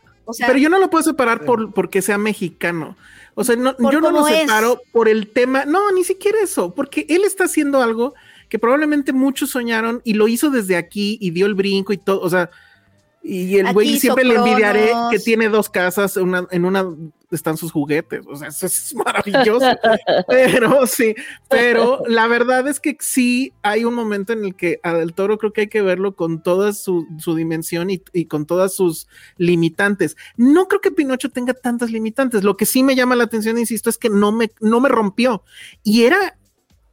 [0.48, 2.96] pero yo no lo puedo separar por, porque sea mexicano.
[3.36, 5.66] O sea, no, yo no lo separo por el tema.
[5.66, 8.14] No, ni siquiera eso, porque él está haciendo algo
[8.50, 12.22] que probablemente muchos soñaron y lo hizo desde aquí y dio el brinco y todo.
[12.22, 12.52] O sea,
[13.24, 16.86] y el güey siempre le envidiaré que tiene dos casas, una, en una
[17.32, 19.66] están sus juguetes, o sea, eso es maravilloso.
[20.28, 21.16] pero sí,
[21.50, 25.38] pero la verdad es que sí hay un momento en el que a Del Toro
[25.38, 30.16] creo que hay que verlo con toda su, dimensión y, y, con todas sus limitantes.
[30.36, 32.44] No creo que Pinocho tenga tantas limitantes.
[32.44, 35.44] Lo que sí me llama la atención, insisto, es que no me, no me rompió.
[35.82, 36.38] Y era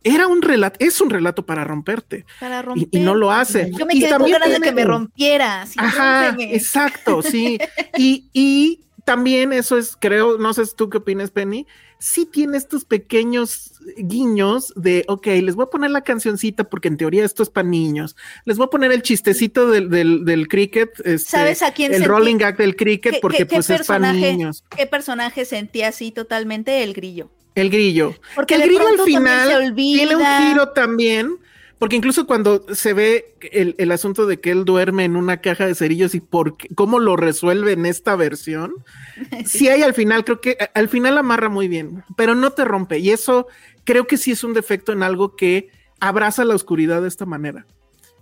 [0.03, 2.25] era un relato, es un relato para romperte.
[2.39, 2.89] Para romper.
[2.91, 3.71] Y, no lo hace.
[3.73, 5.67] Yo me quedé con ganas de que me rompiera.
[5.77, 7.59] Ajá, exacto, sí.
[7.99, 11.67] y, y también eso es, creo, no sé tú qué opinas, Penny,
[11.99, 16.97] sí tiene estos pequeños guiños de, ok, les voy a poner la cancioncita porque en
[16.97, 18.17] teoría esto es para niños.
[18.45, 20.91] Les voy a poner el chistecito del, del, cricket.
[21.01, 24.65] Este, ¿Sabes a quién El rolling gag del cricket porque pues es para niños.
[24.75, 26.83] ¿Qué personaje sentía así totalmente?
[26.83, 27.31] El grillo.
[27.55, 28.15] El grillo.
[28.35, 31.39] Porque el grillo al final tiene un giro también,
[31.79, 35.75] porque incluso cuando se ve el, asunto de que él duerme en una caja de
[35.75, 38.75] cerillos y por cómo lo resuelve en esta versión,
[39.47, 39.69] sí.
[39.69, 42.99] hay al final, creo que al final amarra muy bien, pero no te rompe.
[42.99, 43.47] Y eso
[43.85, 45.71] creo que sí es un defecto en algo que
[46.01, 47.67] abraza la oscuridad de esta manera.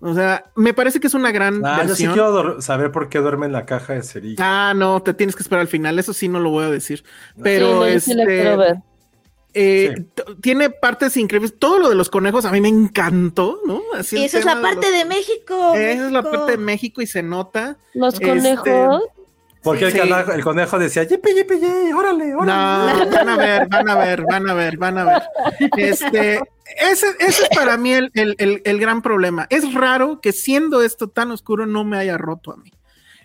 [0.00, 1.64] O sea, me parece que es una gran.
[1.66, 4.38] Ah, yo sí quiero saber por qué duerme en la caja de cerillos.
[4.40, 5.98] Ah, no, te tienes que esperar al final.
[5.98, 7.02] Eso sí no lo voy a decir.
[7.42, 8.76] Pero sí, este, ver.
[9.54, 10.04] Eh,
[10.40, 11.54] tiene partes increíbles.
[11.58, 13.80] Todo lo de los conejos a mí me encantó, ¿no?
[13.94, 15.74] Así y esa es la parte de, México.
[15.74, 17.76] Esa es la parte de México y se nota.
[17.94, 19.02] Los este, conejos.
[19.62, 23.04] Porque el, conejo decía, yipi, yipi, yipi, órale, órale.
[23.04, 25.22] No, van a ver, van a ver, van a ver, van a ver.
[25.76, 26.40] Este,
[26.76, 29.46] ese, ese es para mí el, el, el, gran problema.
[29.50, 32.70] Es raro que siendo esto tan oscuro no me haya roto a mí.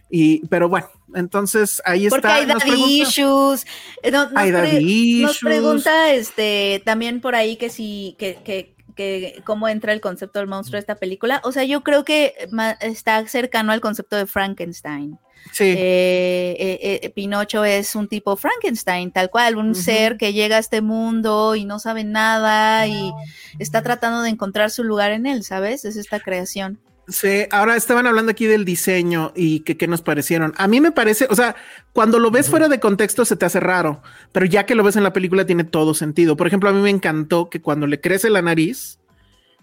[0.10, 2.16] Y, pero bueno, entonces ahí está.
[2.16, 3.66] Porque hay daddy issues.
[4.02, 9.68] Eh, nos, hay Nos pregunta este, también por ahí que si, que, que, que cómo
[9.68, 11.42] entra el concepto del monstruo de esta película.
[11.44, 12.36] O sea, yo creo que
[12.82, 15.18] está cercano al concepto de Frankenstein.
[15.52, 15.66] Sí.
[15.66, 20.82] Eh, eh, Pinocho es un tipo Frankenstein, tal cual, un ser que llega a este
[20.82, 23.12] mundo y no sabe nada y
[23.60, 25.86] está tratando de encontrar su lugar en él, ¿sabes?
[25.86, 26.80] Es esta creación.
[27.08, 30.54] Sí, ahora estaban hablando aquí del diseño y que qué nos parecieron.
[30.58, 31.56] A mí me parece, o sea,
[31.92, 34.02] cuando lo ves fuera de contexto se te hace raro,
[34.32, 36.38] pero ya que lo ves en la película tiene todo sentido.
[36.38, 39.00] Por ejemplo, a mí me encantó que cuando le crece la nariz,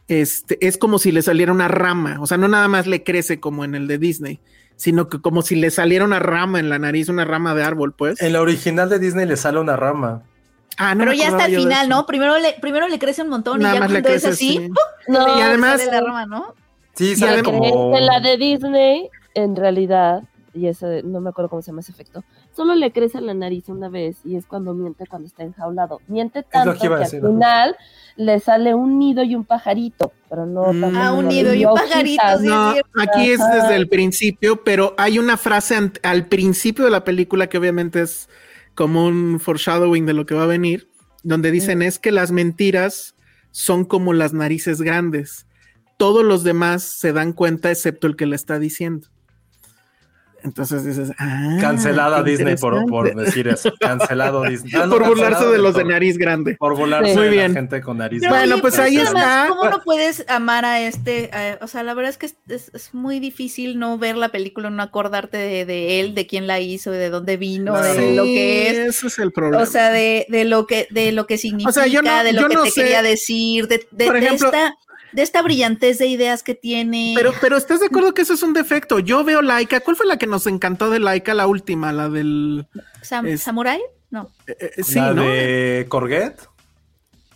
[0.08, 3.40] este, es como si le saliera una rama, o sea, no nada más le crece
[3.40, 4.40] como en el de Disney,
[4.76, 7.94] sino que como si le saliera una rama en la nariz, una rama de árbol,
[7.94, 8.20] pues.
[8.20, 10.22] En la original de Disney le sale una rama.
[10.76, 12.06] Ah, no Pero ya hasta el final, ¿no?
[12.06, 14.70] Primero le, primero le crece un montón y ya cuando es así,
[15.08, 16.54] no, y además, la rama, ¿no?
[17.01, 17.98] Sí, sale como...
[17.98, 20.22] La de Disney, en realidad,
[20.52, 22.24] y eso no me acuerdo cómo se llama ese efecto,
[22.55, 26.02] solo le crece la nariz una vez y es cuando miente cuando está enjaulado.
[26.09, 27.74] Miente tanto que, al final
[28.16, 30.94] le sale un nido y un pajarito, pero no mm.
[30.94, 32.22] Ah, un nido y un pajarito.
[32.43, 37.48] no, aquí es desde el principio, pero hay una frase al principio de la película
[37.48, 38.28] que obviamente es
[38.74, 40.90] como un foreshadowing de lo que va a venir,
[41.22, 41.82] donde dicen mm.
[41.82, 43.14] es que las mentiras
[43.52, 45.47] son como las narices grandes
[46.01, 49.06] todos los demás se dan cuenta excepto el que le está diciendo.
[50.43, 54.72] Entonces dices, ah, cancelada Disney por, por, decir eso, cancelado Disney.
[54.74, 56.56] Ah, por burlarse de los de nariz grande.
[56.59, 58.39] Por burlarse de la gente con nariz grande.
[58.39, 59.48] Bueno, pues ahí está.
[59.51, 61.31] ¿Cómo no puedes amar a este?
[61.60, 65.36] o sea, la verdad es que es, muy difícil no ver la película, no acordarte
[65.36, 68.78] de, él, de quién la hizo, de dónde vino, de lo que es.
[68.97, 69.62] Eso es el problema.
[69.62, 71.82] O sea, de, lo que de lo que significa,
[72.24, 74.74] de lo que te quería decir, de, por ejemplo, esta
[75.12, 77.14] de esta brillantez de ideas que tiene.
[77.16, 78.98] Pero, pero ¿estás de acuerdo que eso es un defecto?
[78.98, 79.80] Yo veo Laika.
[79.80, 81.92] ¿Cuál fue la que nos encantó de Laika, la última?
[81.92, 82.66] La del.
[83.02, 83.80] ¿Samurai?
[84.10, 84.30] No.
[84.46, 86.48] Eh, eh, sí, ¿La de Corget?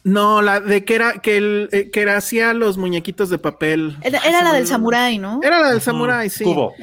[0.02, 3.96] No, la de que era que el eh, que era hacía los muñequitos de papel.
[4.02, 5.40] Era, la del samurái, ¿no?
[5.42, 6.44] Era la del samurái, sí.
[6.44, 6.74] Cubo.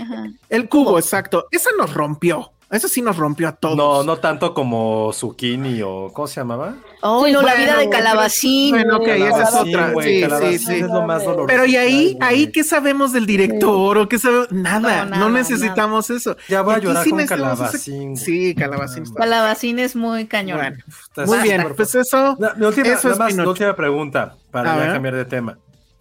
[0.50, 1.46] El cubo, exacto.
[1.52, 2.52] Esa nos rompió.
[2.72, 3.76] Eso sí nos rompió a todos.
[3.76, 6.76] No, no tanto como Zucchini o ¿cómo se llamaba?
[7.02, 8.72] Oh, no, la vida de Calabacín.
[8.72, 9.94] Bueno, ok, esa es otra.
[10.02, 10.74] sí, sí, sí.
[10.76, 11.48] Es lo más doloroso.
[11.48, 16.38] Pero y ahí, ahí qué sabemos del director o qué sabemos, nada, no, necesitamos eso.
[16.48, 18.16] Ya voy a llorar con Calabacín.
[18.16, 19.04] Sí, Calabacín.
[19.16, 20.58] Calabacín es muy cañón.
[20.58, 22.38] Bueno, muy bien, pues eso.
[22.40, 25.58] No, última, eso es más, última pregunta para ya cambiar de tema.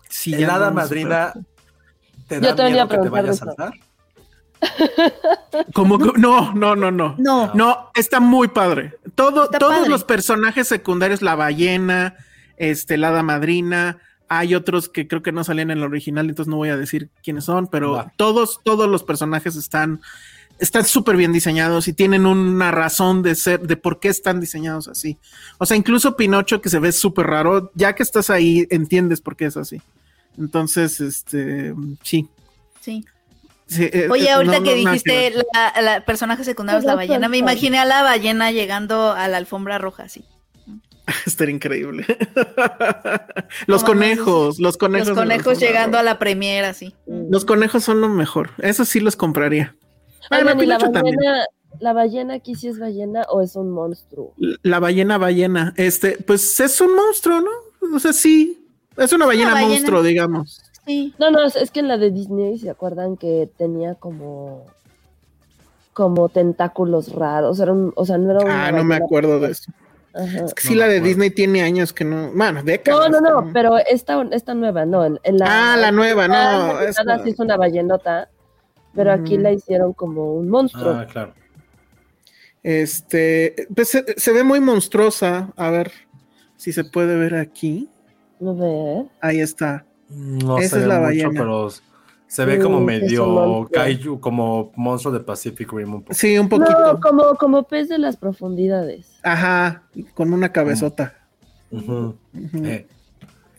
[0.09, 1.32] Si ¿El hada madrina
[2.28, 3.72] te da miedo que te vaya a saltar?
[5.74, 7.15] Como no, no, no, no.
[7.19, 7.55] No.
[7.55, 8.95] No, está muy padre.
[9.15, 12.16] Todo, todos los personajes secundarios, la ballena,
[12.57, 16.51] este, la hada madrina, hay otros que creo que no salían en el original, entonces
[16.51, 20.01] no voy a decir quiénes son, pero todos, todos los personajes están
[20.61, 24.89] están súper bien diseñados y tienen una razón de ser, de por qué están diseñados
[24.89, 25.19] así.
[25.59, 29.37] O sea, incluso Pinocho, que se ve súper raro, ya que estás ahí, entiendes por
[29.37, 29.81] qué es así.
[30.39, 32.28] Entonces, este, sí.
[32.81, 33.05] Sí.
[33.78, 35.34] Eh, Oye, eh, ahorita que dijiste
[35.80, 39.78] la, personaje secundario es la ballena, me imaginé a la ballena llegando a la alfombra
[39.78, 40.24] roja, sí.
[41.26, 42.05] Estaría increíble.
[43.66, 45.09] los conejos, los conejos.
[45.09, 46.94] Los conejos llegando a la premiera, sí.
[47.06, 48.51] Los conejos son lo mejor.
[48.59, 49.76] Eso sí los compraría.
[50.30, 51.47] la, ballena,
[51.78, 54.34] ¿La ballena aquí sí es ballena o es un monstruo?
[54.62, 55.74] La ballena ballena.
[55.76, 57.94] Este, pues es un monstruo, ¿no?
[57.94, 58.66] O sea, sí.
[58.97, 60.60] Es una ballena, monstruo, digamos.
[61.18, 64.66] No, no, es, que en la de Disney se acuerdan que tenía como
[65.92, 69.72] como tentáculos raros, o sea, no era Ah, no me acuerdo de eso.
[70.12, 72.32] Es que sí, la de Disney tiene años que no.
[72.32, 73.10] Bueno, décadas.
[73.10, 75.04] No, no, no, pero esta, esta nueva, no.
[75.04, 76.80] En, la, ah, la nueva, no.
[76.80, 78.28] Es sí es una ballenota,
[78.94, 80.90] pero aquí la hicieron como un monstruo.
[80.90, 81.34] Ah, claro.
[82.62, 85.52] Este, pues se, ve muy monstruosa.
[85.56, 85.92] A ver
[86.56, 87.88] si se puede ver aquí.
[88.40, 89.04] A ver.
[89.20, 89.86] Ahí está.
[90.11, 91.69] No Esa es la mucho, pero
[92.27, 96.15] se ve como medio kaiju, como monstruo de Pacific Rim un poco.
[96.15, 96.99] Sí, un poquito.
[97.03, 99.19] como, como pez de las profundidades.
[99.23, 99.82] Ajá,
[100.15, 101.15] con una cabezota.
[101.73, 102.87] Eh,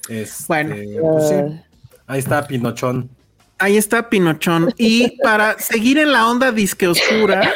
[0.09, 1.63] este, bueno, pues ah.
[2.07, 3.09] ahí está Pinochón.
[3.57, 4.73] Ahí está Pinochón.
[4.77, 7.53] Y para seguir en la onda disque oscura,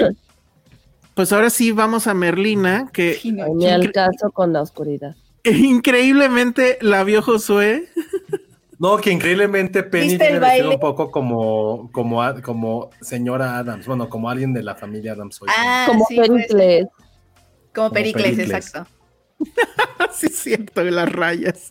[1.14, 3.20] pues ahora sí vamos a Merlina, que...
[3.24, 5.16] Me al caso con la oscuridad.
[5.46, 7.88] Increíblemente la vio Josué.
[8.80, 14.54] No, que increíblemente Penny tiene un poco como, como, como señora Adams, bueno, como alguien
[14.54, 15.40] de la familia Adams.
[15.48, 16.88] Ah, como Pericles.
[17.74, 18.86] Como, Pericles, exacto.
[20.14, 21.70] sí, es cierto, de las rayas.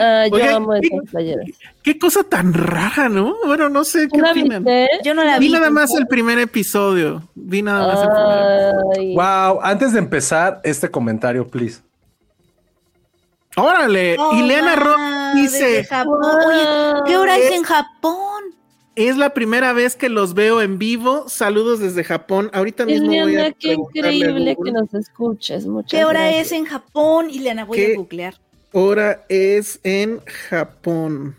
[0.00, 1.46] Ah, yo amo esas playeras.
[1.82, 3.36] Qué cosa tan rara, ¿no?
[3.46, 4.64] Bueno, no sé qué opinan.
[5.04, 5.46] Yo no la vi.
[5.46, 7.22] Vi nada más el primer episodio.
[7.34, 8.08] Vi nada más el
[8.94, 11.80] primer Wow, antes de empezar este comentario, please.
[13.56, 15.00] Órale, Ileana Ross
[15.34, 15.86] dice.
[17.06, 18.44] ¿qué hora es, en Japón?
[18.94, 21.28] Es la primera vez que los veo en vivo.
[21.28, 22.50] Saludos desde Japón.
[22.52, 25.66] Ahorita mismo voy a qué increíble que nos escuches.
[25.66, 27.64] Muchas ¿Qué hora es en Japón, Ileana?
[27.64, 28.34] Voy a googlear.
[28.72, 31.34] Hora es en Japón.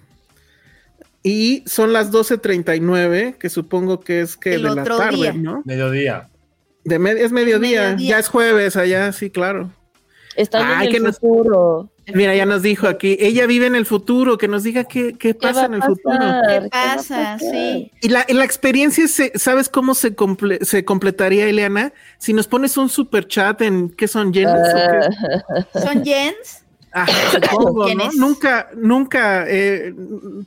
[1.22, 5.62] Y son las 12.39, que supongo que es que de la tarde, ¿no?
[5.66, 6.30] Mediodía.
[6.86, 7.96] De es mediodía.
[8.00, 9.72] ya es jueves allá, sí, claro.
[10.36, 11.90] Está en el futuro.
[12.14, 15.34] Mira, ya nos dijo aquí, ella vive en el futuro, que nos diga qué, qué
[15.34, 16.20] pasa en el futuro.
[16.48, 17.38] ¿Qué pasa?
[17.40, 17.92] Sí.
[18.02, 19.06] Y la, la experiencia,
[19.36, 20.16] ¿sabes cómo se,
[20.62, 21.94] se completaría, Eliana?
[22.18, 24.52] Si nos pones un super chat en qué son yens.
[25.74, 26.64] ¿Son yens?
[26.92, 27.06] Ah,
[27.96, 28.12] ¿no?
[28.14, 29.94] Nunca, nunca he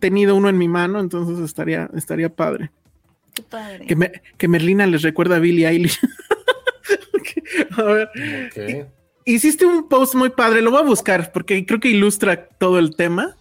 [0.01, 2.71] tenido uno en mi mano, entonces estaría, estaría padre.
[3.35, 3.87] Qué padre.
[3.87, 5.99] Que, que Merlina les recuerda a Billie Eilish.
[7.77, 8.09] a ver.
[9.25, 12.97] Hiciste un post muy padre, lo voy a buscar porque creo que ilustra todo el
[12.97, 13.37] tema.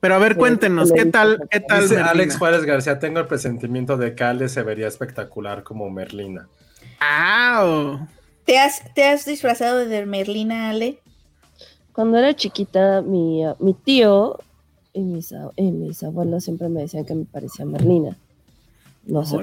[0.00, 1.48] Pero a ver, cuéntenos, ¿qué tal?
[1.50, 1.82] ¿Qué tal?
[1.82, 6.48] Dice Alex Juárez García, tengo el presentimiento de que Ale se vería espectacular como Merlina.
[7.00, 8.06] ¡Ah!
[8.44, 11.00] ¿Te has, ¿Te has disfrazado de Merlina, Ale?
[11.92, 14.38] Cuando era chiquita, mi, mi tío
[14.92, 18.16] y mis, y mis abuelos siempre me decían que me parecía Merlina.
[19.06, 19.36] No sé.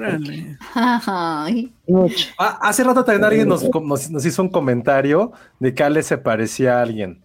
[1.88, 2.30] Mucho.
[2.38, 6.81] Ah, hace rato también alguien nos, hizo un comentario de que Ale se parecía a
[6.81, 7.23] alguien.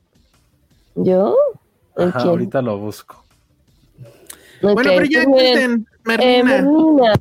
[0.94, 1.36] ¿Yo?
[1.96, 3.24] ahorita lo busco.
[4.62, 5.86] bueno, pero ya cuenten,
[6.20, 7.14] eh, Merlina.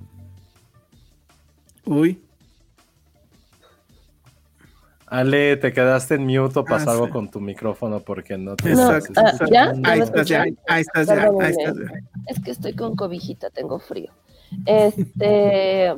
[1.86, 2.22] Uy.
[5.08, 8.74] Ale, te quedaste en mute o pasa ah, algo con tu micrófono porque no te.
[8.74, 9.00] Ah,
[9.50, 9.74] ¿ya?
[9.84, 11.92] Ahí estás ya, ahí estás ya, ahí estás ya.
[12.28, 14.12] Es que estoy con cobijita, tengo frío.
[14.66, 15.96] Este,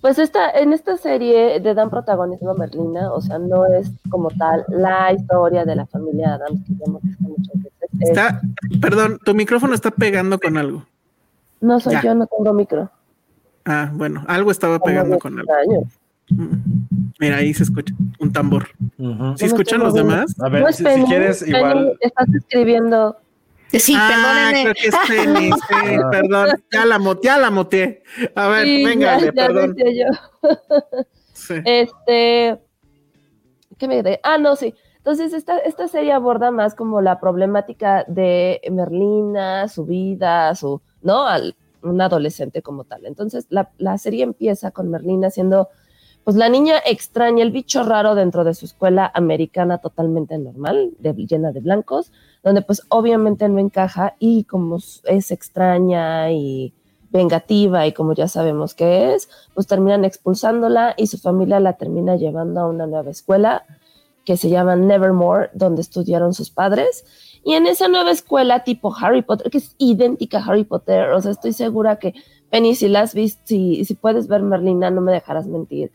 [0.00, 4.30] pues esta, en esta serie le dan protagonismo a Merlina, o sea, no es como
[4.30, 7.90] tal la historia de la familia Adams que muchas veces.
[8.00, 8.40] Está,
[8.80, 10.86] perdón, tu micrófono está pegando con algo.
[11.60, 12.90] No soy yo, no tengo micro.
[13.64, 15.52] Ah, bueno, algo estaba pegando con algo.
[16.30, 16.56] Mm.
[17.18, 18.68] Mira, ahí se escucha un tambor.
[19.36, 20.34] ¿Sí escuchan los demás?
[20.40, 21.96] A ver, si, quieres, igual.
[22.00, 23.16] Estás escribiendo.
[23.72, 26.48] Sí, ah, Creo que es Penny, sí, perdón.
[26.72, 28.02] Ya la moté, ya la moté.
[28.34, 29.76] A ver, venga, perdón.
[29.76, 30.06] Yo.
[31.34, 31.54] Sí.
[31.64, 32.58] Este.
[33.78, 34.20] ¿Qué me quedé?
[34.24, 34.74] Ah, no, sí.
[34.96, 41.26] Entonces, esta, esta serie aborda más como la problemática de Merlina, su vida, su, ¿no?
[41.26, 43.06] Al, un adolescente como tal.
[43.06, 45.68] Entonces, la, la serie empieza con Merlina siendo
[46.24, 51.14] pues la niña extraña el bicho raro dentro de su escuela americana totalmente normal, de,
[51.14, 52.12] llena de blancos,
[52.42, 56.72] donde pues obviamente no encaja y como es extraña y
[57.10, 62.16] vengativa y como ya sabemos que es, pues terminan expulsándola y su familia la termina
[62.16, 63.64] llevando a una nueva escuela
[64.24, 67.06] que se llama Nevermore, donde estudiaron sus padres.
[67.44, 71.22] Y en esa nueva escuela tipo Harry Potter, que es idéntica a Harry Potter, o
[71.22, 72.12] sea, estoy segura que
[72.50, 75.90] Penny, si la has visto, si, puedes ver Merlina, no me dejarás mentir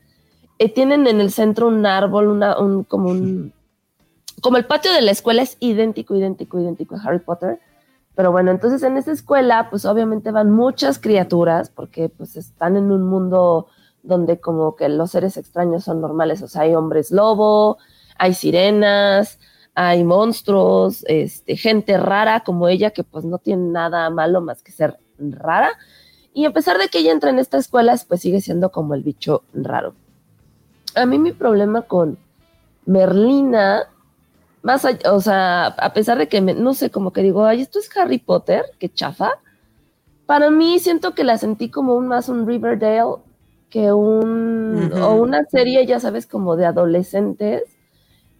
[0.60, 3.54] eh, tienen en el centro un árbol, una, un, como un,
[4.44, 7.60] como el patio de la escuela es idéntico, idéntico, idéntico a Harry Potter.
[8.14, 12.92] Pero bueno, entonces en esa escuela, pues obviamente van muchas criaturas, porque pues están en
[12.92, 13.68] un mundo
[14.04, 17.80] donde como que los seres extraños son normales, o sea, hay hombres lobo,
[18.20, 19.40] hay sirenas,
[19.74, 24.72] hay monstruos, este, gente rara como ella, que pues no tiene nada malo más que
[24.72, 25.72] ser rara.
[26.36, 29.02] Y a pesar de que ella entra en esta escuela, pues sigue siendo como el
[29.02, 29.96] bicho raro
[30.96, 32.18] a mí mi problema con
[32.86, 33.88] Merlina,
[34.64, 37.80] más allá, o sea, a pesar de que no sé, como que digo, ay, esto
[37.80, 39.32] es Harry Potter, que chafa.
[40.26, 43.18] Para mí siento que la sentí como un más un Riverdale
[43.70, 47.64] que un o una serie, ya sabes, como de adolescentes,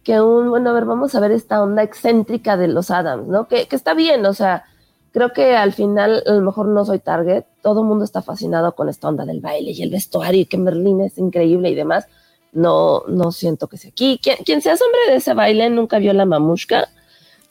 [0.04, 3.48] que un, bueno, a ver, vamos a ver esta onda excéntrica de los Adams, ¿no?
[3.48, 4.64] Que, que está bien, o sea,
[5.10, 8.76] creo que al final a lo mejor no soy target, todo el mundo está fascinado
[8.76, 12.06] con esta onda del baile y el vestuario y que Merlina es increíble y demás,
[12.54, 14.18] no, no siento que sea aquí.
[14.22, 16.88] Quien, quien sea hombre de ese baile nunca vio la mamushka.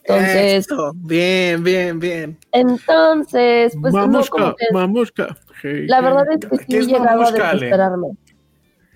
[0.06, 2.38] Entonces, bien, bien, bien.
[2.52, 5.38] Entonces, pues mamushka, mamushka.
[5.64, 8.08] la verdad es que sí llegaba a desesperarme.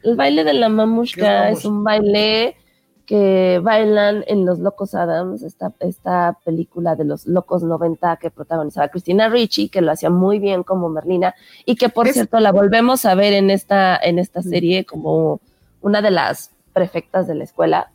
[0.03, 2.57] El baile de la mamushka es, un baile
[3.05, 8.89] que bailan en Los Locos Adams, esta, esta película de los Locos 90 que protagonizaba
[8.89, 11.33] Cristina Ricci, que lo hacía muy bien como Merlina,
[11.65, 15.39] y que por cierto la volvemos a ver en esta, en esta serie como
[15.81, 17.91] una de las prefectas de la escuela,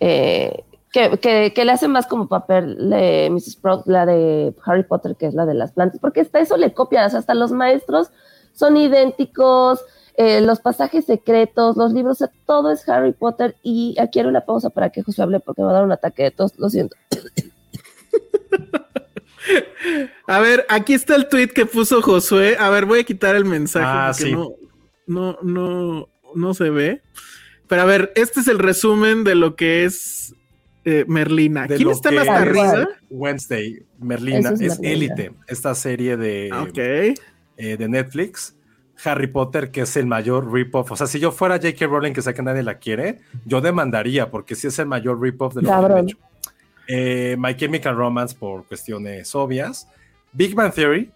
[0.00, 3.52] eh, que, le hace más como papel de Mrs.
[3.52, 6.74] Sprout, la de Harry Potter, que es la de las plantas, porque hasta eso le
[6.74, 8.10] copias, hasta los maestros
[8.52, 9.80] son idénticos,
[10.16, 13.56] eh, los pasajes secretos, los libros, todo es Harry Potter.
[13.62, 15.92] Y aquí haré una pausa para que José hable porque me va a dar un
[15.92, 16.96] ataque de tos, lo siento.
[20.26, 22.56] A ver, aquí está el tweet que puso Josué.
[22.58, 24.54] A ver, voy a quitar el mensaje ah, porque no,
[25.06, 27.02] no, no, no se ve.
[27.68, 30.34] Pero a ver, este es el resumen de lo que es
[30.84, 31.66] eh, Merlina.
[31.66, 32.88] ¿Quién está más arriba?
[33.08, 38.56] Wednesday, Merlina, es Élite, esta serie de, ah, eh, de Netflix.
[39.04, 40.92] Harry Potter, que es el mayor rip-off.
[40.92, 41.86] O sea, si yo fuera J.K.
[41.86, 45.54] Rowling, que sé que nadie la quiere, yo demandaría, porque sí es el mayor rip-off
[45.54, 46.18] de lo que han hecho.
[46.86, 49.88] Eh, My Chemical Romance, por cuestiones obvias.
[50.32, 51.10] Big Bang Theory,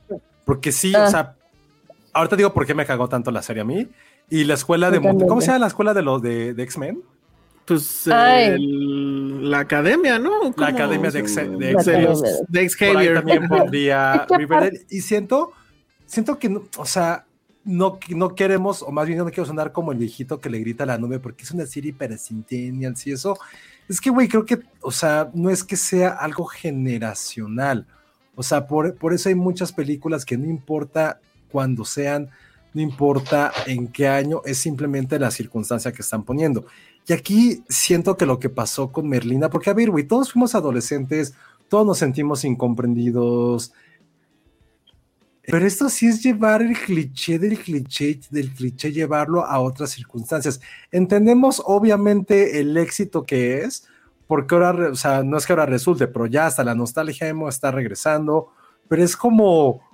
[0.45, 1.11] porque sí, o ah.
[1.11, 1.35] sea,
[2.13, 3.89] ahorita digo por qué me cagó tanto la serie a mí.
[4.29, 7.03] Y la escuela de ¿Cómo se llama la escuela de los de, X-Men?
[7.65, 10.55] Pues la academia, ¿no?
[10.57, 13.15] La academia de, X-Xavier.
[13.15, 14.27] también pondría
[14.89, 15.53] Y siento,
[16.07, 17.25] siento que, o sea,
[17.65, 20.85] no, no queremos, o más bien no quiero sonar como el viejito que le grita
[20.85, 23.37] a la nube, porque es una serie para centennials y eso.
[23.89, 27.87] Es que, güey, creo que, o sea, no es que sea algo generacional.
[28.37, 31.21] O sea, por, por eso hay muchas películas que no importa
[31.51, 32.31] cuando sean
[32.77, 36.67] no importa en qué año, es simplemente la circunstancia que están poniendo.
[37.09, 40.55] Y aquí siento que lo que pasó con Merlina, porque a ver, güey, todos fuimos
[40.55, 41.33] adolescentes,
[41.71, 43.73] todos nos sentimos incomprendidos.
[45.41, 50.61] Pero esto sí es llevar el cliché del cliché, del cliché, llevarlo a otras circunstancias.
[50.93, 53.89] Entendemos obviamente el éxito que es,
[54.27, 57.55] porque ahora, o sea, no es que ahora resulte, pero ya hasta la nostalgia hemos
[57.55, 58.53] está regresando,
[58.87, 59.86] pero es como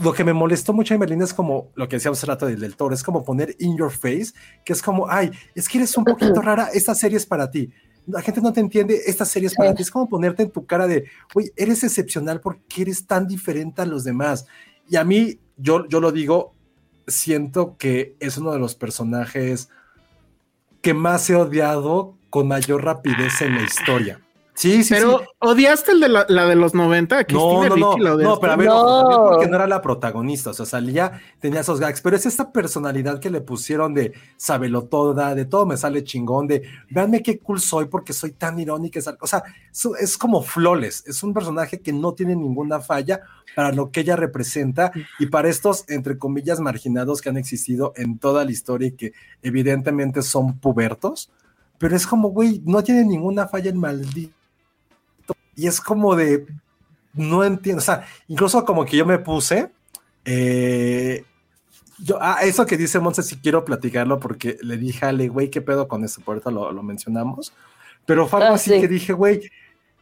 [0.00, 2.60] lo que me molestó mucho en Merlina es como lo que decíamos hace rato del,
[2.60, 4.32] del toro, es como poner in your face,
[4.64, 7.70] que es como, ay, es que eres un poquito rara, esta serie es para ti.
[8.06, 9.82] La gente no te entiende, esta serie es para ti.
[9.82, 11.04] Es como ponerte en tu cara de,
[11.34, 14.46] uy, eres excepcional porque eres tan diferente a los demás.
[14.88, 16.54] Y a mí, yo, yo lo digo,
[17.06, 19.68] siento que es uno de los personajes
[20.80, 24.21] que más he odiado con mayor rapidez en la historia.
[24.54, 28.52] Sí, sí, pero odiaste el de la, de los 90, no, no, no, no, pero
[28.52, 29.28] a ver, no.
[29.30, 33.18] porque no era la protagonista, o sea, salía, tenía esos gags, pero es esta personalidad
[33.18, 37.60] que le pusieron de sabelo toda, de todo me sale chingón, de véanme qué cool
[37.60, 39.42] soy porque soy tan irónica, o sea,
[39.98, 43.22] es, como flawless, es un personaje que no tiene ninguna falla
[43.56, 48.18] para lo que ella representa y para estos, entre comillas, marginados que han existido en
[48.18, 49.12] toda la historia y que
[49.42, 51.32] evidentemente son pubertos,
[51.78, 54.41] pero es como, güey, no tiene ninguna falla en maldito
[55.54, 56.46] y es como de,
[57.14, 59.70] no entiendo, o sea, incluso como que yo me puse,
[60.24, 61.24] eh,
[61.98, 65.50] yo, ah, eso que dice Monse, si quiero platicarlo porque le dije a Ale, güey,
[65.50, 66.20] ¿qué pedo con eso?
[66.20, 67.52] Por eso lo, lo mencionamos.
[68.06, 69.50] Pero fue algo ah, así que dije, güey,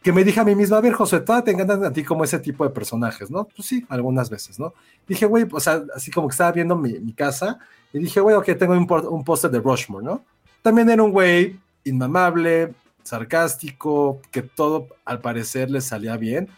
[0.01, 2.23] que me dije a mí misma, a ver, José, todas te encantan a ti como
[2.23, 3.43] ese tipo de personajes, ¿no?
[3.43, 4.73] Pues sí, algunas veces, ¿no?
[5.07, 7.59] Dije, güey, o sea, así como que estaba viendo mi, mi casa
[7.93, 10.23] y dije, güey, ok, tengo un, un póster de Rushmore, ¿no?
[10.63, 12.73] También era un güey inmamable,
[13.03, 16.49] sarcástico, que todo al parecer le salía bien.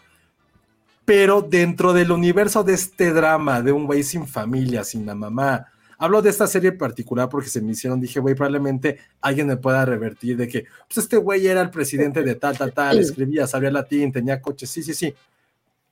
[1.04, 5.66] Pero dentro del universo de este drama de un güey sin familia, sin la mamá,
[5.98, 9.56] hablo de esta serie en particular porque se me hicieron, dije, güey, probablemente alguien me
[9.56, 13.46] pueda revertir de que, pues este güey era el presidente de tal, tal, tal, escribía,
[13.46, 15.14] sabía latín, tenía coches, sí, sí, sí.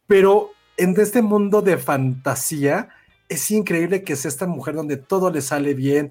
[0.06, 2.88] Pero en este mundo de fantasía,
[3.28, 6.10] es increíble que es esta mujer donde todo le sale bien,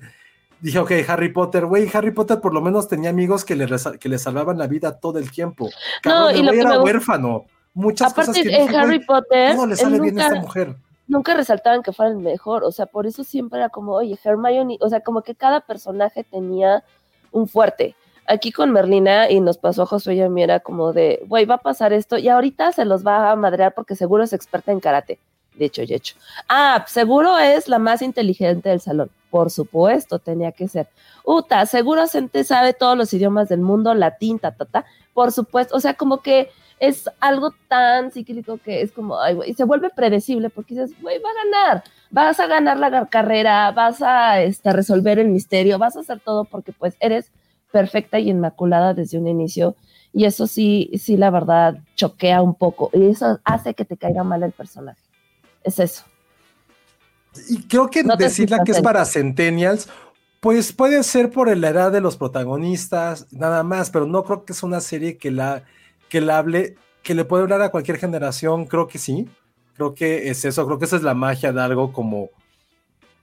[0.61, 3.67] dije, ok, Harry Potter, güey, Harry Potter por lo menos tenía amigos que le,
[3.99, 5.69] que le salvaban la vida todo el tiempo.
[6.05, 7.45] no, y lo era huérfano.
[7.73, 10.75] Muchas cosas que en Harry Potter, no le sale bien a esta mujer.
[11.07, 14.77] Nunca resaltaban que fuera el mejor, o sea, por eso siempre era como, oye, Hermione,
[14.79, 16.83] o sea, como que cada personaje tenía
[17.31, 17.95] un fuerte.
[18.27, 21.45] Aquí con Merlina, y nos pasó a Josué y a mí, era como de, güey,
[21.45, 24.71] va a pasar esto, y ahorita se los va a madrear porque seguro es experta
[24.71, 25.19] en karate.
[25.55, 26.15] De hecho y hecho.
[26.47, 30.87] Ah, seguro es la más inteligente del salón por supuesto, tenía que ser.
[31.25, 34.85] Uta, seguro Sente sabe todos los idiomas del mundo, latín, ta, ta.
[35.13, 36.49] Por supuesto, o sea, como que
[36.79, 41.19] es algo tan cíclico que es como, ay, y se vuelve predecible porque dices, güey,
[41.19, 45.95] va a ganar, vas a ganar la carrera, vas a este, resolver el misterio, vas
[45.95, 47.31] a hacer todo porque pues eres
[47.71, 49.75] perfecta y inmaculada desde un inicio.
[50.11, 52.89] Y eso sí, sí, la verdad, choquea un poco.
[52.93, 54.99] Y eso hace que te caiga mal el personaje.
[55.63, 56.03] Es eso.
[57.49, 59.87] Y creo que decirla que es para Centennials,
[60.41, 64.53] pues puede ser por la edad de los protagonistas, nada más, pero no creo que
[64.53, 65.63] es una serie que la,
[66.09, 69.29] que la hable, que le puede hablar a cualquier generación, creo que sí.
[69.75, 72.29] Creo que es eso, creo que esa es la magia de algo como,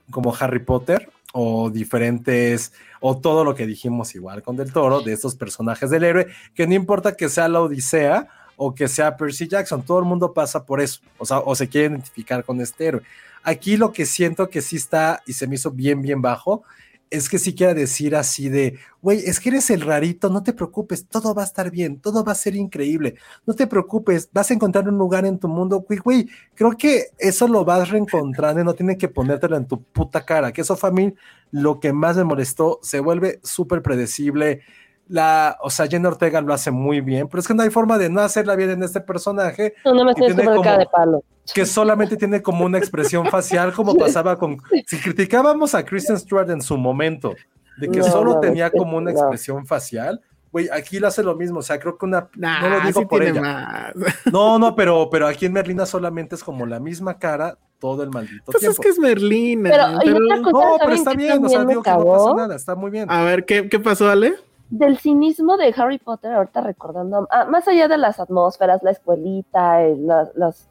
[0.09, 5.13] como Harry Potter o diferentes, o todo lo que dijimos igual con Del Toro, de
[5.13, 9.47] estos personajes del héroe, que no importa que sea la Odisea o que sea Percy
[9.47, 12.87] Jackson, todo el mundo pasa por eso, o sea, o se quiere identificar con este
[12.87, 13.03] héroe.
[13.43, 16.63] Aquí lo que siento que sí está y se me hizo bien, bien bajo,
[17.09, 20.53] es que sí quiera decir así de, güey, es que eres el rarito, no te
[20.53, 24.51] preocupes, todo va a estar bien, todo va a ser increíble, no te preocupes, vas
[24.51, 28.61] a encontrar un lugar en tu mundo, güey, güey, creo que eso lo vas reencontrando
[28.61, 31.13] y no tiene que ponértelo en tu puta cara, que eso fue mí
[31.51, 34.61] lo que más me molestó, se vuelve súper predecible,
[35.09, 37.97] la, o sea, Jenna Ortega lo hace muy bien, pero es que no hay forma
[37.97, 39.73] de no hacerla bien en este personaje.
[39.83, 41.23] No, no me estoy de palo.
[41.51, 44.57] Que solamente tiene como una expresión facial, como pasaba con.
[44.85, 47.33] Si criticábamos a Kristen Stewart en su momento,
[47.77, 50.21] de que solo tenía como una expresión facial,
[50.51, 52.29] güey, aquí lo hace lo mismo, o sea, creo que una.
[52.35, 53.91] no lo digo por ella.
[54.31, 58.11] No, no, pero, pero aquí en Merlina solamente es como la misma cara todo el
[58.11, 58.73] maldito pues tiempo.
[58.73, 59.71] es que es Merlina.
[60.03, 63.09] Pero, no, pero está bien, o sea, digo que no pasa nada, está muy bien.
[63.09, 64.35] A ver, ¿qué, qué pasó, Ale?
[64.69, 69.83] Del cinismo de Harry Potter, ahorita recordando, ah, más allá de las atmósferas, la escuelita,
[69.83, 70.67] eh, las,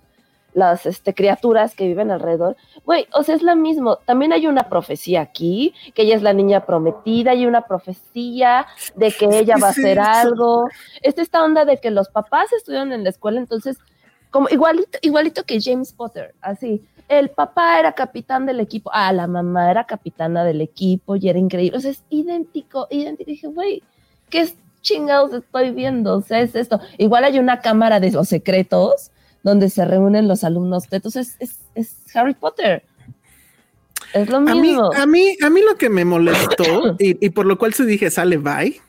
[0.55, 3.97] las este, criaturas que viven alrededor, güey, o sea, es lo mismo.
[3.97, 8.67] También hay una profecía aquí, que ella es la niña prometida, hay una profecía
[8.97, 10.69] de que ella va a hacer algo.
[11.03, 13.79] Es esta onda de que los papás estudian en la escuela, entonces,
[14.31, 19.27] como igualito, igualito que James Potter, así el papá era capitán del equipo, ah, la
[19.27, 21.77] mamá era capitana del equipo y era increíble.
[21.77, 23.31] O sea, es idéntico, idéntico.
[23.31, 23.83] dije, güey,
[24.31, 24.49] ¿qué
[24.83, 26.19] chingados estoy viendo?
[26.19, 26.81] O sea, es esto.
[26.99, 29.11] Igual hay una cámara de los secretos
[29.43, 30.85] donde se reúnen los alumnos.
[30.91, 32.85] Entonces, es, es, Harry Potter.
[34.13, 34.93] Es lo mismo.
[34.95, 38.11] A mí, a mí, lo que me molestó y, y por lo cual se dije,
[38.11, 38.81] sale bye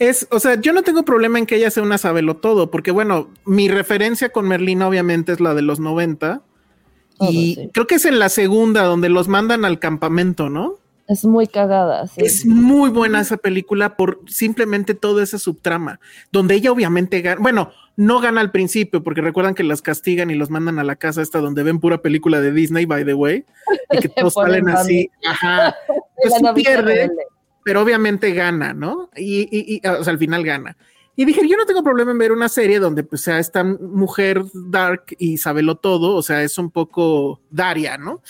[0.00, 2.90] es, o sea, yo no tengo problema en que ella sea una sabelo todo, porque
[2.90, 6.40] bueno, mi referencia con Merlina obviamente es la de los 90,
[7.20, 10.76] y creo que es en la segunda donde los mandan al campamento, ¿no?
[11.10, 12.06] Es muy cagada.
[12.06, 12.20] Sí.
[12.24, 15.98] Es muy buena esa película por simplemente todo ese subtrama,
[16.30, 20.36] donde ella obviamente gana, bueno, no gana al principio, porque recuerdan que las castigan y
[20.36, 23.44] los mandan a la casa esta donde ven pura película de Disney, by the way,
[23.90, 25.74] y que todos salen así, ajá,
[26.16, 27.10] pues pierde,
[27.64, 29.10] pero obviamente gana, ¿no?
[29.16, 30.76] Y, y, y, o sea, al final gana.
[31.20, 34.42] Y dije, yo no tengo problema en ver una serie donde pues sea esta mujer
[34.54, 38.22] dark y sabelo todo, o sea, es un poco Daria, ¿no?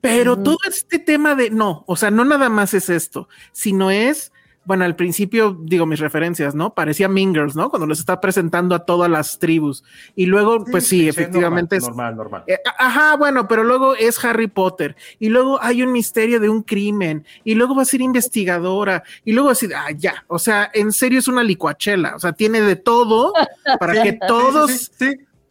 [0.00, 4.32] Pero todo este tema de no, o sea, no nada más es esto, sino es
[4.68, 6.74] bueno, al principio digo mis referencias, ¿no?
[6.74, 7.70] Parecía Mingers, ¿no?
[7.70, 9.82] Cuando los está presentando a todas las tribus.
[10.14, 11.84] Y luego, pues sí, efectivamente es.
[11.84, 12.44] Normal, normal.
[12.46, 14.94] Eh, ajá, bueno, pero luego es Harry Potter.
[15.18, 17.24] Y luego hay un misterio de un crimen.
[17.44, 19.04] Y luego va a ser investigadora.
[19.24, 20.26] Y luego decir, ah, ya.
[20.26, 22.14] O sea, en serio es una licuachela.
[22.14, 23.32] O sea, tiene de todo
[23.80, 24.90] para que todos.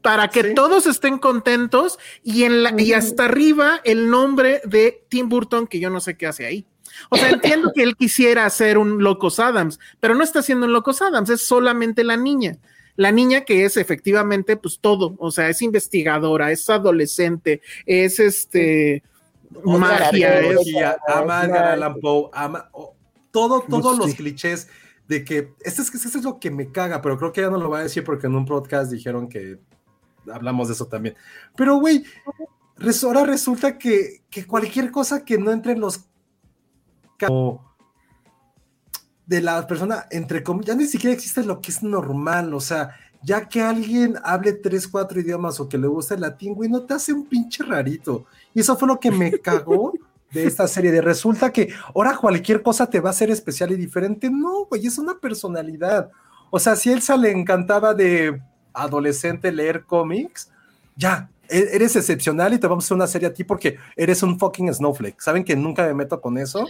[0.04, 5.28] para que todos estén contentos y en la, y hasta arriba el nombre de Tim
[5.28, 6.68] Burton que yo no sé qué hace ahí.
[7.10, 10.74] O sea, entiendo que él quisiera hacer un Locos Adams, pero no está haciendo un
[10.74, 12.58] Locos Adams, es solamente la niña.
[12.96, 19.04] La niña que es efectivamente, pues todo, o sea, es investigadora, es adolescente, es este
[19.64, 20.60] magia, es,
[21.08, 21.74] ama a
[22.34, 22.70] ama
[23.32, 24.68] todo, todos los clichés
[25.08, 27.58] de que este es, este es lo que me caga, pero creo que ya no
[27.58, 29.60] lo voy a decir porque en un podcast dijeron que
[30.32, 31.16] hablamos de eso también.
[31.56, 32.04] Pero, güey,
[33.04, 36.06] ahora resulta que, que cualquier cosa que no entre en los
[39.26, 42.96] de la persona, entre comillas, ya ni siquiera existe lo que es normal, o sea,
[43.22, 46.84] ya que alguien hable tres, cuatro idiomas o que le guste el latín, güey, no
[46.84, 48.26] te hace un pinche rarito.
[48.54, 49.94] Y eso fue lo que me cagó
[50.32, 53.76] de esta serie, de resulta que ahora cualquier cosa te va a ser especial y
[53.76, 54.30] diferente.
[54.30, 56.10] No, güey, es una personalidad.
[56.50, 58.42] O sea, si Elsa le encantaba de
[58.74, 60.52] adolescente leer cómics,
[60.96, 64.38] ya, eres excepcional y te vamos a hacer una serie a ti porque eres un
[64.38, 65.20] fucking snowflake.
[65.22, 66.66] Saben que nunca me meto con eso,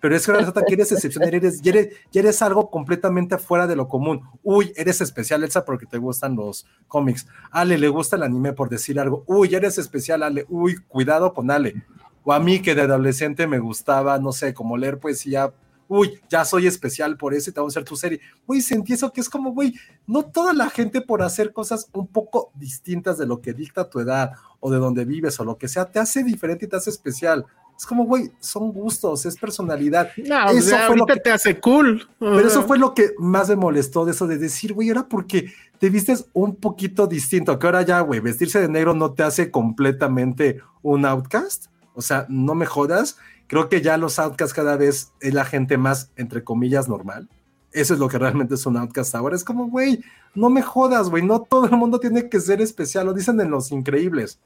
[0.00, 3.88] pero es que resulta que eres excepcional, eres, eres, eres algo completamente fuera de lo
[3.88, 4.22] común.
[4.42, 7.26] Uy, eres especial, Elsa, porque te gustan los cómics.
[7.50, 9.24] Ale, le gusta el anime por decir algo.
[9.26, 10.46] Uy, eres especial, Ale.
[10.48, 11.82] Uy, cuidado con Ale.
[12.24, 15.52] O a mí que de adolescente me gustaba, no sé, como leer poesía
[15.90, 18.20] uy, ya soy especial por eso y te vamos a hacer tu serie.
[18.46, 19.74] Güey, sentí eso que es como, güey,
[20.06, 23.98] no toda la gente por hacer cosas un poco distintas de lo que dicta tu
[23.98, 24.30] edad
[24.60, 27.44] o de donde vives o lo que sea, te hace diferente y te hace especial.
[27.76, 30.10] Es como, güey, son gustos, es personalidad.
[30.16, 32.08] No, eso fue lo que te hace cool.
[32.20, 35.52] Pero eso fue lo que más me molestó de eso de decir, güey, era porque
[35.80, 39.50] te vistes un poquito distinto, que ahora ya, güey, vestirse de negro no te hace
[39.50, 41.66] completamente un outcast.
[41.94, 43.16] O sea, no me jodas
[43.50, 47.28] creo que ya los outcasts cada vez es la gente más, entre comillas, normal.
[47.72, 49.34] Eso es lo que realmente es un outcast ahora.
[49.34, 50.04] Es como, güey,
[50.36, 53.50] no me jodas, güey, no todo el mundo tiene que ser especial, lo dicen en
[53.50, 54.38] Los Increíbles.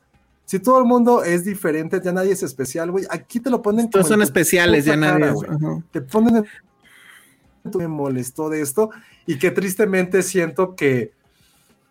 [0.46, 3.04] Si todo el mundo es diferente, ya nadie es especial, güey.
[3.10, 5.34] Aquí te lo ponen Todos son especiales, ya nadie.
[5.90, 6.46] Te ponen en...
[7.76, 8.88] Me molestó de esto
[9.26, 11.12] y que tristemente siento que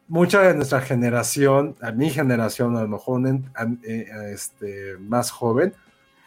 [0.08, 3.22] mucha de nuestra generación, a mi generación, a lo mejor
[3.84, 5.76] eh, este, más joven,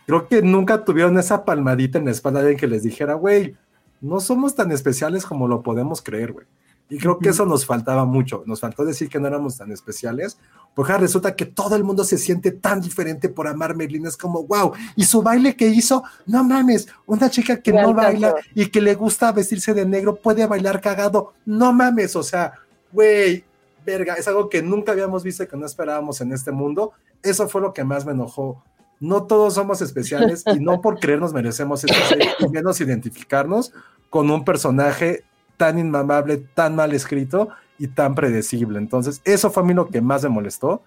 [0.07, 3.57] creo que nunca tuvieron esa palmadita en la espalda de alguien que les dijera, güey,
[4.01, 6.47] no somos tan especiales como lo podemos creer, güey.
[6.89, 8.45] Y creo que eso nos faltaba mucho.
[8.47, 10.39] Nos faltó decir que no éramos tan especiales,
[10.75, 14.07] porque resulta que todo el mundo se siente tan diferente por amar Merlin.
[14.07, 14.73] Es como, wow.
[14.95, 18.95] Y su baile que hizo, no mames, una chica que no baila y que le
[18.95, 21.33] gusta vestirse de negro puede bailar cagado.
[21.45, 22.53] No mames, o sea,
[22.93, 23.45] güey,
[23.85, 26.93] verga, es algo que nunca habíamos visto y que no esperábamos en este mundo.
[27.21, 28.63] Eso fue lo que más me enojó
[29.01, 33.73] no todos somos especiales y no por creernos merecemos esta serie, y menos identificarnos
[34.11, 35.25] con un personaje
[35.57, 38.79] tan inmamable, tan mal escrito y tan predecible.
[38.79, 40.83] Entonces, eso fue a mí lo que más me molestó.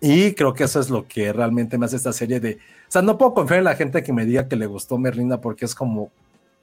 [0.00, 2.56] Y creo que eso es lo que realmente me hace esta serie de.
[2.88, 5.40] O sea, no puedo confiar en la gente que me diga que le gustó Merlina
[5.40, 6.10] porque es como,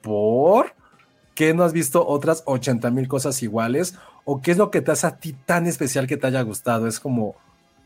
[0.02, 0.74] ¿por?
[1.34, 3.96] ¿Qué no has visto otras 80 mil cosas iguales?
[4.26, 6.88] ¿O qué es lo que te hace a ti tan especial que te haya gustado?
[6.88, 7.36] Es como,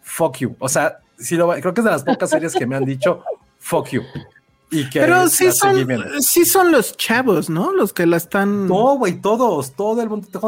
[0.02, 0.56] fuck you.
[0.60, 3.24] O sea, sí lo, creo que es de las pocas series que me han dicho
[3.60, 4.04] fuck you.
[4.72, 5.88] Y que Pero sí son,
[6.20, 7.72] sí son los chavos, ¿no?
[7.72, 8.68] Los que la están.
[8.68, 10.28] No, güey, todos, todo el mundo.
[10.28, 10.40] Te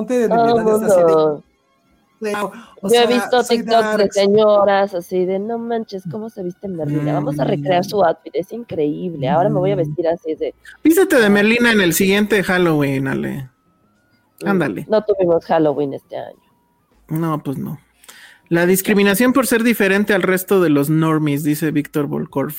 [2.20, 7.14] de Yo he visto TikTok de señoras así de no manches, ¿cómo se viste Merlina?
[7.14, 9.30] Vamos a recrear su outfit, es increíble.
[9.30, 9.80] Ahora me voy a mm.
[9.80, 10.56] vestir así de.
[10.84, 13.50] Vístete de Merlina en el siguiente Halloween, Ale.
[14.42, 14.86] Mm, Ándale.
[14.90, 16.42] No tuvimos Halloween este año.
[17.10, 17.80] No, pues no.
[18.50, 22.54] La discriminación por ser diferente al resto de los normies, dice Víctor Volkov.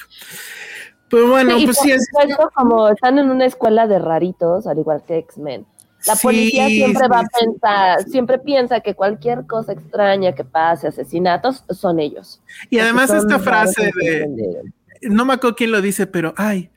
[1.10, 2.06] Pues bueno, pues sí es.
[2.55, 5.66] Como están en una escuela de raritos, al igual que X-Men.
[6.06, 11.65] La policía siempre va a pensar, siempre piensa que cualquier cosa extraña que pase, asesinatos,
[11.70, 12.40] son ellos.
[12.70, 14.62] Y además esta frase de,
[15.02, 16.70] no me acuerdo quién lo dice, pero ay,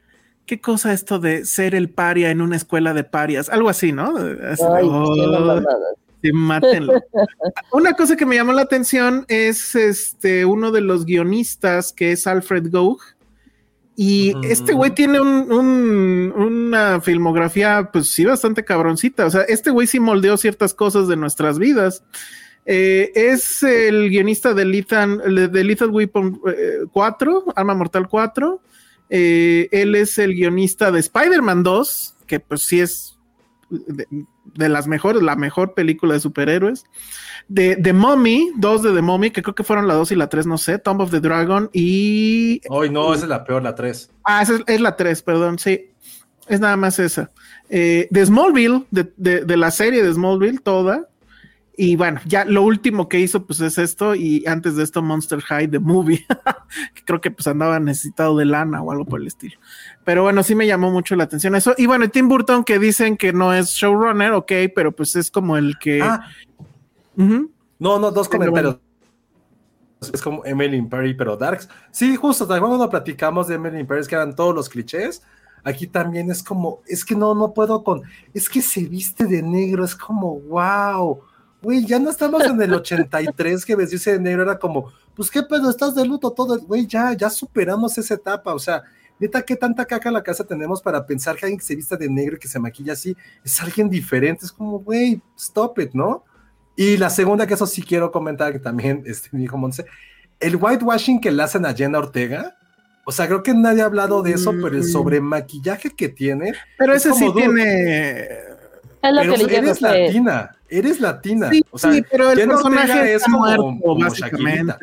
[0.45, 4.15] qué cosa esto de ser el paria en una escuela de parias, algo así, ¿no?
[4.17, 4.89] Ay,
[6.21, 6.93] Sí, mátenlo.
[7.71, 12.27] Una cosa que me llamó la atención es este uno de los guionistas que es
[12.27, 13.01] Alfred Gough,
[13.95, 19.25] Y este güey tiene una filmografía, pues sí, bastante cabroncita.
[19.25, 22.03] O sea, este güey sí moldeó ciertas cosas de nuestras vidas.
[22.65, 26.39] Eh, es el guionista de Lethal, de Lethal Weapon
[26.91, 28.61] 4, eh, Arma Mortal 4.
[29.09, 33.17] Eh, él es el guionista de Spider-Man 2, que pues sí es
[33.69, 34.07] de,
[34.55, 36.85] las mejores, la mejor película de superhéroes.
[37.47, 40.29] De The Mummy, dos de The Mummy, que creo que fueron la 2 y la
[40.29, 42.61] 3, no sé, Tomb of the Dragon y...
[42.69, 44.09] Hoy no, esa es la peor, la 3.
[44.23, 45.89] Ah, esa es, la 3, perdón, sí.
[46.47, 47.31] Es nada más esa.
[47.69, 51.07] de Smallville, de, de, la serie de Smallville, toda.
[51.83, 55.41] Y bueno, ya lo último que hizo pues es esto y antes de esto Monster
[55.41, 56.27] High The Movie,
[56.93, 59.57] que creo que pues andaba necesitado de lana o algo por el estilo.
[60.03, 61.73] Pero bueno, sí me llamó mucho la atención eso.
[61.79, 65.57] Y bueno, Tim Burton que dicen que no es showrunner, ok, pero pues es como
[65.57, 66.03] el que...
[66.03, 66.21] Ah.
[67.15, 68.77] No, no, dos comentarios.
[70.13, 71.67] Es como Emily Perry, pero Darks.
[71.89, 75.23] Sí, justo, también cuando platicamos de Emily Perry, que eran todos los clichés,
[75.63, 78.03] aquí también es como, es que no, no puedo con,
[78.35, 81.23] es que se viste de negro, es como, wow
[81.61, 85.43] güey, ya no estamos en el 83 que vestirse de negro era como, pues qué
[85.43, 88.83] pedo, estás de luto todo, güey, ya, ya superamos esa etapa, o sea,
[89.19, 91.95] neta, qué tanta caca en la casa tenemos para pensar que alguien que se vista
[91.95, 95.91] de negro y que se maquilla así es alguien diferente, es como, güey, stop it,
[95.93, 96.25] ¿no?
[96.75, 99.85] Y la segunda, que eso sí quiero comentar, que también este, me dijo Monse,
[100.39, 102.57] el whitewashing que le hacen a Jenna Ortega,
[103.03, 104.91] o sea, creo que nadie ha hablado de eso, pero el mm.
[104.91, 106.53] sobre maquillaje que tiene.
[106.77, 108.27] Pero ese sí tiene.
[109.01, 111.49] Es lo que le eres latina eres latina.
[111.49, 114.73] Sí, o sea, sí, pero el personaje es como, básicamente.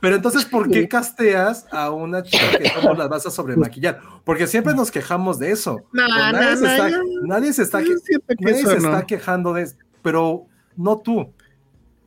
[0.00, 4.00] Pero entonces, ¿por qué casteas a una chica que cómo las vas a sobremaquillar?
[4.24, 5.82] Porque siempre nos quejamos de eso.
[5.92, 6.90] nadie, se está,
[7.24, 10.46] nadie, se está, quejando de eso, pero
[10.76, 11.32] no tú.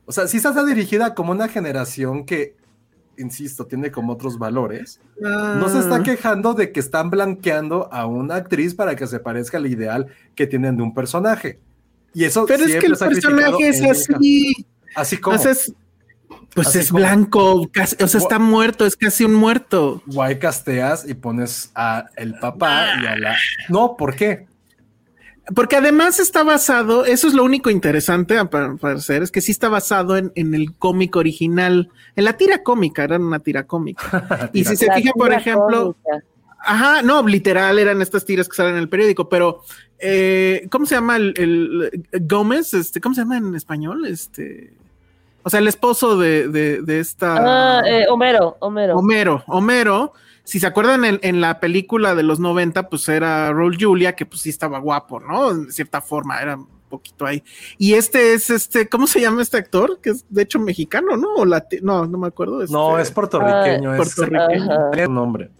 [0.06, 2.56] O sea, si estás dirigida como una generación que,
[3.18, 6.02] insisto, tiene como otros valores, no se está ah.
[6.02, 10.46] quejando de que están blanqueando a una actriz para que se parezca al ideal que
[10.46, 11.60] tienen de un personaje.
[12.14, 14.66] Y eso Pero es que el personaje es así.
[14.94, 15.38] Así como.
[16.54, 20.02] pues es blanco, o sea, está muerto, es casi un muerto.
[20.06, 23.36] Guay casteas y pones a el papá y a la.
[23.68, 24.46] No, ¿por qué?
[25.54, 29.68] Porque además está basado, eso es lo único interesante a parecer, es que sí está
[29.68, 34.50] basado en, el cómic original, en la tira cómica, era una tira cómica.
[34.52, 35.96] y si se fijan, por ejemplo,
[36.66, 39.62] Ajá, no, literal eran estas tiras que salen en el periódico, pero
[40.00, 42.74] eh, ¿cómo se llama el, Gómez?
[42.74, 44.04] Este, ¿cómo se llama en español?
[44.04, 44.72] Este,
[45.44, 47.36] o sea, el esposo de, de, esta.
[47.78, 48.96] Ah, eh, Homero, Homero.
[48.96, 50.12] Homero, Homero.
[50.46, 54.42] Si se acuerdan en, la película de los 90, pues era Raúl Julia, que pues
[54.42, 55.52] sí estaba guapo, ¿no?
[55.52, 57.42] De cierta forma, era un poquito ahí.
[57.78, 59.98] Y este es este, ¿cómo se llama este actor?
[60.00, 61.34] Que es de hecho mexicano, ¿no?
[61.34, 62.64] O no, no me acuerdo.
[62.68, 65.08] no, este, es puertorriqueño, es puertorriqueño.
[65.08, 65.50] nombre.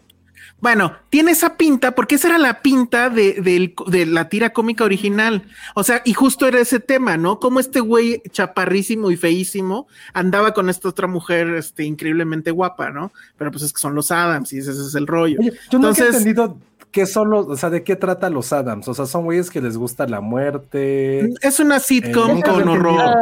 [0.58, 3.74] Bueno, tiene esa pinta porque esa era la pinta de,
[4.06, 5.46] la tira cómica original.
[5.74, 7.38] O sea, y justo era ese tema, ¿no?
[7.38, 13.12] Como este güey chaparrísimo y feísimo andaba con esta otra mujer este, increíblemente guapa, ¿no?
[13.36, 15.38] Pero pues es que son los Adams y ese, es el rollo.
[15.70, 16.58] yo no he entendido
[16.90, 18.88] qué son los, o sea, de qué trata los Adams.
[18.88, 21.34] O sea, son güeyes que les gusta la muerte.
[21.42, 23.14] Es una sitcom con horror.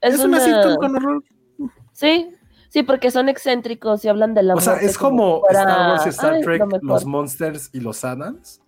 [0.00, 1.24] es, una sitcom con horror.
[1.92, 2.30] Sí,
[2.68, 6.08] Sí, porque son excéntricos y hablan de la O sea, es como, Star Wars y
[6.10, 8.60] Star Trek, los Monsters y los Adams.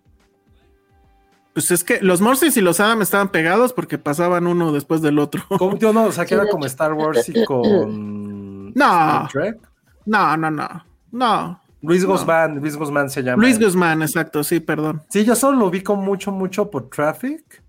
[1.53, 5.19] Pues es que los Monsters y los Adams estaban pegados porque pasaban uno después del
[5.19, 5.43] otro.
[5.59, 9.59] ¿Cómo, tío, no, o sea, que era como Star Wars y con no, Trek.
[10.07, 11.61] No, no, no, no.
[11.83, 13.43] Luis Guzmán, Luis Guzmán se llama.
[13.43, 15.03] Luis Guzmán, exacto, sí, perdón.
[15.09, 17.63] Sí, yo solo lo ubico mucho, mucho por Traffic.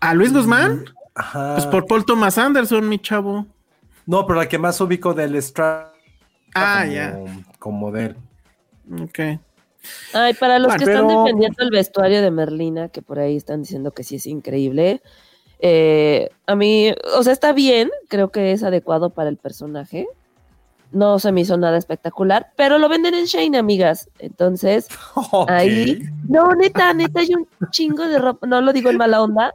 [0.00, 0.84] ¿A Luis Guzmán?
[1.14, 1.54] Ajá.
[1.54, 3.46] Pues por Paul Thomas Anderson, mi chavo.
[4.06, 5.94] No, pero la que más ubico del Strap.
[6.54, 7.18] Ah, ya.
[7.58, 8.16] Como de él.
[9.02, 9.40] Ok.
[10.12, 13.90] Ay, para los que están defendiendo el vestuario de Merlina, que por ahí están diciendo
[13.90, 15.02] que sí es increíble,
[15.58, 20.06] eh, a mí, o sea, está bien, creo que es adecuado para el personaje.
[20.92, 24.08] No se me hizo nada espectacular, pero lo venden en Shane, amigas.
[24.18, 24.88] Entonces,
[25.48, 26.02] ahí.
[26.28, 28.46] No, neta, neta, hay un chingo de ropa.
[28.46, 29.54] No lo digo en mala onda,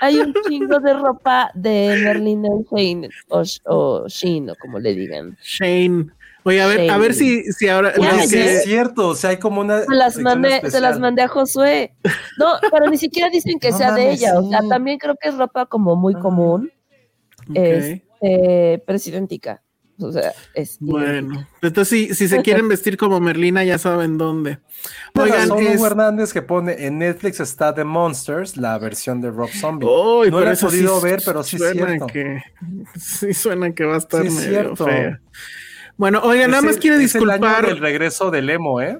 [0.00, 5.36] hay un chingo de ropa de Merlin Shane o, o Shane o como le digan.
[5.42, 6.06] Shane.
[6.46, 7.94] Oye, a ver, a ver si, si ahora.
[8.26, 9.80] sí, es cierto, o sea, hay como una.
[9.80, 11.94] Se las, mandé, se las mandé a Josué.
[12.38, 14.38] No, pero ni siquiera dicen que sea de ella.
[14.38, 16.70] O sea, también creo que es ropa como muy ah, común.
[17.54, 19.62] Es este, presidentica.
[19.98, 20.76] O sea, es.
[20.80, 24.58] Bueno, entonces si, se quieren vestir como Merlina, ya saben dónde.
[25.14, 25.80] Oigan, es...
[25.80, 29.86] Hernández que pone en Netflix está The Monsters, la versión de Rob Zombie.
[29.86, 32.42] no lo he podido ver, pero sí suena que
[32.98, 35.20] sí suena que va a estar medio fea.
[35.96, 37.66] Bueno, oiga, nada más quiero disculpar.
[37.66, 38.98] el regreso del emo, ¿eh?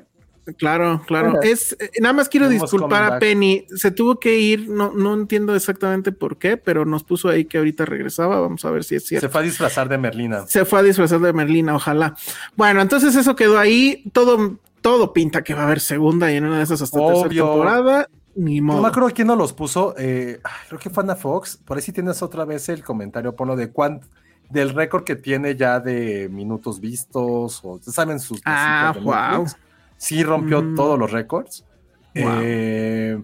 [0.59, 1.41] Claro, claro.
[1.43, 3.65] Es, eh, nada más quiero disculpar a Penny.
[3.75, 7.59] Se tuvo que ir, no, no entiendo exactamente por qué, pero nos puso ahí que
[7.59, 8.41] ahorita regresaba.
[8.41, 9.27] Vamos a ver si es cierto.
[9.27, 10.47] Se fue a disfrazar de Merlina.
[10.47, 12.15] Se fue a disfrazar de Merlina, ojalá.
[12.57, 14.05] Bueno, entonces eso quedó ahí.
[14.12, 17.29] Todo, todo pinta que va a haber segunda y en una de esas hasta tercera
[17.29, 18.09] temporada.
[18.37, 18.79] Ni modo.
[18.79, 19.95] No me acuerdo quién nos los puso.
[19.97, 21.57] Eh, creo que fue Ana Fox.
[21.65, 24.07] Por ahí si tienes otra vez el comentario, por lo de cuánto
[24.51, 29.47] del récord que tiene ya de minutos vistos o saben sus ah, wow
[29.97, 30.75] sí rompió mm.
[30.75, 31.65] todos los récords.
[32.15, 33.21] Eh,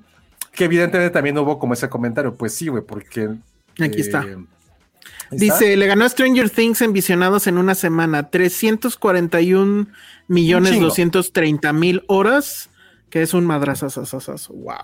[0.53, 3.31] que evidentemente también hubo como ese comentario, pues sí, güey, porque...
[3.79, 4.25] Aquí está.
[4.25, 4.37] Eh,
[5.31, 9.87] Dice, le ganó a Stranger Things en visionados en una semana, 341
[10.27, 12.69] millones 230 mil horas,
[13.11, 14.53] que es un madrazazazazazo.
[14.55, 14.75] Wow.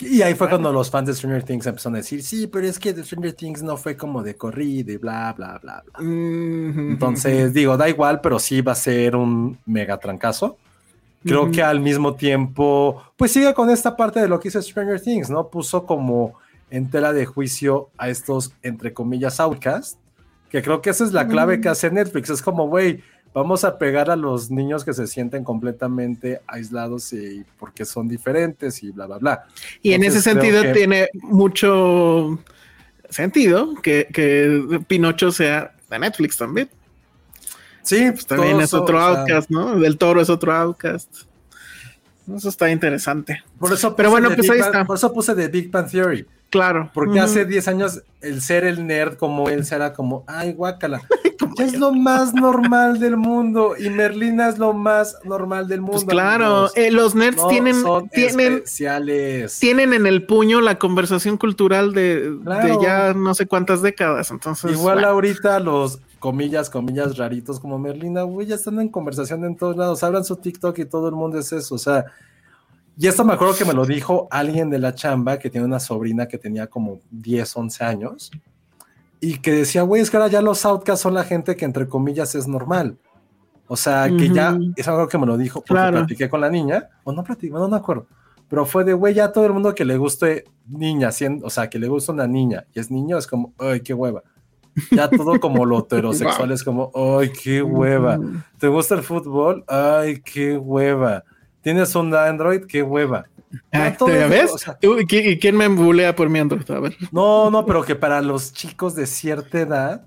[0.00, 2.78] Y ahí fue cuando los fans de Stranger Things empezaron a decir, sí, pero es
[2.78, 5.98] que de Stranger Things no fue como de corrido y bla, bla, bla, bla.
[6.00, 10.56] Entonces, digo, da igual, pero sí va a ser un mega trancazo.
[11.24, 15.00] Creo que al mismo tiempo, pues sigue con esta parte de lo que hizo Stranger
[15.00, 15.48] Things, ¿no?
[15.48, 16.34] Puso como
[16.70, 19.98] en tela de juicio a estos, entre comillas, outcasts,
[20.50, 22.30] que creo que esa es la clave que hace Netflix.
[22.30, 23.02] Es como, güey,
[23.32, 28.82] vamos a pegar a los niños que se sienten completamente aislados y porque son diferentes
[28.82, 29.46] y bla, bla, bla.
[29.82, 32.38] Y en ese sentido tiene mucho
[33.10, 36.68] sentido que, que Pinocho sea de Netflix también.
[37.84, 39.78] Sí, pues también es otro outcast, ¿no?
[39.78, 41.08] Del toro es otro outcast.
[42.34, 43.42] Eso está interesante.
[43.58, 44.84] Por eso Pero bueno, pues ahí está.
[44.84, 46.26] Por eso puse de Big Bang Theory.
[46.48, 46.90] Claro.
[46.94, 51.02] Porque hace 10 años el ser el nerd como él será como, ay, guácala.
[51.58, 56.06] es lo más normal del mundo y Merlina es lo más normal del pues mundo.
[56.10, 59.58] claro, eh, los nerds tienen, tienen, especiales.
[59.58, 62.36] tienen en el puño la conversación cultural de,
[62.80, 64.30] ya no sé cuántas décadas.
[64.30, 69.56] Entonces, igual ahorita los comillas, comillas raritos como Merlina, güey, ya están en conversación en
[69.56, 72.06] todos lados, hablan su TikTok y todo el mundo es eso, o sea,
[72.96, 75.80] y esto me acuerdo que me lo dijo alguien de la chamba que tiene una
[75.80, 78.30] sobrina que tenía como 10, 11 años
[79.20, 81.86] y que decía, güey, es que ahora ya los outcasts son la gente que entre
[81.88, 82.96] comillas es normal.
[83.66, 86.88] O sea, que ya es algo que me lo dijo porque platiqué con la niña,
[87.02, 88.06] o no platiqué, no me acuerdo,
[88.48, 91.68] pero fue de, güey, ya todo el mundo que le guste niña, siendo, o sea,
[91.68, 94.22] que le gusta una niña y es niño, es como, ay, qué hueva.
[94.90, 98.18] Ya todo como lo heterosexual es como, ay, qué hueva.
[98.58, 99.64] ¿Te gusta el fútbol?
[99.68, 101.24] Ay, qué hueva.
[101.62, 102.64] ¿Tienes un Android?
[102.66, 103.24] qué hueva.
[103.72, 103.94] Ah,
[104.28, 104.52] ves?
[104.80, 106.68] ¿Y quién me embulea por mi Android?
[106.70, 106.96] A ver.
[107.12, 110.06] No, no, pero que para los chicos de cierta edad,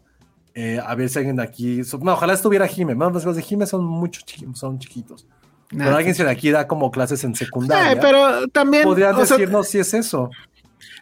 [0.54, 1.82] eh, a ver si alguien de aquí.
[2.02, 2.96] No, ojalá estuviera Jime.
[2.96, 5.28] los de Jime son muchos chiquitos, son chiquitos.
[5.70, 7.94] pero alguien se de aquí da como clases en secundaria.
[7.94, 8.84] Eh, pero también.
[8.84, 10.30] Podrían decirnos si es eso.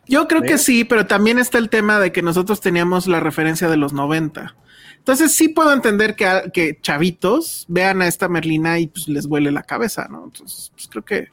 [0.07, 3.69] Yo creo que sí, pero también está el tema de que nosotros teníamos la referencia
[3.69, 4.56] de los 90.
[4.98, 9.52] Entonces sí puedo entender que, que chavitos vean a esta Merlina y pues les huele
[9.52, 10.26] la cabeza, ¿no?
[10.26, 11.27] Entonces, pues creo que...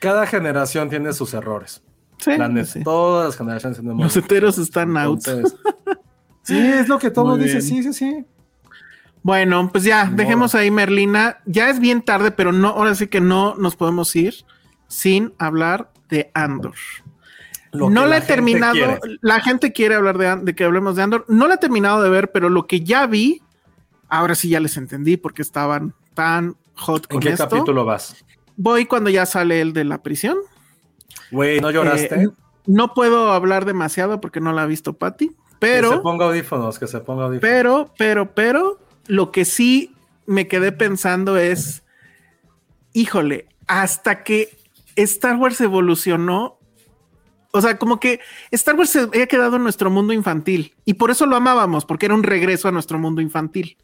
[0.00, 1.82] Cada generación tiene sus errores.
[2.18, 2.32] Sí,
[2.82, 4.02] Todas las generaciones tenemos...
[4.02, 5.20] Los heteros están out.
[6.42, 8.24] sí, es lo que todo dice, sí, sí, sí.
[9.22, 11.40] Bueno, pues ya, dejemos ahí Merlina.
[11.44, 14.34] Ya es bien tarde, pero no, ahora sí que no nos podemos ir
[14.88, 16.74] sin hablar de Andor
[17.72, 18.98] no la, he terminado.
[19.20, 21.24] La gente quiere hablar de, que hablemos de Andor.
[21.28, 23.42] No la he terminado de ver, pero lo que ya vi,
[24.08, 28.24] ahora sí ya les entendí porque estaban tan hot con ¿En qué capítulo vas?
[28.56, 30.38] Voy cuando ya sale el de la prisión.
[31.30, 32.24] Güey, ¿no lloraste?
[32.24, 32.28] Eh,
[32.66, 35.90] no puedo hablar demasiado porque no la ha visto Patty, pero.
[35.90, 37.50] Que se ponga audífonos, que se ponga audífonos.
[37.50, 39.94] Pero, pero, pero, lo que sí
[40.26, 41.82] me quedé pensando es,
[42.92, 44.56] híjole, hasta que
[44.96, 46.59] Star Wars evolucionó,
[47.52, 48.20] o sea, como que
[48.50, 52.06] Star Wars se había quedado en nuestro mundo infantil y por eso lo amábamos, porque
[52.06, 53.76] era un regreso a nuestro mundo infantil.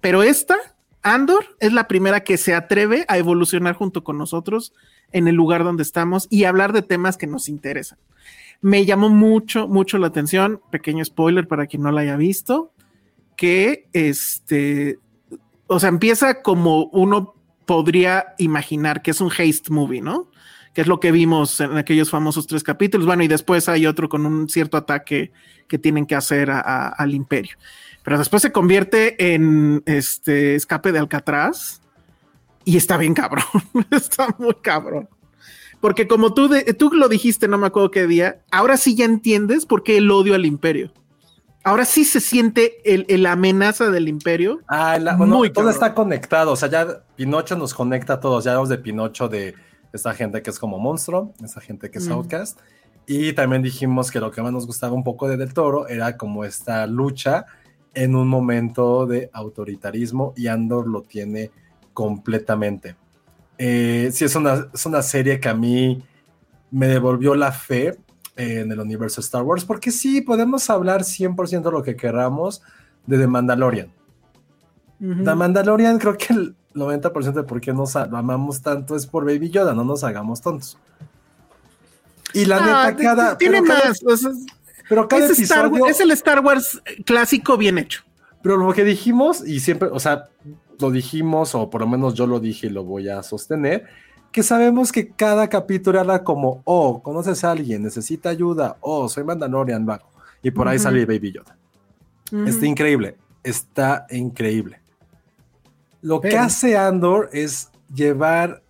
[0.00, 0.56] Pero esta,
[1.02, 4.72] Andor, es la primera que se atreve a evolucionar junto con nosotros
[5.12, 7.98] en el lugar donde estamos y hablar de temas que nos interesan.
[8.62, 12.72] Me llamó mucho, mucho la atención, pequeño spoiler para quien no la haya visto,
[13.36, 14.98] que este,
[15.66, 17.34] o sea, empieza como uno
[17.64, 20.29] podría imaginar que es un haste movie, ¿no?
[20.74, 23.06] Que es lo que vimos en aquellos famosos tres capítulos.
[23.06, 25.32] Bueno, y después hay otro con un cierto ataque
[25.68, 27.56] que tienen que hacer al imperio.
[28.02, 31.80] Pero después se convierte en este escape de Alcatraz
[32.64, 33.44] y está bien cabrón.
[33.90, 35.08] está muy cabrón.
[35.80, 39.64] Porque como tú, tú lo dijiste, no me acuerdo qué día, ahora sí ya entiendes
[39.64, 40.92] por qué el odio al imperio.
[41.62, 44.60] Ahora sí se siente el, amenaza del imperio.
[44.66, 44.98] Ah,
[45.52, 46.52] todo está conectado.
[46.52, 48.44] O sea, ya Pinocho nos conecta a todos.
[48.44, 49.54] Ya hablamos de Pinocho de
[49.92, 52.58] esta gente que es como monstruo, esta gente que es outcast.
[53.06, 56.16] Y también dijimos que lo que más nos gustaba un poco de Del Toro era
[56.16, 57.46] como esta lucha
[57.94, 61.50] en un momento de autoritarismo y Andor lo tiene
[61.92, 62.96] completamente.
[63.58, 66.02] Eh, sí, es una, es una serie que a mí
[66.70, 67.98] me devolvió la fe
[68.36, 72.62] en el universo Star Wars, porque sí, podemos hablar 100% lo que queramos
[73.06, 73.92] de The Mandalorian.
[74.98, 79.50] The Mandalorian creo que el 90% de por qué nos amamos tanto es por Baby
[79.50, 80.78] Yoda, no nos hagamos tontos.
[82.32, 83.38] Y la ah, neta, cada...
[83.38, 84.00] Tiene más,
[84.88, 88.02] pero cada es, episodio, es el Star Wars clásico bien hecho.
[88.42, 90.28] Pero lo que dijimos, y siempre, o sea,
[90.80, 93.86] lo dijimos, o por lo menos yo lo dije y lo voy a sostener,
[94.32, 99.24] que sabemos que cada capítulo era como, oh, conoces a alguien, necesita ayuda, oh, soy
[99.24, 100.10] Mandalorian, vago.
[100.42, 101.56] Y por ahí sale Baby Yoda.
[102.46, 104.79] Está increíble, está increíble.
[106.02, 108.62] Lo que hace Andor es llevar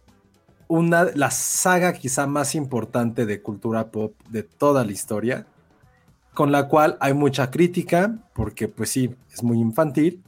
[0.66, 5.46] una, la saga quizá más importante de cultura pop de toda la historia,
[6.34, 10.22] con la cual hay mucha crítica, porque pues sí, es muy infantil,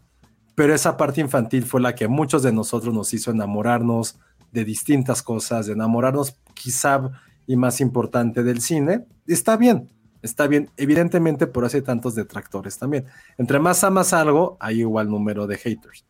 [0.54, 4.18] pero esa parte infantil fue la que muchos de nosotros nos hizo enamorarnos
[4.52, 7.10] de distintas cosas, de enamorarnos quizá
[7.46, 9.06] y más importante del cine.
[9.26, 9.90] Está bien,
[10.22, 13.06] está bien, evidentemente por hay tantos detractores también.
[13.38, 16.04] Entre más amas algo, hay igual número de haters.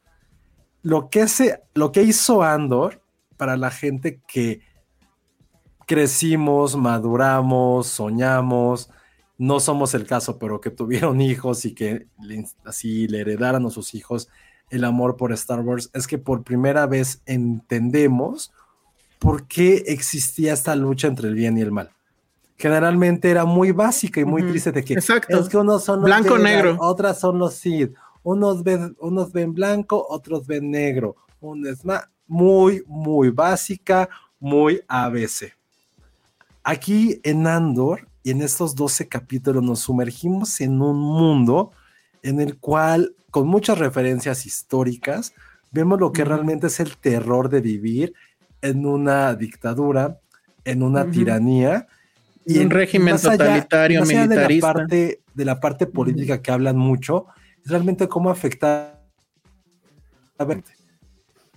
[0.83, 1.27] Lo que,
[1.75, 3.03] lo que hizo Andor
[3.37, 4.61] para la gente que
[5.87, 8.91] crecimos, maduramos, soñamos,
[9.39, 12.07] no somos el caso, pero que tuvieron hijos y que
[12.65, 14.29] así le heredaran a sus hijos
[14.71, 18.53] el amor por Star Wars, es que por primera vez entendemos
[19.19, 21.91] por qué existía esta lucha entre el bien y el mal.
[22.57, 25.39] Generalmente era muy básica y muy triste de que Exacto.
[25.39, 29.53] es que unos son los blanco negro, otras son los Sith, unos ven, unos ven
[29.53, 31.83] blanco, otros ven negro, un es
[32.27, 34.09] muy muy básica,
[34.39, 35.53] muy ABC.
[36.65, 41.73] Aquí en Andor y en estos 12 capítulos nos sumergimos en un mundo
[42.23, 45.35] en el cual, con muchas referencias históricas,
[45.73, 48.15] vemos lo que realmente es el terror de vivir
[48.61, 50.21] en una dictadura,
[50.65, 51.89] en una tiranía.
[52.47, 54.37] Y un régimen totalitario, militarista.
[54.37, 57.27] De la, parte, de la parte política que hablan mucho,
[57.65, 59.03] realmente cómo afecta
[60.39, 60.65] a ver,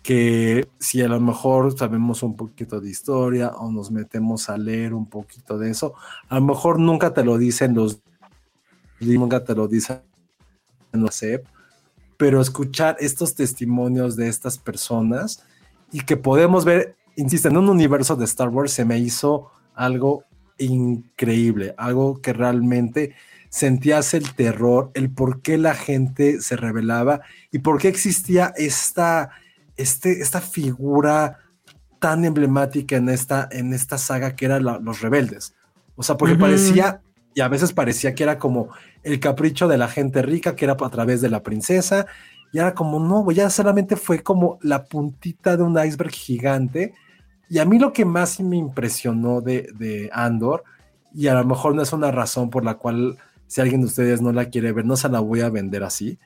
[0.03, 4.94] que si a lo mejor sabemos un poquito de historia o nos metemos a leer
[4.94, 5.95] un poquito de eso,
[6.30, 8.02] a lo mejor nunca te lo dicen los
[8.99, 10.02] nunca te lo dicen
[10.94, 11.44] no sé,
[12.18, 15.44] pero escuchar estos testimonios de estas personas
[15.91, 20.23] y que podemos ver, insisto, en un universo de Star Wars se me hizo algo
[20.57, 23.15] increíble, algo que realmente
[23.56, 27.22] sentías el terror, el por qué la gente se rebelaba
[27.53, 29.32] y por qué existía esta
[29.77, 31.40] este, esta figura
[31.99, 35.56] tan emblemática en esta, en esta saga que eran los rebeldes.
[35.95, 37.02] O sea, porque parecía,
[37.34, 38.69] y a veces parecía que era como
[39.03, 42.07] el capricho de la gente rica, que era a través de la princesa,
[42.52, 46.94] y era como, no, ya solamente fue como la puntita de un iceberg gigante.
[47.49, 50.65] Y a mí lo que más me impresionó de, de Andor,
[51.14, 54.22] y a lo mejor no es una razón por la cual si alguien de ustedes
[54.22, 56.19] no la quiere ver, no se la voy a vender así,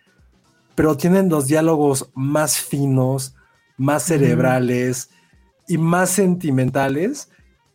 [0.76, 3.36] pero tienen los diálogos más finos,
[3.78, 5.10] más cerebrales
[5.68, 7.30] y más sentimentales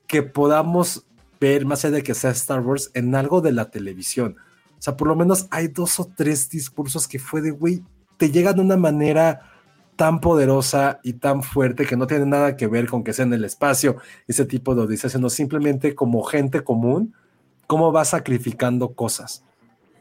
[0.07, 1.07] que podamos
[1.41, 4.37] ver, más allá de que sea Star Wars, en algo de la televisión.
[4.79, 7.83] O sea, por lo menos hay dos o tres discursos que fue de, güey,
[8.17, 9.51] te llegan de una manera
[9.97, 13.33] tan poderosa y tan fuerte que no tiene nada que ver con que sea en
[13.33, 13.97] el espacio,
[14.27, 17.15] ese tipo de odisea, sino simplemente como gente común,
[17.67, 19.45] cómo va sacrificando cosas.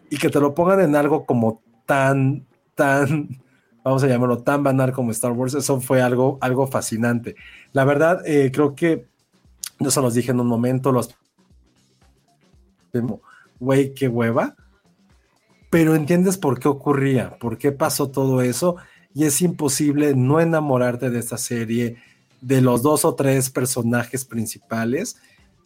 [0.10, 2.46] Y que te lo pongan en algo como tan,
[2.76, 3.44] tan
[3.84, 7.36] vamos a llamarlo tan banal como Star Wars, eso fue algo, algo fascinante.
[7.74, 9.08] La verdad, eh, creo que,
[9.80, 11.16] yo se los dije en un momento, los...
[13.60, 14.56] Güey, qué hueva.
[15.70, 18.76] Pero entiendes por qué ocurría, por qué pasó todo eso,
[19.16, 21.98] y es imposible no enamorarte de esta serie,
[22.42, 25.18] de los dos o tres personajes principales,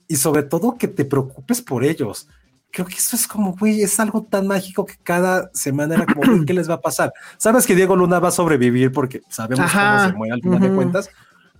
[0.08, 2.28] y sobre todo que te preocupes por ellos.
[2.72, 6.46] Creo que eso es como, güey, es algo tan mágico que cada semana era como,
[6.46, 7.14] ¿qué les va a pasar?
[7.38, 10.72] Sabes que Diego Luna va a sobrevivir porque sabemos cómo se muere al final de
[10.74, 11.10] cuentas,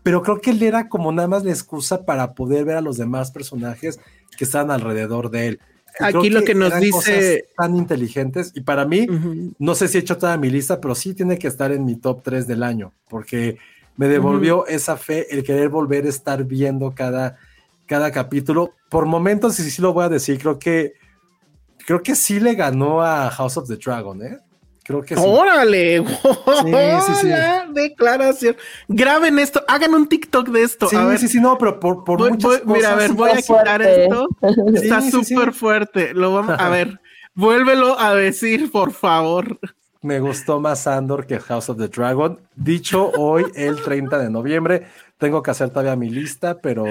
[0.04, 2.98] pero creo que él era como nada más la excusa para poder ver a los
[2.98, 4.00] demás personajes
[4.38, 5.60] que están alrededor de él.
[6.00, 9.08] Aquí lo que, nos dice tan inteligentes y para mí
[9.58, 11.96] no sé si he hecho toda mi lista, pero sí tiene que estar en mi
[11.96, 13.58] top 3 del año porque
[13.96, 17.38] me devolvió esa fe, el querer volver a estar viendo cada
[17.88, 18.74] cada capítulo.
[18.90, 20.94] Por momentos, y sí lo voy a decir, creo que
[21.86, 24.38] creo que sí le ganó a House of the Dragon, ¿eh?
[24.84, 25.22] Creo que sí.
[25.26, 26.04] ¡Órale!
[26.06, 26.74] Sí,
[27.06, 27.30] sí, sí.
[27.74, 28.56] Declaración.
[28.88, 30.88] Graben esto, hagan un TikTok de esto.
[30.88, 34.28] Sí, sí, sí, no, pero por, por muchas Mira, a ver, voy a quitar esto.
[34.74, 36.14] Está súper fuerte.
[36.14, 37.00] Lo vamos, a ver,
[37.36, 39.60] vuélvelo a decir, por favor.
[40.02, 42.40] me gustó más Andor que House of the Dragon.
[42.56, 44.88] Dicho hoy, el 30 de noviembre,
[45.18, 46.86] tengo que hacer todavía mi lista, pero,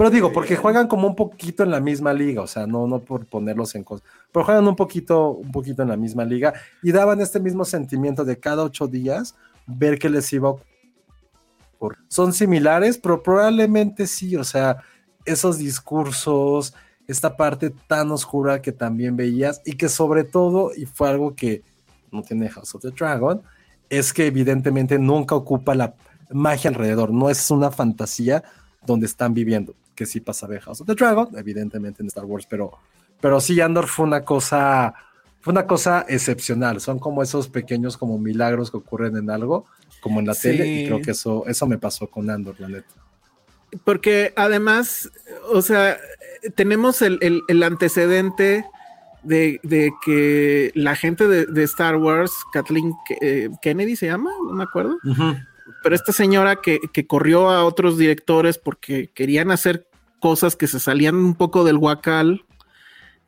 [0.00, 3.00] pero digo, porque juegan como un poquito en la misma liga, o sea, no, no
[3.00, 6.90] por ponerlos en cosas, pero juegan un poquito, un poquito en la misma liga y
[6.90, 9.34] daban este mismo sentimiento de cada ocho días
[9.66, 11.98] ver qué les iba a ocurrir.
[12.08, 14.78] Son similares, pero probablemente sí, o sea,
[15.26, 16.72] esos discursos,
[17.06, 21.62] esta parte tan oscura que también veías y que sobre todo, y fue algo que
[22.10, 23.42] no tiene House of the Dragon,
[23.90, 25.92] es que evidentemente nunca ocupa la
[26.30, 28.42] magia alrededor, no es una fantasía
[28.86, 32.46] donde están viviendo, que sí pasa de House of the Dragon, evidentemente en Star Wars,
[32.48, 32.72] pero,
[33.20, 34.94] pero sí Andor fue una cosa,
[35.40, 39.66] fue una cosa excepcional, son como esos pequeños como milagros que ocurren en algo,
[40.00, 42.94] como en la tele, y creo que eso, eso me pasó con Andor, la neta.
[43.84, 45.12] Porque además,
[45.52, 45.98] o sea,
[46.54, 48.64] tenemos el, el, antecedente
[49.22, 54.64] de, de, que la gente de, Star Wars, Kathleen eh, Kennedy se llama, no me
[54.64, 54.96] acuerdo,
[55.82, 59.89] pero esta señora que, que, corrió a otros directores porque querían hacer
[60.20, 62.44] cosas que se salían un poco del guacal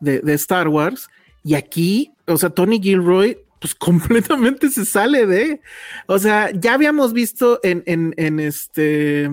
[0.01, 1.09] de, de Star Wars,
[1.45, 5.61] y aquí, o sea, Tony Gilroy pues completamente se sale de,
[6.07, 9.31] o sea, ya habíamos visto en, en, en este,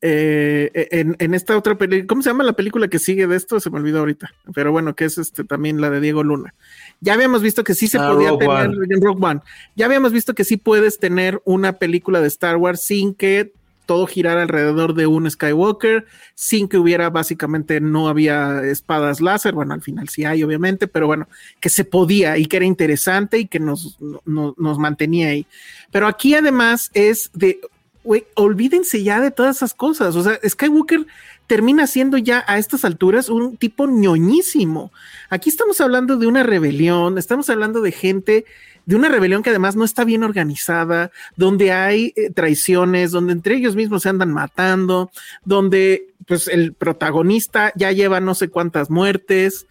[0.00, 3.60] eh, en, en, esta otra película, ¿cómo se llama la película que sigue de esto?
[3.60, 6.54] Se me olvidó ahorita, pero bueno, que es este también la de Diego Luna.
[7.00, 9.40] Ya habíamos visto que sí se ah, podía tener en Rogue One.
[9.76, 13.52] Ya habíamos visto que sí puedes tener una película de Star Wars sin que
[13.88, 16.04] todo girara alrededor de un Skywalker,
[16.34, 19.54] sin que hubiera básicamente no había espadas láser.
[19.54, 21.26] Bueno, al final sí hay, obviamente, pero bueno,
[21.58, 25.46] que se podía y que era interesante y que nos, nos mantenía ahí.
[25.90, 27.60] Pero aquí además es de
[28.04, 30.16] güey, olvídense ya de todas esas cosas.
[30.16, 31.06] O sea, Skywalker
[31.46, 34.92] termina siendo ya a estas alturas un tipo ñoñísimo.
[35.30, 38.44] Aquí estamos hablando de una rebelión, estamos hablando de gente,
[38.88, 43.54] de una rebelión que además no está bien organizada, donde hay eh, traiciones, donde entre
[43.54, 45.10] ellos mismos se andan matando,
[45.44, 49.66] donde pues el protagonista ya lleva no sé cuántas muertes,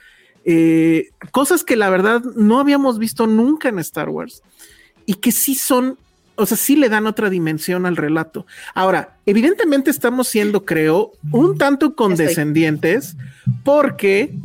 [0.46, 4.44] eh, cosas que la verdad no habíamos visto nunca en Star Wars
[5.08, 5.98] y que sí son
[6.36, 8.46] o sea, sí le dan otra dimensión al relato.
[8.76, 13.18] Ahora, evidentemente estamos siendo, creo, un tanto condescendientes
[13.64, 14.36] porque,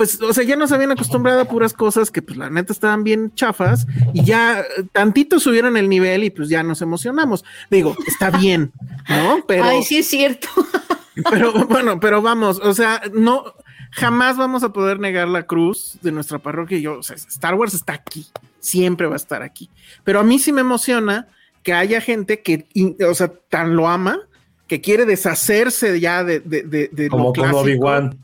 [0.00, 3.04] pues, o sea, ya nos habían acostumbrado a puras cosas que, pues, la neta estaban
[3.04, 7.44] bien chafas y ya tantito subieron el nivel y pues ya nos emocionamos.
[7.70, 8.72] Digo, está bien,
[9.10, 9.44] ¿no?
[9.46, 9.64] Pero.
[9.64, 10.48] Ay, sí es cierto.
[11.30, 13.44] Pero bueno, pero vamos, o sea, no,
[13.90, 16.78] jamás vamos a poder negar la cruz de nuestra parroquia.
[16.78, 18.26] Yo, o sea, Star Wars está aquí,
[18.58, 19.68] siempre va a estar aquí.
[20.02, 21.28] Pero a mí sí me emociona
[21.62, 22.66] que haya gente que,
[23.06, 24.18] o sea, tan lo ama,
[24.66, 28.16] que quiere deshacerse ya de, de, de, Como con Obi-Wan.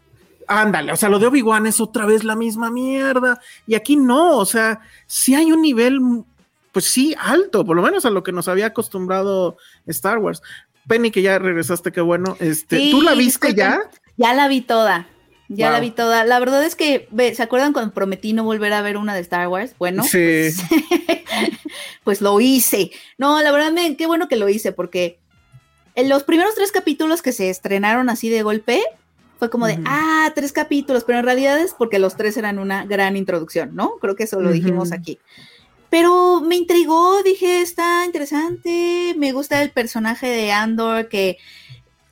[0.49, 3.41] Ándale, o sea, lo de Obi-Wan es otra vez la misma mierda.
[3.67, 6.01] Y aquí no, o sea, sí hay un nivel,
[6.73, 9.57] pues sí, alto, por lo menos a lo que nos había acostumbrado
[9.87, 10.43] Star Wars.
[10.87, 12.37] Penny, que ya regresaste, qué bueno.
[12.39, 13.81] Este, ¿Tú la viste ya?
[14.17, 15.09] Ya la vi toda.
[15.49, 16.25] Ya la vi toda.
[16.25, 19.47] La verdad es que, ¿se acuerdan cuando prometí no volver a ver una de Star
[19.49, 19.75] Wars?
[19.79, 20.19] Bueno, sí.
[20.19, 20.57] pues,
[22.05, 22.91] pues lo hice.
[23.19, 25.21] No, la verdad, me, qué bueno que lo hice, porque
[25.95, 28.83] en los primeros tres capítulos que se estrenaron así de golpe,
[29.39, 32.87] fue como de, ah, tres capítulos, pero en realidad es porque los tres eran una
[32.87, 33.97] gran introducción, ¿no?
[34.01, 35.19] Creo que eso lo dijimos aquí.
[35.91, 41.39] Pero me intrigó, dije, está interesante, me gusta el personaje de Andor que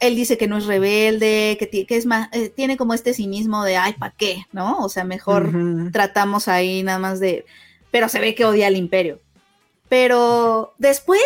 [0.01, 3.77] él dice que no es rebelde, que, es más, eh, tiene como este cinismo de,
[3.77, 4.45] ay, ¿para qué?
[4.53, 4.79] ¿No?
[4.79, 5.51] O sea, mejor
[5.93, 7.47] tratamos ahí nada más de,
[7.91, 9.21] pero se ve que odia al imperio.
[9.95, 11.23] Pero después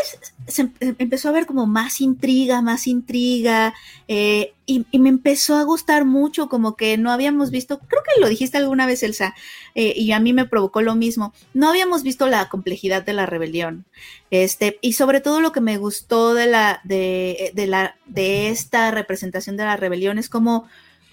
[0.47, 3.73] se em, empezó a ver como más intriga, más intriga,
[4.09, 8.29] eh, y, me empezó a gustar mucho, como que no habíamos visto, creo que lo
[8.29, 9.35] dijiste alguna vez, Elsa,
[9.75, 13.25] eh, y a mí me provocó lo mismo, no habíamos visto la complejidad de la
[13.25, 13.87] rebelión,
[14.31, 19.57] este, y sobre todo lo que me gustó de la, de, la, de esta representación
[19.57, 20.69] de la rebelión es como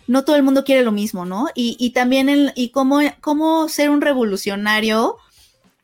[0.07, 1.47] no todo el mundo quiere lo mismo, ¿no?
[1.55, 5.15] Y, y también, el, y cómo, cómo ser un revolucionario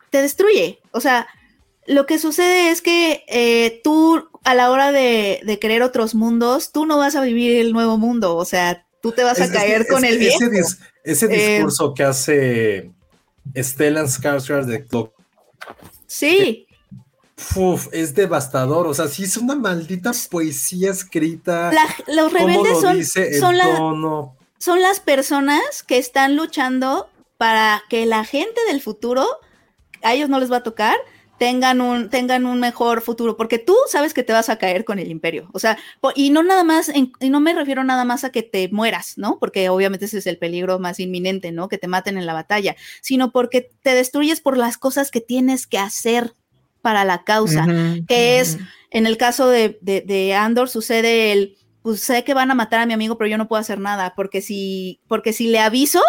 [0.10, 1.30] te destruye, o sea,
[1.88, 6.72] lo que sucede es que eh, tú a la hora de, de, querer otros mundos,
[6.72, 9.88] tú no vas a vivir el nuevo mundo, o sea, tú te vas a caer
[9.88, 10.40] con el viejo.
[11.04, 12.92] Ese, eh, discurso que hace
[13.56, 15.14] Stellan Skarsgård de Clock.
[16.08, 16.68] Sí.
[17.56, 21.72] Uf, es devastador, o sea, sí es una maldita poesía escrita.
[22.08, 28.82] los rebeldes son, son, son las personas que están luchando para que la gente del
[28.82, 29.26] futuro,
[30.04, 30.96] a ellos no les va a tocar,
[31.42, 35.00] tengan un, tengan un mejor futuro, porque tú sabes que te vas a caer con
[35.00, 35.76] el imperio, o sea,
[36.14, 39.40] y no nada más, y no me refiero nada más a que te mueras, ¿no?
[39.40, 41.68] Porque obviamente ese es el peligro más inminente, ¿no?
[41.68, 45.66] Que te maten en la batalla, sino porque te destruyes por las cosas que tienes
[45.66, 46.36] que hacer
[46.84, 47.66] para la causa,
[48.08, 48.60] que es,
[48.92, 52.86] en el caso de, de, Andor sucede el, pues sé que van a matar a
[52.86, 56.04] mi amigo, pero yo no puedo hacer nada, porque si, porque si le aviso,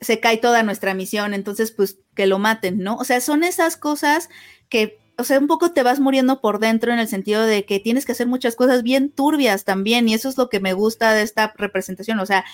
[0.00, 2.96] se cae toda nuestra misión, entonces pues que lo maten, ¿no?
[2.96, 4.28] O sea, son esas cosas
[4.68, 7.80] que o sea, un poco te vas muriendo por dentro en el sentido de que
[7.80, 11.14] tienes que hacer muchas cosas bien turbias también, y eso es lo que me gusta
[11.14, 12.20] de esta representación.
[12.20, 12.44] O sea,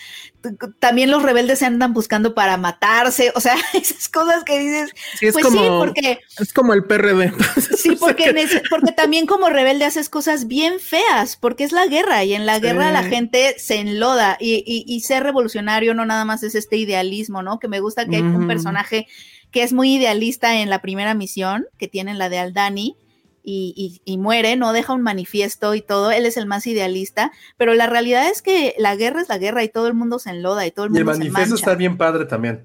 [0.79, 4.93] también los rebeldes se andan buscando para matarse, o sea, esas cosas que dices.
[5.19, 6.21] Sí, es pues como, sí, porque.
[6.39, 7.33] Es como el PRD.
[7.83, 8.33] Sí, porque,
[8.71, 12.61] porque también como rebelde haces cosas bien feas, porque es la guerra, y en la
[12.61, 17.43] guerra la gente se enloda, y, y, ser revolucionario no nada más es este idealismo,
[17.43, 17.59] ¿no?
[17.59, 19.09] Que me gusta que hay un personaje
[19.53, 22.97] que es muy idealista en la primera misión que tiene la de Aldani.
[23.45, 27.75] Y, y, muere, no deja un manifiesto y todo, él es el más idealista, pero
[27.75, 30.65] la realidad es que la guerra es la guerra y todo el mundo se enloda
[30.65, 32.65] y todo el mundo y el manifiesto está bien padre también.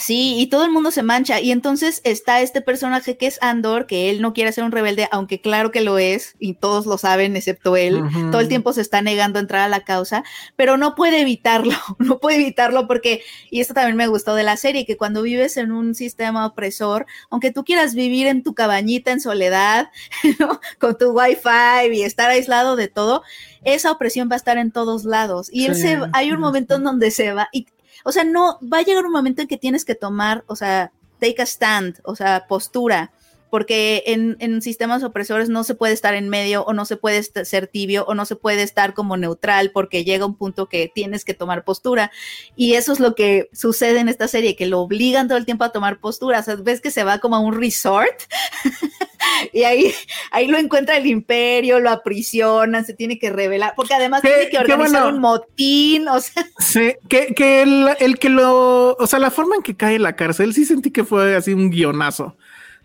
[0.00, 1.40] Sí, y todo el mundo se mancha.
[1.40, 5.08] Y entonces está este personaje que es Andor, que él no quiere ser un rebelde,
[5.12, 8.02] aunque claro que lo es, y todos lo saben, excepto él.
[8.30, 10.24] Todo el tiempo se está negando a entrar a la causa,
[10.56, 14.56] pero no puede evitarlo, no puede evitarlo porque, y esto también me gustó de la
[14.56, 19.12] serie, que cuando vives en un sistema opresor, aunque tú quieras vivir en tu cabañita
[19.12, 19.90] en soledad,
[20.78, 23.22] con tu wifi y estar aislado de todo,
[23.64, 25.50] esa opresión va a estar en todos lados.
[25.52, 27.66] Y él se, hay un momento en donde se va, y
[28.04, 30.92] o sea, no, va a llegar un momento en que tienes que tomar, o sea,
[31.18, 33.12] take a stand, o sea, postura
[33.50, 37.66] porque en, sistemas opresores no se puede estar en medio o no se puede ser
[37.66, 41.34] tibio o no se puede estar como neutral porque llega un punto que tienes que
[41.34, 42.10] tomar postura.
[42.56, 45.64] Y eso es lo que sucede en esta serie, que lo obligan todo el tiempo
[45.64, 46.40] a tomar postura.
[46.40, 48.22] O sea, ves que se va como a un resort
[49.52, 49.92] y ahí,
[50.30, 54.58] ahí lo encuentra el imperio, lo aprisionan, se tiene que revelar, porque además tiene que
[54.58, 56.46] organizar un motín, o sea.
[56.58, 60.02] Sí, que, que el, el que lo, o sea, la forma en que cae en
[60.02, 62.36] la cárcel, sí sentí que fue así un guionazo.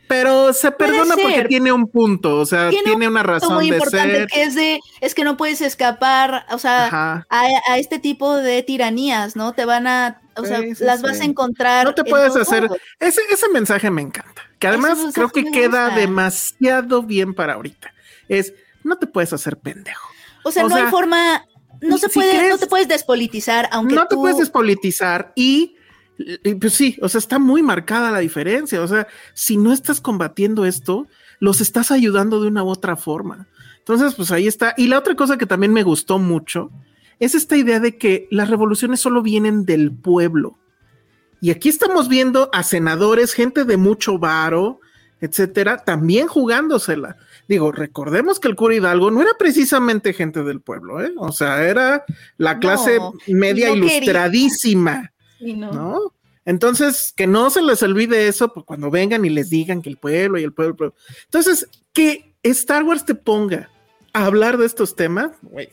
[0.08, 4.44] Pero se perdona porque tiene un punto, o sea, tiene, una razón muy importante que
[4.44, 9.54] es de, es que no puedes escapar, o sea, a, este tipo de tiranías, ¿no?
[9.54, 11.86] Te van a, o sea, las vas a encontrar.
[11.86, 12.70] No te puedes hacer,
[13.00, 17.92] ese, ese mensaje me encanta, que además creo que queda demasiado bien para ahorita.
[18.30, 18.54] Es,
[18.84, 20.08] no te puedes hacer pendejo.
[20.44, 21.44] O sea, no hay forma,
[21.82, 25.78] no se puede, no te puedes despolitizar, aunque No te puedes despolitizar y
[26.60, 28.82] pues sí, o sea, está muy marcada la diferencia.
[28.82, 31.08] O sea, si no estás combatiendo esto,
[31.40, 33.48] los estás ayudando de una u otra forma.
[33.80, 34.74] Entonces, pues ahí está.
[34.78, 36.72] Y la otra cosa que también me gustó mucho
[37.20, 40.58] es esta idea de que las revoluciones solo vienen del pueblo.
[41.42, 44.80] Y aquí estamos viendo a senadores, gente de mucho varo,
[45.22, 47.18] etcétera, también jugándosela.
[47.48, 51.14] Digo, recordemos que el cura Hidalgo no era precisamente gente del pueblo, ¿eh?
[51.18, 52.04] O sea, era
[52.38, 55.12] la clase media ilustradísima.
[55.40, 56.14] No.
[56.46, 59.98] Entonces, que no se les olvide eso pues, cuando vengan y les digan que el
[59.98, 60.94] pueblo y el pueblo,
[61.26, 63.70] Entonces, que Star Wars te ponga
[64.14, 65.70] a hablar de estos temas, güey,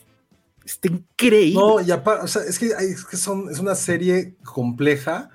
[0.64, 1.60] está increíble.
[1.60, 5.28] No, y aparte, o sea, es que, es, que son, es una serie compleja,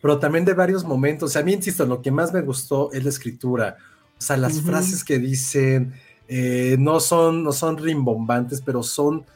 [0.00, 1.30] pero también de varios momentos.
[1.30, 3.76] O sea, a mí, insisto, lo que más me gustó es la escritura.
[4.18, 5.94] O sea, las frases que dicen
[6.28, 9.26] eh, no, son, no son rimbombantes, pero son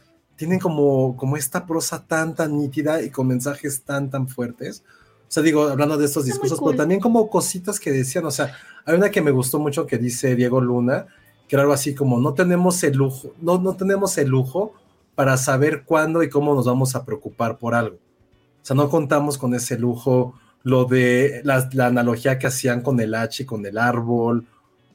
[0.41, 4.83] tienen como, como esta prosa tan, tan nítida y con mensajes tan, tan fuertes.
[4.89, 8.57] O sea, digo, hablando de estos discursos, pero también como cositas que decían, o sea,
[8.87, 11.05] hay una que me gustó mucho que dice Diego Luna,
[11.47, 14.73] que era algo así como, no tenemos el lujo, no, no tenemos el lujo
[15.15, 17.97] para saber cuándo y cómo nos vamos a preocupar por algo.
[17.97, 22.99] O sea, no contamos con ese lujo, lo de la, la analogía que hacían con
[22.99, 24.47] el H y con el árbol,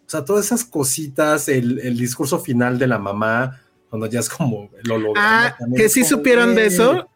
[0.07, 4.29] o sea, todas esas cositas, el, el discurso final de la mamá, cuando ya es
[4.29, 7.09] como lo Ah, que sí supieron de eso.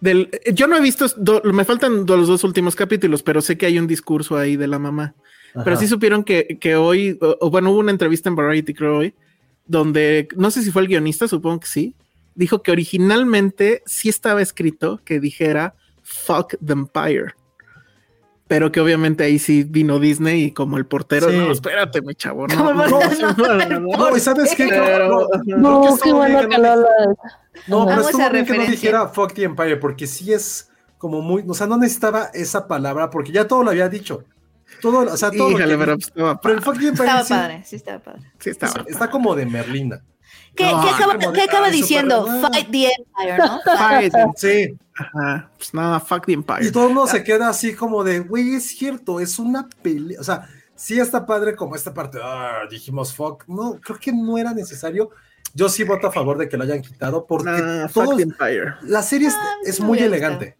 [0.00, 1.06] Del, yo no he visto,
[1.44, 4.78] me faltan los dos últimos capítulos, pero sé que hay un discurso ahí de la
[4.78, 5.14] mamá.
[5.64, 9.14] Pero sí supieron que, que hoy, o, bueno, hubo una entrevista en Variety, creo hoy,
[9.66, 11.94] donde no sé si fue el guionista, supongo que sí,
[12.34, 17.34] dijo que originalmente sí estaba escrito que dijera fuck the empire
[18.50, 22.48] pero que obviamente ahí sí vino Disney y como el portero, no, espérate, mi chavo,
[22.48, 22.74] no.
[22.74, 24.66] No, no, ¿sabes qué?
[25.56, 26.88] No, qué bueno que no lo...
[27.68, 30.68] No, pero estuvo bien que no dijera fuck the Empire, porque sí es
[30.98, 34.24] como muy, o sea, no necesitaba esa palabra, porque ya todo lo había dicho.
[34.82, 35.52] Todo, o sea, todo.
[35.52, 38.32] Híjale, pero, estaba pero el fuck the Empire estaba padre, sí estaba padre.
[38.40, 38.84] Sí estaba.
[38.88, 40.02] Está como de Merlina.
[40.60, 42.26] ¿Qué, ¿qué acaba, diciendo?
[42.40, 43.60] Fight the Empire, ¿no?
[43.76, 44.76] Fight, sí.
[44.94, 46.66] Ajá, pues nada, fuck the Empire.
[46.66, 50.20] Y todo el mundo se queda así como de, güey, es cierto, es una pelea.
[50.20, 54.38] O sea, sí está padre como esta parte, ah, dijimos fuck, no, creo que no
[54.38, 55.10] era necesario.
[55.52, 59.34] Yo sí voto a favor de que lo hayan quitado porque la serie es,
[59.80, 60.56] ah, muy elegante.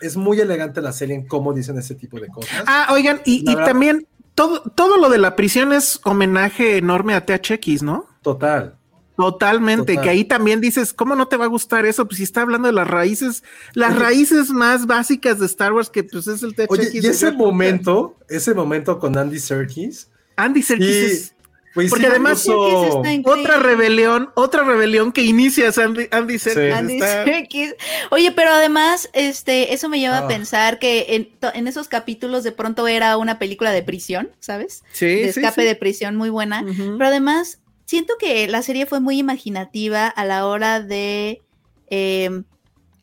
[0.00, 2.64] Es muy elegante la serie en cómo dicen ese tipo de cosas.
[2.66, 7.82] Ah, oigan, y, también todo, todo lo de la prisión es homenaje enorme a THX,
[7.82, 8.06] ¿no?
[8.22, 8.76] Total.
[9.22, 12.06] Totalmente, que ahí también dices, ¿cómo no te va a gustar eso?
[12.06, 16.02] Pues si está hablando de las raíces, las raíces más básicas de Star Wars, que
[16.02, 16.70] pues es el THX.
[16.70, 20.08] Oye, y ese momento, ese momento con Andy Serkis.
[20.34, 21.34] Andy Serkis
[21.74, 27.74] pues porque además otra rebelión, otra rebelión que inicia Andy, Andy Serkis.
[28.10, 30.28] Oye, pero además, este, eso me lleva a ah.
[30.28, 34.84] pensar que en, esos capítulos de pronto era una película de prisión, ¿sabes?
[34.92, 35.06] Sí.
[35.06, 36.64] De escape de prisión muy buena.
[36.76, 37.61] Pero además,
[37.92, 41.42] siento que la serie fue muy imaginativa a la hora de
[41.88, 42.44] em,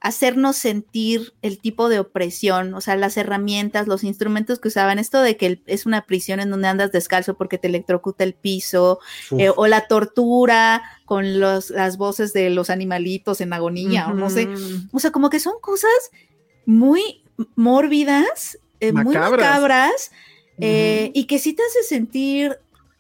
[0.02, 5.22] hacernos sentir el tipo de opresión, o sea, las herramientas, los instrumentos que usaban, esto
[5.22, 8.98] de que es una prisión en donde andas descalzo porque te electrocuta el piso,
[9.38, 14.32] eh, o la tortura con los, las voces de los animalitos en agonía, o no
[14.32, 14.50] sé,
[14.92, 16.10] o sea, como que son cosas
[16.66, 17.22] muy
[17.54, 20.10] mórbidas, eh, muy macabras,
[20.58, 22.58] eh, y que sí te hace sentir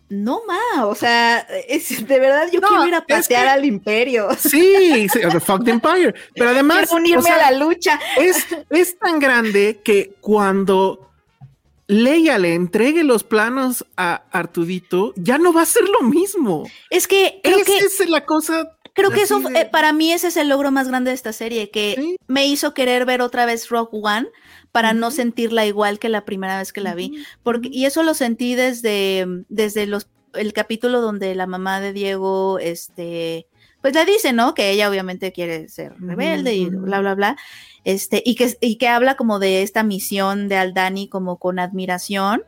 [0.09, 4.29] no ma, o sea, es, de verdad yo quiero ir a pasear al imperio.
[4.37, 6.13] Sí, sí, the fuck the empire.
[6.33, 6.89] Pero además.
[6.89, 7.99] Quiero unirme a la lucha.
[8.17, 11.11] Es, es tan grande que cuando
[11.87, 16.67] Leia le entregue los planos a Artudito, ya no va a ser lo mismo.
[16.89, 18.75] Es que creo que es la cosa.
[18.93, 21.69] Creo que eso, eh, para mí, ese es el logro más grande de esta serie,
[21.69, 24.27] que me hizo querer ver otra vez Rock One
[24.71, 27.23] para no sentirla igual que la primera vez que la vi.
[27.43, 32.59] Porque, y eso lo sentí desde, desde los, el capítulo donde la mamá de Diego,
[32.59, 33.47] este,
[33.81, 34.53] pues le dice, ¿no?
[34.53, 37.37] Que ella obviamente quiere ser rebelde y bla, bla, bla.
[37.83, 42.43] Este, y que, y que habla como de esta misión de Aldani como con admiración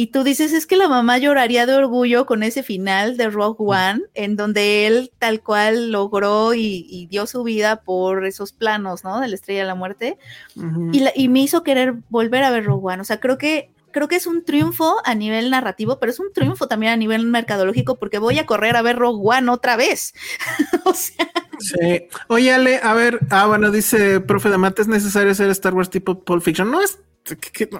[0.00, 3.56] y tú dices, es que la mamá lloraría de orgullo con ese final de Rogue
[3.58, 9.18] One, en donde él tal cual logró y, dio su vida por esos planos, ¿no?
[9.18, 10.16] De la estrella de la muerte.
[10.54, 13.00] y, me hizo querer volver a ver Rogue One.
[13.00, 16.32] O sea, creo que creo que es un triunfo a nivel narrativo, pero es un
[16.32, 20.14] triunfo también a nivel mercadológico porque voy a correr a ver Rogue One otra vez.
[20.84, 21.28] o sea.
[21.58, 22.06] Sí.
[22.28, 25.90] Oye, Ale, a ver, ah, bueno, dice profe de Mate, ¿es necesario hacer Star Wars
[25.90, 26.70] tipo Pulp Fiction?
[26.70, 27.00] No es,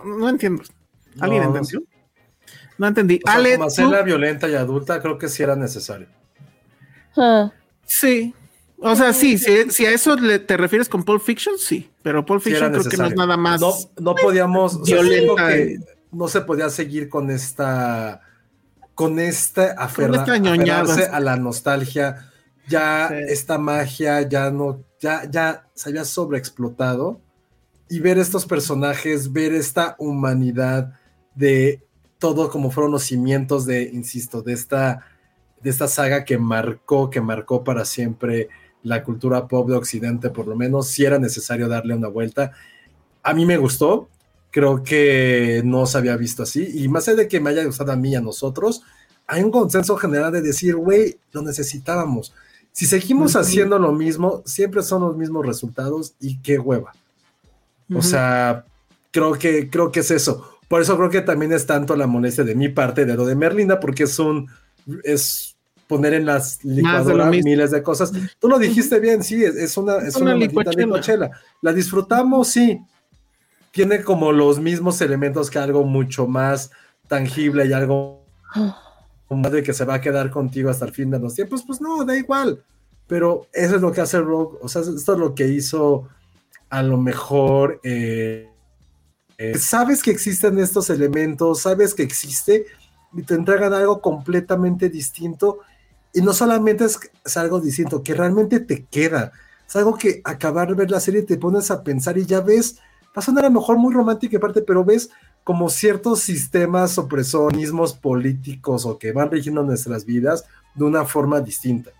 [0.04, 0.64] no, entiendo.
[1.20, 1.80] ¿Alguien entendió?
[2.78, 3.20] No entendí.
[3.26, 6.06] O Ale, como hacerla violenta y adulta, creo que sí era necesario.
[7.84, 8.34] Sí.
[8.80, 11.90] O sea, sí, si, a eso te refieres con Pulp Fiction, sí.
[12.02, 13.60] Pero Pulp Fiction creo que no es nada más.
[13.60, 14.82] No, no podíamos.
[14.82, 15.48] Violenta.
[16.12, 18.22] no se podía seguir con esta.
[18.94, 22.30] Con esta aferrarse a la nostalgia.
[22.68, 24.84] Ya esta magia ya no.
[25.00, 27.20] Ya, ya se había sobreexplotado.
[27.88, 30.92] Y ver estos personajes, ver esta humanidad
[31.34, 31.87] de
[32.18, 35.06] todo como fueron los cimientos de, insisto, de esta,
[35.62, 38.48] de esta saga que marcó, que marcó para siempre
[38.82, 42.52] la cultura pop de Occidente, por lo menos, si era necesario darle una vuelta.
[43.22, 44.08] A mí me gustó,
[44.50, 47.92] creo que no se había visto así, y más allá de que me haya gustado
[47.92, 48.82] a mí y a nosotros,
[49.26, 52.34] hay un consenso general de decir, güey, lo necesitábamos.
[52.72, 56.92] Si seguimos haciendo lo mismo, siempre son los mismos resultados y qué hueva.
[57.94, 58.64] O sea,
[59.10, 60.57] creo que, creo que es eso.
[60.68, 63.34] Por eso creo que también es tanto la molestia de mi parte de lo de
[63.34, 64.48] Merlinda, porque es un
[65.02, 68.12] es poner en las licuadoras miles de cosas.
[68.38, 71.30] Tú lo dijiste bien, sí, es, una, es una, licuachela.
[71.62, 72.78] La disfrutamos, sí.
[73.72, 76.70] Tiene como los mismos elementos que algo mucho más
[77.08, 78.22] tangible y algo
[79.30, 81.64] de que se va a quedar contigo hasta el fin de los tiempos.
[81.66, 82.62] Pues no, da igual.
[83.06, 84.58] Pero eso es lo que hace Rogue.
[84.60, 86.08] O sea, esto es lo que hizo
[86.68, 87.80] a lo mejor.
[87.82, 88.50] Eh,
[89.38, 92.66] eh, sabes que existen estos elementos, sabes que existe
[93.12, 95.60] y te entregan algo completamente distinto.
[96.12, 99.30] Y no solamente es, algo distinto, que realmente te queda.
[99.66, 102.78] Es algo que acabar de ver la serie te pones a pensar y ya ves,
[103.06, 105.10] va a sonar a lo mejor muy romántica parte, pero ves
[105.44, 110.44] como ciertos sistemas opresonismos políticos o que van rigiendo nuestras vidas
[110.74, 111.90] de una forma distinta.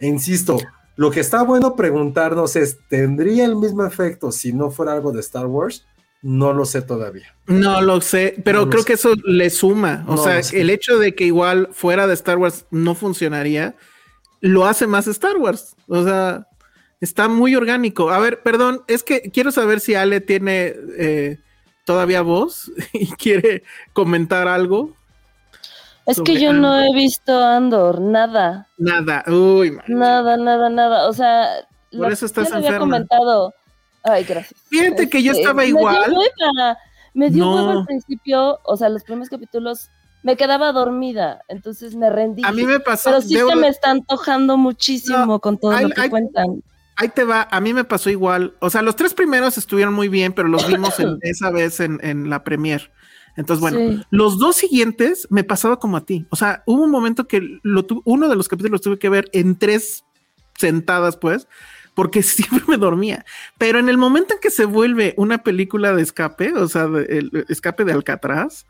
[0.00, 0.58] E insisto,
[0.96, 5.20] lo que está bueno preguntarnos es, ¿tendría el mismo efecto si no fuera algo de
[5.20, 5.86] Star Wars?
[6.22, 7.34] No lo sé todavía.
[7.46, 10.04] No lo sé, pero creo que eso le suma.
[10.08, 13.76] O sea, el hecho de que igual fuera de Star Wars no funcionaría,
[14.40, 15.76] lo hace más Star Wars.
[15.88, 16.48] O sea,
[17.00, 18.10] está muy orgánico.
[18.10, 21.38] A ver, perdón, es que quiero saber si Ale tiene eh,
[21.84, 23.62] todavía voz y quiere
[23.92, 24.94] comentar algo.
[26.06, 28.68] Es que yo no he visto Andor, nada.
[28.78, 31.08] Nada, uy, Nada, nada, nada.
[31.08, 31.48] O sea,
[31.96, 32.68] por eso estás enferma.
[32.68, 33.54] Había comentado
[34.06, 34.60] Ay, gracias.
[34.68, 36.14] Fíjate que yo este, estaba igual.
[37.12, 39.90] Me dio, me dio al principio, o sea, los primeros capítulos
[40.22, 42.42] me quedaba dormida, entonces me rendí.
[42.44, 43.10] A mí me pasó.
[43.10, 46.62] Pero sí se me está antojando muchísimo con todo lo que cuentan.
[46.96, 48.54] Ahí te va, a mí me pasó igual.
[48.60, 52.42] O sea, los tres primeros estuvieron muy bien, pero los vimos esa vez en, la
[52.42, 52.90] premier.
[53.36, 56.26] Entonces, bueno, los dos siguientes me pasaba como a ti.
[56.30, 59.58] O sea, hubo un momento que lo uno de los capítulos tuve que ver en
[59.58, 60.04] tres
[60.56, 61.48] sentadas, pues,
[61.96, 63.24] porque siempre me dormía.
[63.58, 67.44] Pero en el momento en que se vuelve una película de escape, o sea, el
[67.48, 68.66] escape de Alcatraz,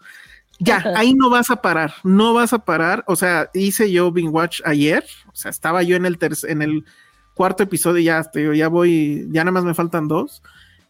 [0.58, 3.04] ya, ahí no vas a parar, no vas a parar.
[3.06, 6.84] O sea, hice yo Bing Watch ayer, o sea, estaba yo en el, en el
[7.34, 10.42] cuarto episodio y ya, ya voy, ya nada más me faltan dos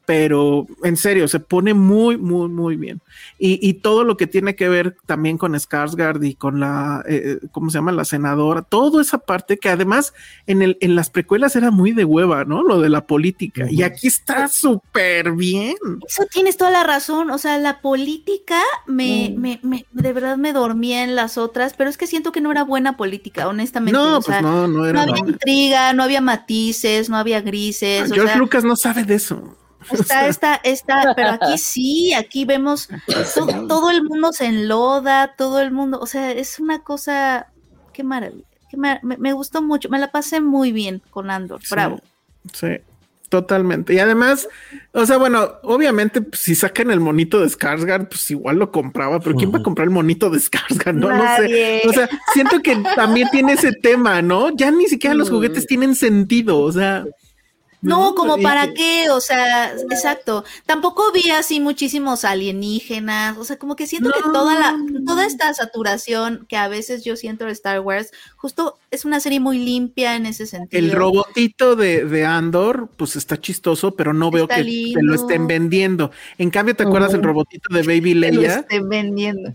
[0.06, 3.00] pero en serio, se pone muy, muy, muy bien.
[3.38, 7.46] Y, todo lo que tiene que ver también con Skarsgård y con la, eh, eh,
[7.52, 7.92] ¿cómo se llama?
[7.92, 10.14] La senadora, toda esa parte que además
[10.46, 12.62] en, el, en las precuelas era muy de hueva, ¿no?
[12.62, 13.66] Lo de la política.
[13.68, 15.74] Y aquí está súper bien.
[16.06, 17.30] Eso tienes toda la razón.
[17.30, 19.40] O sea, la política me, mm.
[19.40, 22.52] me, me, de verdad me dormía en las otras, pero es que siento que no
[22.52, 23.98] era buena política, honestamente.
[23.98, 25.04] No, pues no, no era.
[25.04, 28.12] No había intriga, no había matices, no había grises.
[28.12, 29.56] George Lucas no sabe de eso.
[29.92, 32.88] Está, está, está, pero aquí sí, aquí vemos
[33.68, 37.48] todo el mundo se enloda, todo el mundo, o sea, es una cosa,
[37.92, 38.44] qué maravilla,
[39.02, 42.00] me, gustó mucho, me la pasé muy bien con Andor, bravo.
[42.52, 42.78] Sí,
[43.28, 43.94] totalmente.
[43.94, 44.48] Y además,
[44.92, 49.20] o sea, bueno, obviamente, pues, si sacan el monito de Skarsgård, pues igual lo compraba,
[49.20, 50.94] pero ¿quién va a comprar el monito de Skarsgård?
[50.94, 51.82] No, no sé.
[51.88, 54.54] O sea, siento que también tiene ese tema, ¿no?
[54.54, 57.04] Ya ni siquiera los juguetes tienen sentido, o sea.
[57.82, 60.44] No, como para qué, o sea, exacto.
[60.64, 64.76] Tampoco vi así muchísimos alienígenas, o sea, como que siento que toda la,
[65.06, 69.40] toda esta saturación que a veces yo siento de Star Wars, justo es una serie
[69.40, 70.82] muy limpia en ese sentido.
[70.82, 76.10] El robotito de, Andor, pues está chistoso, pero no veo que te lo estén vendiendo.
[76.38, 78.32] En cambio, ¿te acuerdas el robotito de Baby Leia?
[78.32, 79.52] Lo estén vendiendo.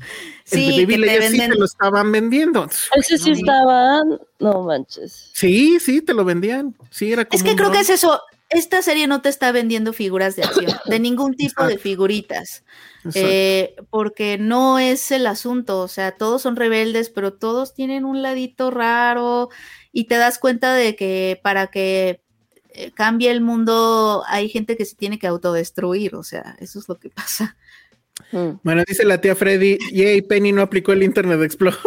[0.52, 2.70] Sí, el Baby Leia sí te lo estaban vendiendo.
[2.96, 5.32] Ese sí estaban, no manches.
[5.34, 6.76] Sí, sí, te lo vendían.
[6.90, 8.20] Sí, era como Es que creo que es eso.
[8.50, 12.66] Esta serie no te está vendiendo figuras de acción, de ningún tipo de figuritas.
[13.14, 18.22] Eh, porque no es el asunto, o sea, todos son rebeldes, pero todos tienen un
[18.22, 19.50] ladito raro
[19.94, 22.22] y te das cuenta de que para que
[22.74, 26.90] eh, cambie el mundo hay gente que se tiene que autodestruir, o sea, eso es
[26.90, 27.56] lo que pasa.
[28.32, 28.60] Mm.
[28.64, 31.80] Bueno, dice la tía Freddy, yay, Penny no aplicó el Internet Explorer.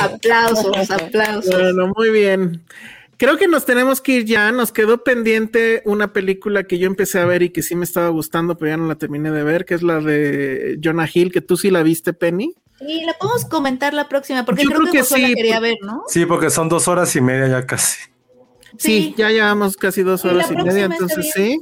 [0.00, 1.54] aplausos, aplausos.
[1.54, 2.62] Bueno, muy bien.
[3.16, 4.50] Creo que nos tenemos que ir ya.
[4.50, 8.08] Nos quedó pendiente una película que yo empecé a ver y que sí me estaba
[8.08, 11.42] gustando, pero ya no la terminé de ver, que es la de Jonah Hill, que
[11.42, 12.54] tú sí la viste, Penny.
[12.78, 16.04] Sí, la podemos comentar la próxima, porque creo, que, sí, la quería ver, ¿no?
[16.08, 18.09] Sí, porque son dos horas y media ya casi.
[18.76, 21.60] Sí, ya llevamos casi dos horas y media, entonces sí.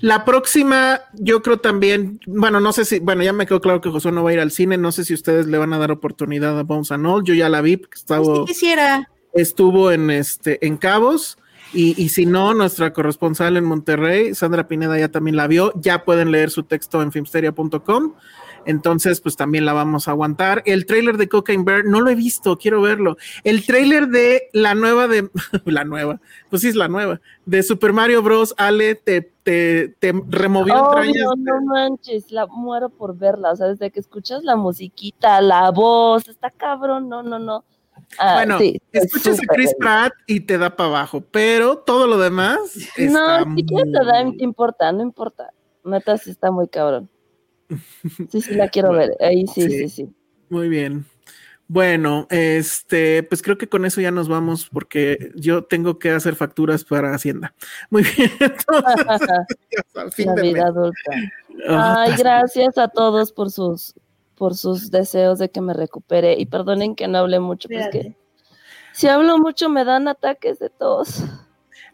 [0.00, 3.90] La próxima, yo creo también, bueno, no sé si, bueno, ya me quedó claro que
[3.90, 5.90] José no va a ir al cine, no sé si ustedes le van a dar
[5.90, 9.08] oportunidad a Bones and All, yo ya la vi, porque estaba, pues quisiera.
[9.32, 11.38] estuvo en este, en Cabos,
[11.72, 16.04] y, y, si no, nuestra corresponsal en Monterrey, Sandra Pineda, ya también la vio, ya
[16.04, 18.14] pueden leer su texto en filmsteria.com.
[18.66, 20.62] Entonces, pues también la vamos a aguantar.
[20.66, 23.16] El trailer de Cocaine Bear no lo he visto, quiero verlo.
[23.44, 25.30] El trailer de la nueva de
[25.64, 26.20] la nueva,
[26.50, 28.54] pues sí es la nueva, de Super Mario Bros.
[28.58, 33.52] Ale, te, te, te removió oh, No, no manches, la muero por verla.
[33.52, 37.64] O sea, desde que escuchas la musiquita, la voz, está cabrón, no, no, no.
[38.18, 38.58] Ah, bueno,
[38.92, 42.58] escuchas a Chris Pratt y te da para abajo, pero todo lo demás.
[42.98, 45.50] no, si quieres te da, no importa, no importa.
[45.84, 47.08] Neta, sí está muy cabrón.
[48.30, 49.16] Sí, sí, la quiero ver.
[49.20, 50.08] Ahí sí, sí, sí,
[50.48, 51.04] Muy bien.
[51.68, 56.36] Bueno, este, pues creo que con eso ya nos vamos porque yo tengo que hacer
[56.36, 57.54] facturas para Hacienda.
[57.90, 58.30] Muy bien.
[60.36, 61.12] La vida adulta.
[61.68, 63.94] Ah, Ay, gracias a todos por sus
[64.36, 68.14] por sus deseos de que me recupere y perdonen que no hable mucho, porque
[68.92, 71.24] si hablo mucho me dan ataques de todos.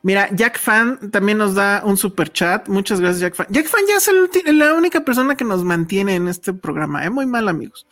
[0.05, 2.69] Mira, Jack Fan también nos da un super chat.
[2.69, 3.47] Muchas gracias, Jack Fan.
[3.51, 7.03] Jack Fan ya es la única persona que nos mantiene en este programa.
[7.03, 7.11] Es ¿eh?
[7.11, 7.87] muy mal, amigos.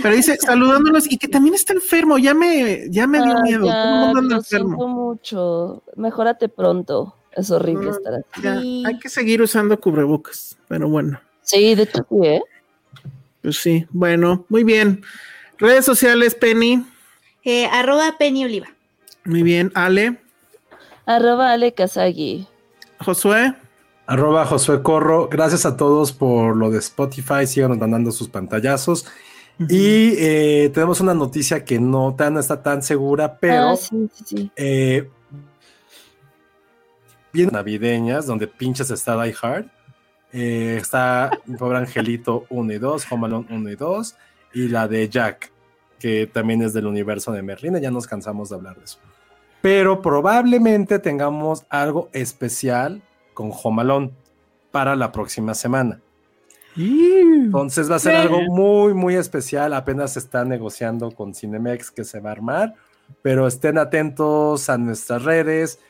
[0.00, 2.18] Pero dice saludándonos y que también está enfermo.
[2.18, 3.66] Ya me, ya me dio miedo.
[3.66, 5.82] Ya, lo siento mucho.
[5.96, 7.16] Mejórate pronto.
[7.32, 8.84] Es horrible estar aquí.
[8.86, 11.20] hay que seguir usando cubrebocas, pero bueno.
[11.42, 12.42] Sí, de hecho sí, ¿eh?
[13.42, 15.02] Pues sí, bueno, muy bien.
[15.58, 16.84] Redes sociales, Penny.
[17.44, 18.68] Eh, arroba Penny Oliva.
[19.24, 20.18] Muy bien, Ale.
[21.06, 22.46] Arroba Ale Kazagi.
[22.98, 23.54] Josué.
[24.06, 25.28] Arroba Josué Corro.
[25.28, 27.46] Gracias a todos por lo de Spotify.
[27.46, 29.06] Sigan mandando sus pantallazos.
[29.58, 34.50] Y eh, tenemos una noticia que no tan está tan segura, pero ah, sí, sí,
[34.54, 35.08] eh,
[37.32, 39.66] bien navideñas, donde pinches está Die Hard.
[40.32, 44.14] Eh, está mi pobre Angelito 1 y 2, Home Alone 1 y 2.
[44.52, 45.50] y la de Jack,
[45.98, 48.98] que también es del universo de Merlina, ya nos cansamos de hablar de eso.
[49.66, 53.02] Pero probablemente tengamos algo especial
[53.34, 54.12] con Jomalón
[54.70, 56.00] para la próxima semana.
[56.76, 59.74] Entonces va a ser algo muy, muy especial.
[59.74, 62.74] Apenas se está negociando con Cinemex que se va a armar,
[63.22, 65.80] pero estén atentos a nuestras redes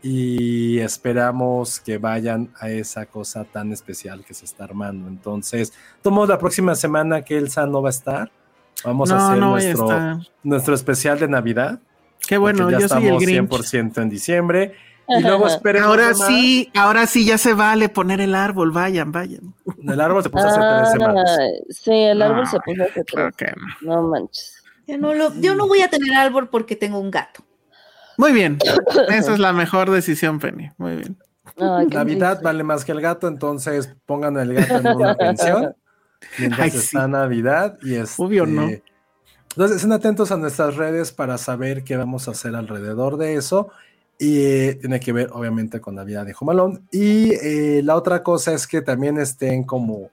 [0.00, 5.08] y esperamos que vayan a esa cosa tan especial que se está armando.
[5.08, 8.32] Entonces, tomamos la próxima semana que Elsa no va a estar.
[8.82, 11.80] Vamos a hacer nuestro, nuestro especial de Navidad.
[12.26, 14.74] Qué bueno, ya yo estamos soy el 100% en diciembre.
[15.08, 15.88] Y luego esperemos.
[15.88, 18.72] Ahora sí, ahora sí ya se vale poner el árbol.
[18.72, 19.54] Vayan, vayan.
[19.86, 21.38] El árbol se puso hace tres semanas.
[21.68, 23.54] Sí, el árbol se puso hace tres.
[23.82, 24.56] No manches.
[24.86, 27.44] Yo no, lo, yo no voy a tener árbol porque tengo un gato.
[28.16, 28.58] Muy bien.
[29.08, 30.70] Esa es la mejor decisión, Penny.
[30.78, 31.16] Muy bien.
[31.56, 35.74] Navidad vale más que el gato, entonces pongan el gato en una pensión
[36.38, 38.18] mientras está Navidad y es.
[38.18, 38.68] Obvio, ¿no?
[39.56, 43.70] Entonces, estén atentos a nuestras redes para saber qué vamos a hacer alrededor de eso.
[44.18, 46.86] Y eh, tiene que ver, obviamente, con Navidad de Jomalón.
[46.92, 50.10] Y eh, la otra cosa es que también estén como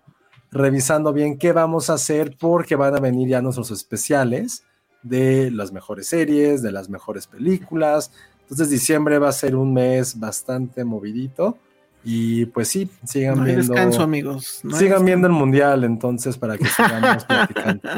[0.49, 4.63] revisando bien qué vamos a hacer, porque van a venir ya nuestros especiales
[5.01, 8.13] de las mejores series, de las mejores películas.
[8.43, 11.57] Entonces diciembre va a ser un mes bastante movidito.
[12.03, 13.73] Y pues sí, sigan no hay viendo.
[13.73, 14.59] descanso, amigos.
[14.63, 17.89] No sigan viendo el mundial, entonces, para que sigamos platicando.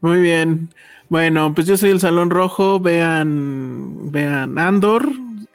[0.00, 0.68] Muy bien.
[1.08, 2.78] Bueno, pues yo soy el Salón Rojo.
[2.80, 5.08] Vean, vean Andor.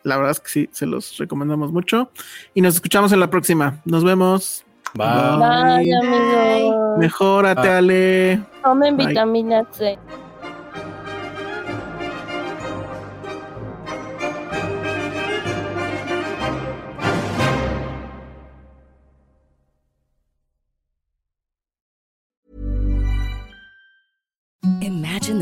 [0.04, 2.12] La verdad es que sí, se los recomendamos mucho.
[2.54, 3.82] Y nos escuchamos en la próxima.
[3.86, 4.64] Nos vemos.
[4.94, 5.06] Bye.
[5.06, 6.98] Bye, amigos.
[6.98, 7.70] Mejórate, Bye.
[7.72, 8.42] Ale.
[8.64, 9.98] Tomen vitamina C.